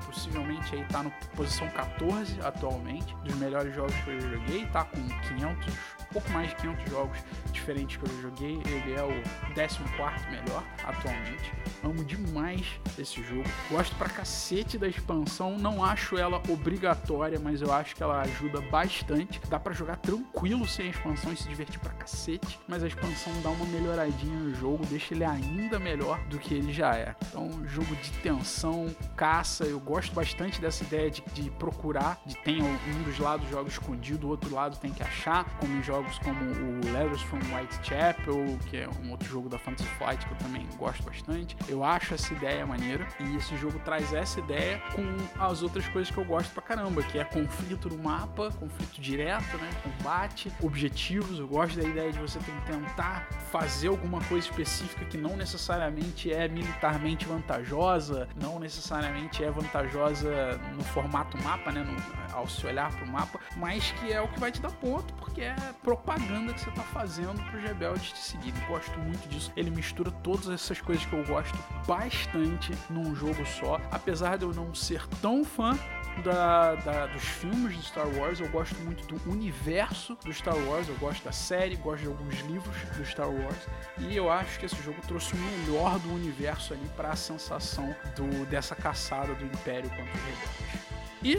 [0.06, 4.96] possivelmente aí tá na posição 14 atualmente, dos melhores jogos que eu joguei, tá com
[5.36, 5.74] 500,
[6.12, 7.18] pouco mais de 500 jogos
[7.52, 11.52] diferentes que eu joguei, ele é o 14 melhor atualmente.
[11.82, 12.66] Amo demais
[12.98, 13.48] esse jogo.
[13.70, 15.58] Gosto pra cacete da expansão.
[15.58, 19.40] Não acho ela obrigatória, mas eu acho que ela ajuda bastante.
[19.48, 22.58] Dá para jogar tranquilo sem a expansão e se divertir pra cacete.
[22.68, 26.72] Mas a expansão dá uma melhoradinha no jogo, deixa ele ainda melhor do que ele
[26.72, 27.14] já é.
[27.28, 29.64] Então, jogo de tensão, caça.
[29.64, 34.26] Eu gosto bastante dessa ideia de, de procurar, de ter um dos lados jogo escondido,
[34.26, 38.78] o outro lado tem que achar, como em jogos como o Letters from Whitechapel, que
[38.78, 41.56] é um outro jogo da Fantasy Flight que eu também gosto bastante.
[41.68, 45.04] Eu acho essa ideia maneira e esse jogo traz essa ideia com
[45.42, 49.56] as outras coisas que eu gosto pra caramba, que é conflito no mapa, conflito direto,
[49.58, 49.70] né?
[49.82, 51.38] Combate, objetivos.
[51.38, 56.48] Eu gosto da ideia de você tentar fazer alguma coisa específica que não necessariamente é
[56.48, 61.82] militarmente vantajosa, não necessariamente é vantajosa no formato mapa, né?
[61.82, 65.12] No, ao se olhar pro mapa, mas que é o que vai te dar ponto,
[65.14, 65.56] porque é
[65.90, 68.60] propaganda que você tá fazendo pros rebeldes te seguirem.
[68.68, 69.52] Gosto muito disso.
[69.56, 73.80] Ele mistura todas essas coisas que eu gosto bastante num jogo só.
[73.90, 75.76] Apesar de eu não ser tão fã
[76.22, 80.88] da, da, dos filmes de Star Wars, eu gosto muito do universo do Star Wars,
[80.88, 83.68] eu gosto da série, gosto de alguns livros do Star Wars,
[83.98, 87.94] e eu acho que esse jogo trouxe o melhor do universo ali para a sensação
[88.16, 90.89] do, dessa caçada do Império contra os rebeldes.
[91.22, 91.38] E,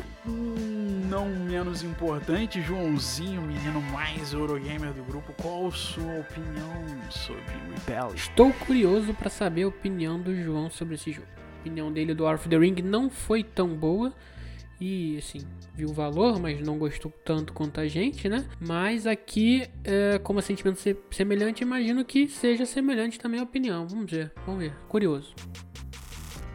[1.10, 7.42] não menos importante, Joãozinho, menino mais Eurogamer do grupo, qual a sua opinião sobre
[7.74, 8.14] Rebel?
[8.14, 11.28] Estou curioso para saber a opinião do João sobre esse jogo.
[11.36, 14.14] A opinião dele do War of the Ring não foi tão boa.
[14.80, 15.40] E assim,
[15.76, 18.48] viu o valor, mas não gostou tanto quanto a gente, né?
[18.60, 20.80] Mas aqui, é, como é sentimento
[21.12, 23.88] semelhante, imagino que seja semelhante também a opinião.
[23.88, 24.74] Vamos ver, vamos ver.
[24.88, 25.36] Curioso.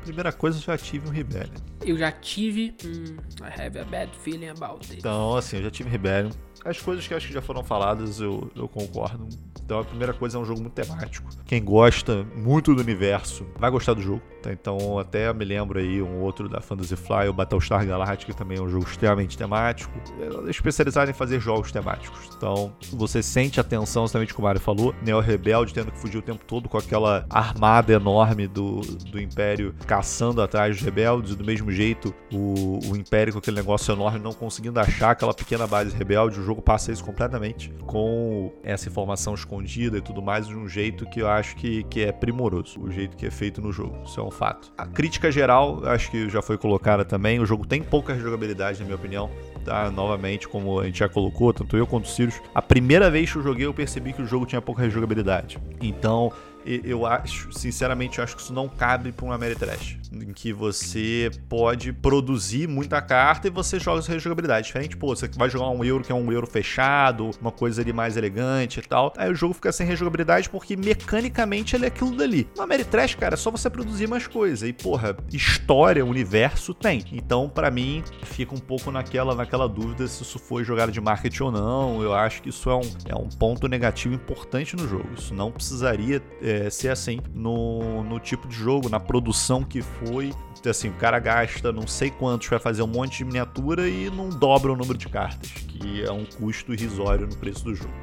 [0.03, 1.76] Primeira coisa, eu já tive um Rebellion.
[1.87, 2.75] Eu já tive.
[2.85, 4.99] Hum, I have a bad feeling about it.
[4.99, 6.33] Então, assim, eu já tive Rebellion.
[6.65, 9.29] As coisas que acho que já foram faladas, eu, eu concordo.
[9.65, 11.29] Então, a primeira coisa é um jogo muito temático.
[11.45, 14.23] Quem gosta muito do universo vai gostar do jogo.
[14.43, 14.53] Tá?
[14.53, 18.61] Então, até me lembro aí um outro da Fantasy Fly, o Battlestar Galactica, também é
[18.61, 19.93] um jogo extremamente temático.
[20.47, 22.31] É especializado em fazer jogos temáticos.
[22.37, 24.95] Então, você sente a tensão, exatamente como o Mario falou.
[25.03, 29.75] Neo Rebelde tendo que fugir o tempo todo com aquela armada enorme do, do Império
[29.85, 31.35] caçando atrás dos rebeldes.
[31.35, 35.66] Do mesmo jeito, o, o Império com aquele negócio enorme não conseguindo achar aquela pequena
[35.66, 36.40] base rebelde.
[36.40, 41.07] O jogo passa isso completamente com essa informação escondida e tudo mais de um jeito
[41.07, 42.81] que eu acho que, que é primoroso.
[42.81, 43.97] O jeito que é feito no jogo.
[44.05, 44.73] Isso é um fato.
[44.78, 47.39] A crítica geral, acho que já foi colocada também.
[47.39, 49.31] O jogo tem pouca jogabilidade, na minha opinião.
[49.65, 49.90] Tá?
[49.90, 52.40] Novamente, como a gente já colocou, tanto eu quanto o Sirius.
[52.55, 55.59] A primeira vez que eu joguei, eu percebi que o jogo tinha pouca jogabilidade.
[55.81, 56.32] Então,
[56.66, 61.31] eu acho, sinceramente, eu acho que isso não cabe para uma Ameritrash, em que você
[61.49, 64.67] pode produzir muita carta e você joga sua rejogabilidade.
[64.67, 67.93] Diferente, pô, você vai jogar um euro que é um euro fechado, uma coisa ali
[67.93, 69.13] mais elegante e tal.
[69.17, 72.49] Aí o jogo fica sem rejogabilidade porque mecanicamente ele é aquilo dali.
[72.55, 74.67] Uma Ameritrash, cara, é só você produzir mais coisa.
[74.67, 77.05] E, porra, história, universo tem.
[77.13, 81.43] Então, para mim, fica um pouco naquela, naquela dúvida se isso foi jogado de marketing
[81.45, 82.03] ou não.
[82.03, 85.09] Eu acho que isso é um, é um ponto negativo importante no jogo.
[85.17, 86.23] Isso não precisaria.
[86.43, 90.33] É, ser assim no, no tipo de jogo, na produção que foi.
[90.69, 94.28] Assim, o cara gasta não sei quantos para fazer um monte de miniatura e não
[94.28, 97.95] dobra o número de cartas, que é um custo irrisório no preço do jogo.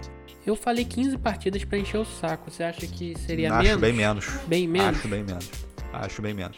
[0.46, 2.50] Eu falei 15 partidas para encher o saco.
[2.50, 3.82] Você acha que seria Acho menos?
[3.82, 4.26] bem menos.
[4.48, 4.98] Bem menos?
[4.98, 5.50] Acho bem menos.
[5.92, 6.58] Acho bem menos.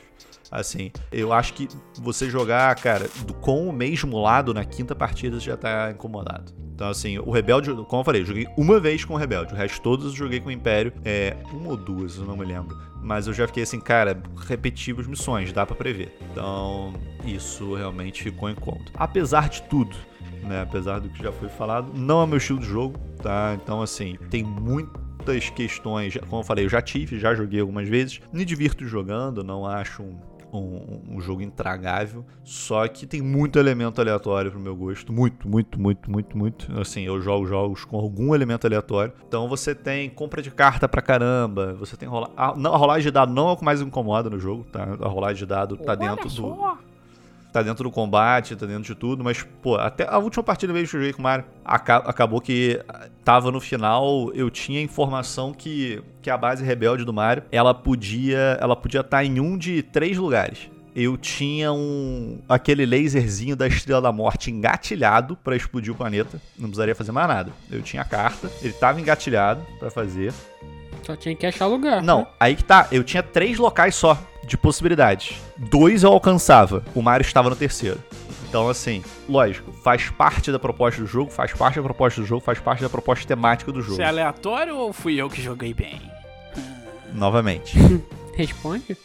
[0.52, 1.68] Assim, eu acho que
[2.00, 3.10] você jogar, cara,
[3.42, 6.54] com o mesmo lado na quinta partida já tá incomodado.
[6.76, 9.56] Então, assim, o Rebelde, como eu falei, eu joguei uma vez com o Rebelde, o
[9.56, 10.92] resto todos eu joguei com o Império.
[11.06, 12.78] É, uma ou duas, eu não me lembro.
[13.02, 16.18] Mas eu já fiquei assim, cara, repetir as missões, dá para prever.
[16.32, 16.94] Então,
[17.24, 18.92] isso realmente ficou em conta.
[18.96, 19.96] Apesar de tudo,
[20.44, 23.58] né, apesar do que já foi falado, não é meu estilo de jogo, tá?
[23.62, 28.20] Então, assim, tem muitas questões, como eu falei, eu já tive, já joguei algumas vezes,
[28.34, 30.20] me divirto jogando, não acho um
[30.56, 35.12] um, um, jogo intragável, só que tem muito elemento aleatório pro meu gosto.
[35.12, 36.80] Muito, muito, muito, muito, muito.
[36.80, 39.14] Assim, eu jogo jogos com algum elemento aleatório.
[39.28, 42.32] Então você tem compra de carta pra caramba, você tem rola...
[42.36, 44.84] a, não, a rolagem de dado não é o que mais incomoda no jogo, tá?
[45.02, 46.42] A rolagem de dado tá Olha dentro só.
[46.42, 46.96] do
[47.56, 50.90] tá dentro do combate, tá dentro de tudo, mas, pô, até a última partida mesmo
[50.90, 52.84] que eu joguei com o Mario, acabou que
[53.26, 58.58] tava no final, eu tinha informação que, que a base rebelde do Mario, ela podia
[58.62, 63.68] ela podia estar tá em um de três lugares eu tinha um aquele laserzinho da
[63.68, 66.42] Estrela da Morte engatilhado para explodir o planeta.
[66.58, 67.52] Não precisaria fazer mais nada.
[67.70, 70.34] Eu tinha a carta, ele tava engatilhado para fazer.
[71.04, 72.02] Só tinha que achar lugar.
[72.02, 72.28] Não, né?
[72.40, 72.88] aí que tá.
[72.94, 75.36] Eu tinha três locais só de possibilidades.
[75.58, 76.82] Dois eu alcançava.
[76.96, 78.02] O Mario estava no terceiro.
[78.56, 82.40] Então, assim, lógico, faz parte da proposta do jogo, faz parte da proposta do jogo,
[82.40, 83.96] faz parte da proposta temática do jogo.
[83.96, 86.02] Isso é aleatório ou fui eu que joguei bem?
[87.14, 87.78] Novamente.
[88.34, 88.98] Responde?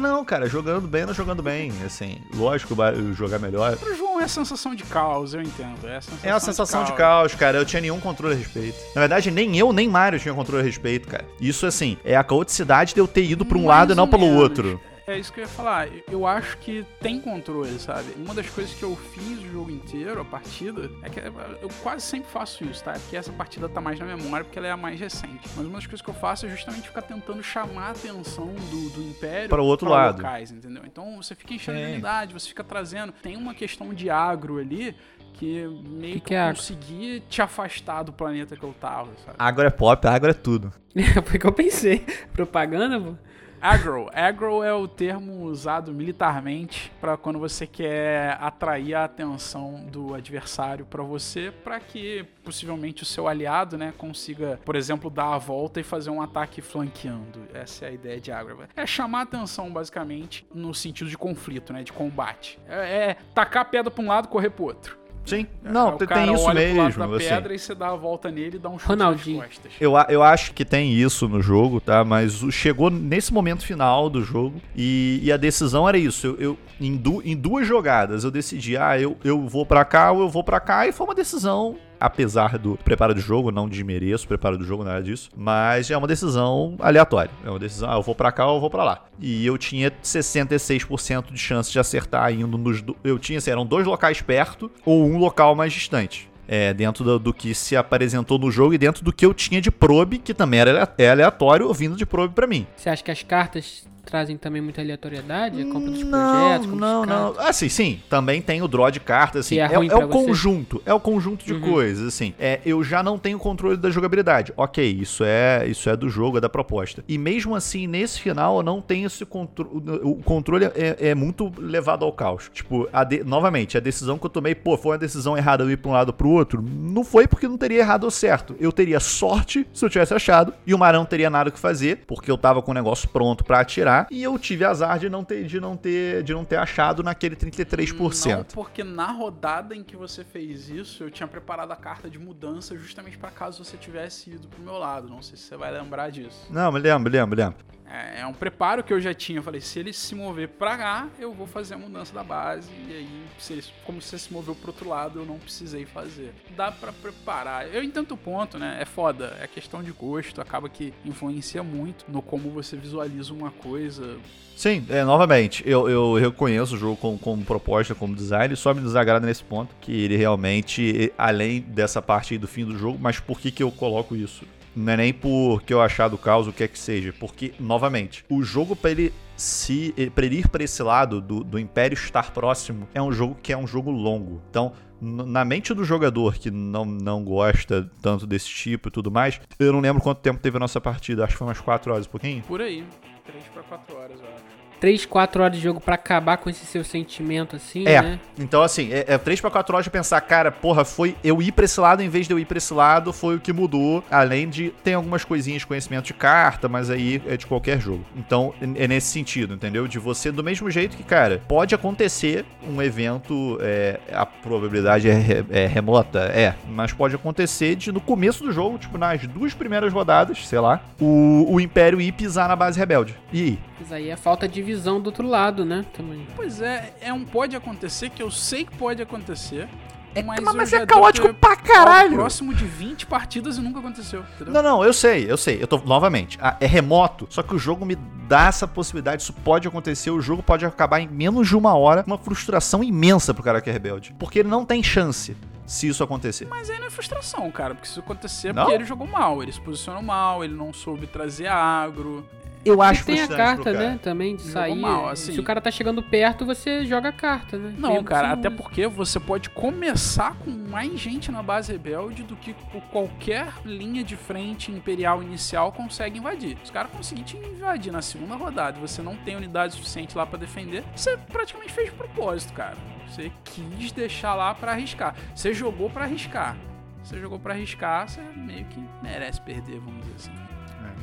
[0.00, 1.72] não, cara, jogando bem não jogando bem.
[1.84, 2.76] Assim, lógico,
[3.12, 3.76] jogar melhor.
[3.76, 5.88] Pro João é a sensação de caos, eu entendo.
[5.88, 7.32] É a sensação, é a sensação de, caos.
[7.32, 7.40] de, caos.
[7.40, 7.58] cara.
[7.58, 8.76] Eu tinha nenhum controle a respeito.
[8.94, 11.24] Na verdade, nem eu, nem Mario tinha controle a respeito, cara.
[11.40, 14.06] Isso, assim, é a caoticidade de eu ter ido pra um Mais lado e não
[14.06, 14.42] pelo menos.
[14.42, 14.80] outro.
[15.06, 15.88] É isso que eu ia falar.
[16.10, 18.12] Eu acho que tem controle, sabe?
[18.16, 22.04] Uma das coisas que eu fiz o jogo inteiro, a partida, é que eu quase
[22.04, 22.92] sempre faço isso, tá?
[22.92, 25.48] É porque essa partida tá mais na memória porque ela é a mais recente.
[25.56, 28.90] Mas uma das coisas que eu faço é justamente ficar tentando chamar a atenção do,
[28.90, 30.18] do Império para o outro lado.
[30.18, 30.82] locais, entendeu?
[30.86, 33.12] Então você fica enchendo de unidade, você fica trazendo.
[33.12, 34.94] Tem uma questão de agro ali
[35.34, 39.36] que meio que, que, que eu consegui te afastar do planeta que eu tava, sabe?
[39.38, 40.72] Agro é pop, agro é tudo.
[41.24, 42.04] Foi o que eu pensei.
[42.32, 43.14] Propaganda, pô.
[43.60, 44.08] Agro.
[44.14, 50.86] Agro é o termo usado militarmente para quando você quer atrair a atenção do adversário
[50.86, 55.78] para você, para que possivelmente o seu aliado, né, consiga, por exemplo, dar a volta
[55.78, 57.46] e fazer um ataque flanqueando.
[57.52, 58.64] Essa é a ideia de agro.
[58.74, 62.58] É chamar atenção basicamente no sentido de conflito, né, de combate.
[62.66, 64.99] É, é tacar a pedra para um lado, correr pro outro.
[65.30, 66.82] Sim, é, não, tem, tem isso mesmo.
[66.82, 67.28] Assim.
[67.28, 69.38] pedra e você dá a volta nele e dá um chute Ronaldinho.
[69.38, 69.72] nas costas.
[69.80, 72.04] Eu, eu acho que tem isso no jogo, tá?
[72.04, 76.26] Mas chegou nesse momento final do jogo e, e a decisão era isso.
[76.26, 80.12] Eu, eu em, du, em duas jogadas eu decidi, ah, eu, eu vou para cá
[80.12, 83.68] ou eu vou para cá e foi uma decisão apesar do preparo do jogo, não
[83.68, 87.30] desmereço o preparo do jogo, nada disso, mas é uma decisão aleatória.
[87.44, 89.04] É uma decisão, ah, eu vou para cá ou eu vou para lá.
[89.20, 92.80] E eu tinha 66% de chance de acertar indo nos.
[92.80, 92.96] Do...
[93.04, 96.28] Eu tinha, assim, eram dois locais perto ou um local mais distante.
[96.48, 99.60] É, dentro do, do, que se apresentou no jogo e dentro do que eu tinha
[99.60, 102.66] de probe, que também era é aleatório, vindo de probe para mim.
[102.76, 105.60] Você acha que as cartas trazem também muita aleatoriedade?
[105.60, 106.66] A compra dos não, projetos?
[106.66, 107.34] Não, não.
[107.38, 108.00] Ah, sim, sim.
[108.08, 109.58] Também tem o draw de cartas, assim.
[109.58, 110.82] É, é, é, o conjunto.
[110.84, 111.60] É o conjunto de uhum.
[111.60, 112.34] coisas, assim.
[112.38, 114.52] É, eu já não tenho controle da jogabilidade.
[114.56, 117.04] Ok, isso é, isso é do jogo, é da proposta.
[117.08, 119.70] E mesmo assim, nesse final, eu não tenho esse controle.
[120.02, 122.50] O controle é, é, muito levado ao caos.
[122.52, 123.22] Tipo, a de...
[123.24, 125.94] novamente, a decisão que eu tomei, pô, foi uma decisão errada eu ir pra um
[125.94, 126.62] lado pro outro.
[126.62, 128.56] Não foi porque não teria errado ou certo.
[128.58, 130.54] Eu teria sorte se eu tivesse achado.
[130.66, 133.44] E o Marão teria nada o que fazer, porque eu tava com o negócio pronto
[133.44, 136.56] para atirar e eu tive azar de não ter, de não ter, de não ter
[136.56, 138.36] achado naquele 33%.
[138.36, 142.18] Não, porque na rodada em que você fez isso, eu tinha preparado a carta de
[142.18, 145.08] mudança justamente para caso você tivesse ido pro meu lado.
[145.08, 146.46] Não sei se você vai lembrar disso.
[146.50, 147.70] Não, me lembro, me lembro, me lembro.
[147.90, 149.40] É, é, um preparo que eu já tinha.
[149.40, 152.70] Eu falei, se ele se mover pra cá, eu vou fazer a mudança da base.
[152.88, 156.32] E aí, se ele, como você se moveu pro outro lado, eu não precisei fazer.
[156.56, 157.72] Dá para preparar.
[157.74, 158.78] Eu entendo o ponto, né?
[158.80, 159.36] É foda.
[159.40, 160.40] É questão de gosto.
[160.40, 164.16] Acaba que influencia muito no como você visualiza uma coisa.
[164.54, 168.82] Sim, é, novamente, eu, eu reconheço o jogo como, como proposta, como design, só me
[168.82, 173.18] desagrada nesse ponto, que ele realmente, além dessa parte aí do fim do jogo, mas
[173.18, 174.44] por que, que eu coloco isso?
[174.74, 177.12] Não é nem porque eu achar do caos, o que é que seja.
[177.18, 181.58] Porque, novamente, o jogo para ele se para ele ir para esse lado do, do
[181.58, 184.40] Império estar próximo é um jogo que é um jogo longo.
[184.50, 189.40] Então, na mente do jogador que não, não gosta tanto desse tipo e tudo mais,
[189.58, 191.24] eu não lembro quanto tempo teve a nossa partida.
[191.24, 192.42] Acho que foi umas 4 horas, um pouquinho.
[192.42, 192.84] Por aí.
[193.24, 194.49] 3 para 4 horas, eu acho.
[194.80, 198.00] 3, 4 horas de jogo para acabar com esse seu sentimento, assim, é.
[198.00, 198.20] né?
[198.38, 201.52] Então, assim, é, é 3 para 4 horas de pensar, cara, porra, foi eu ir
[201.52, 204.02] pra esse lado em vez de eu ir pra esse lado, foi o que mudou.
[204.10, 204.70] Além de.
[204.82, 208.04] Tem algumas coisinhas de conhecimento de carta, mas aí é de qualquer jogo.
[208.16, 209.86] Então, é nesse sentido, entendeu?
[209.86, 215.44] De você, do mesmo jeito que, cara, pode acontecer um evento, é, a probabilidade é,
[215.50, 219.92] é remota, é, mas pode acontecer de no começo do jogo, tipo, nas duas primeiras
[219.92, 223.14] rodadas, sei lá, o, o Império ir pisar na base rebelde.
[223.32, 223.69] E aí?
[223.80, 225.86] Mas aí é falta de visão do outro lado, né?
[225.94, 226.26] Também.
[226.36, 229.66] Pois é, é um pode acontecer que eu sei que pode acontecer.
[230.14, 232.16] É, mas, mas é caótico pra caralho.
[232.16, 234.24] Próximo de 20 partidas e nunca aconteceu.
[234.34, 234.52] Entendeu?
[234.52, 235.62] Não, não, eu sei, eu sei.
[235.62, 236.38] Eu tô novamente.
[236.58, 237.96] É remoto, só que o jogo me
[238.28, 242.04] dá essa possibilidade, isso pode acontecer, o jogo pode acabar em menos de uma hora,
[242.06, 244.14] uma frustração imensa pro cara que é rebelde.
[244.18, 246.46] Porque ele não tem chance se isso acontecer.
[246.48, 249.42] Mas aí não é frustração, cara, porque se isso acontecer é porque ele jogou mal,
[249.42, 252.26] ele se posicionou mal, ele não soube trazer agro.
[252.62, 253.98] Eu acho E tem a carta, né?
[254.02, 254.74] Também de sair.
[254.74, 255.32] mal, assim.
[255.32, 257.74] Se o cara tá chegando perto, você joga a carta, né?
[257.78, 262.54] Não, cara, até porque você pode começar com mais gente na base rebelde do que
[262.74, 266.58] o- qualquer linha de frente imperial inicial consegue invadir.
[266.62, 270.26] Os caras conseguiram te invadir na segunda rodada e você não tem unidade suficiente lá
[270.26, 272.76] pra defender, você praticamente fez de propósito, cara.
[273.08, 275.14] Você quis deixar lá pra arriscar.
[275.34, 276.56] Você jogou pra arriscar.
[277.02, 280.49] Você jogou pra arriscar, você meio que merece perder, vamos dizer assim.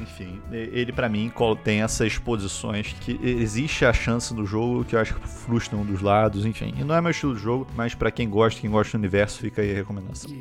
[0.01, 1.31] Enfim, ele pra mim
[1.63, 5.85] tem essas posições que existe a chance no jogo que eu acho que frustra um
[5.85, 6.73] dos lados, enfim.
[6.77, 9.39] E não é meu estilo de jogo, mas pra quem gosta, quem gosta do universo,
[9.39, 10.31] fica aí a recomendação.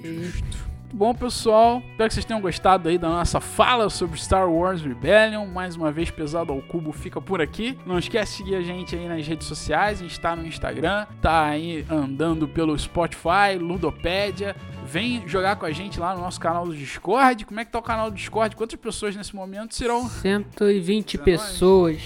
[0.86, 1.82] Muito bom, pessoal.
[1.90, 5.44] Espero que vocês tenham gostado aí da nossa fala sobre Star Wars Rebellion.
[5.44, 7.76] Mais uma vez, Pesado ao Cubo fica por aqui.
[7.84, 9.98] Não esquece de seguir a gente aí nas redes sociais.
[9.98, 14.54] A gente tá no Instagram, tá aí andando pelo Spotify, Ludopédia.
[14.86, 17.44] Vem jogar com a gente lá no nosso canal do Discord.
[17.44, 18.54] Como é que tá o canal do Discord?
[18.54, 22.00] Quantas pessoas nesse momento serão 120 Pra pessoas.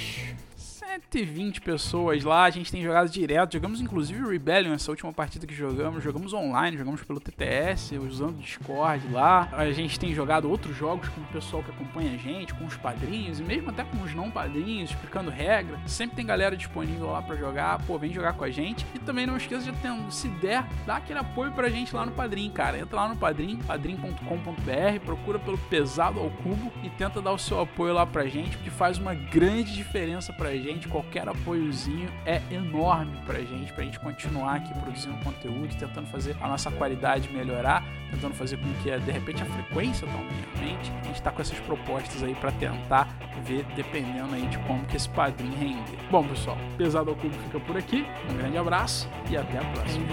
[0.91, 3.53] 120 pessoas lá, a gente tem jogado direto.
[3.53, 6.03] Jogamos inclusive Rebellion, essa última partida que jogamos.
[6.03, 9.49] Jogamos online, jogamos pelo TTS, usando Discord lá.
[9.53, 12.77] A gente tem jogado outros jogos com o pessoal que acompanha a gente, com os
[12.77, 15.79] padrinhos e mesmo até com os não padrinhos, explicando regra.
[15.87, 17.81] Sempre tem galera disponível lá pra jogar.
[17.87, 18.85] Pô, vem jogar com a gente.
[18.93, 22.13] E também não esqueça de, ter, se der, dá aquele apoio pra gente lá no
[22.13, 22.79] Padrim, cara.
[22.79, 27.61] Entra lá no Padrim, padrim.com.br, procura pelo Pesado ao Cubo e tenta dar o seu
[27.61, 30.80] apoio lá pra gente, porque faz uma grande diferença pra gente.
[30.89, 36.49] Qualquer apoiozinho é enorme pra gente, pra gente continuar aqui produzindo conteúdo, tentando fazer a
[36.49, 40.27] nossa qualidade melhorar, tentando fazer com que de repente a frequência também
[40.57, 40.93] aumente.
[41.01, 43.09] A gente tá com essas propostas aí pra tentar
[43.45, 45.99] ver, dependendo aí de como que esse padrinho render.
[46.11, 48.07] Bom, pessoal, Pesado ao Cubo fica por aqui.
[48.31, 50.07] Um grande abraço e até a próxima.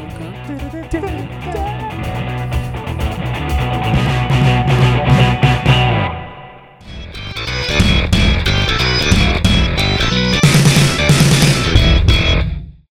[3.71, 4.06] Canto.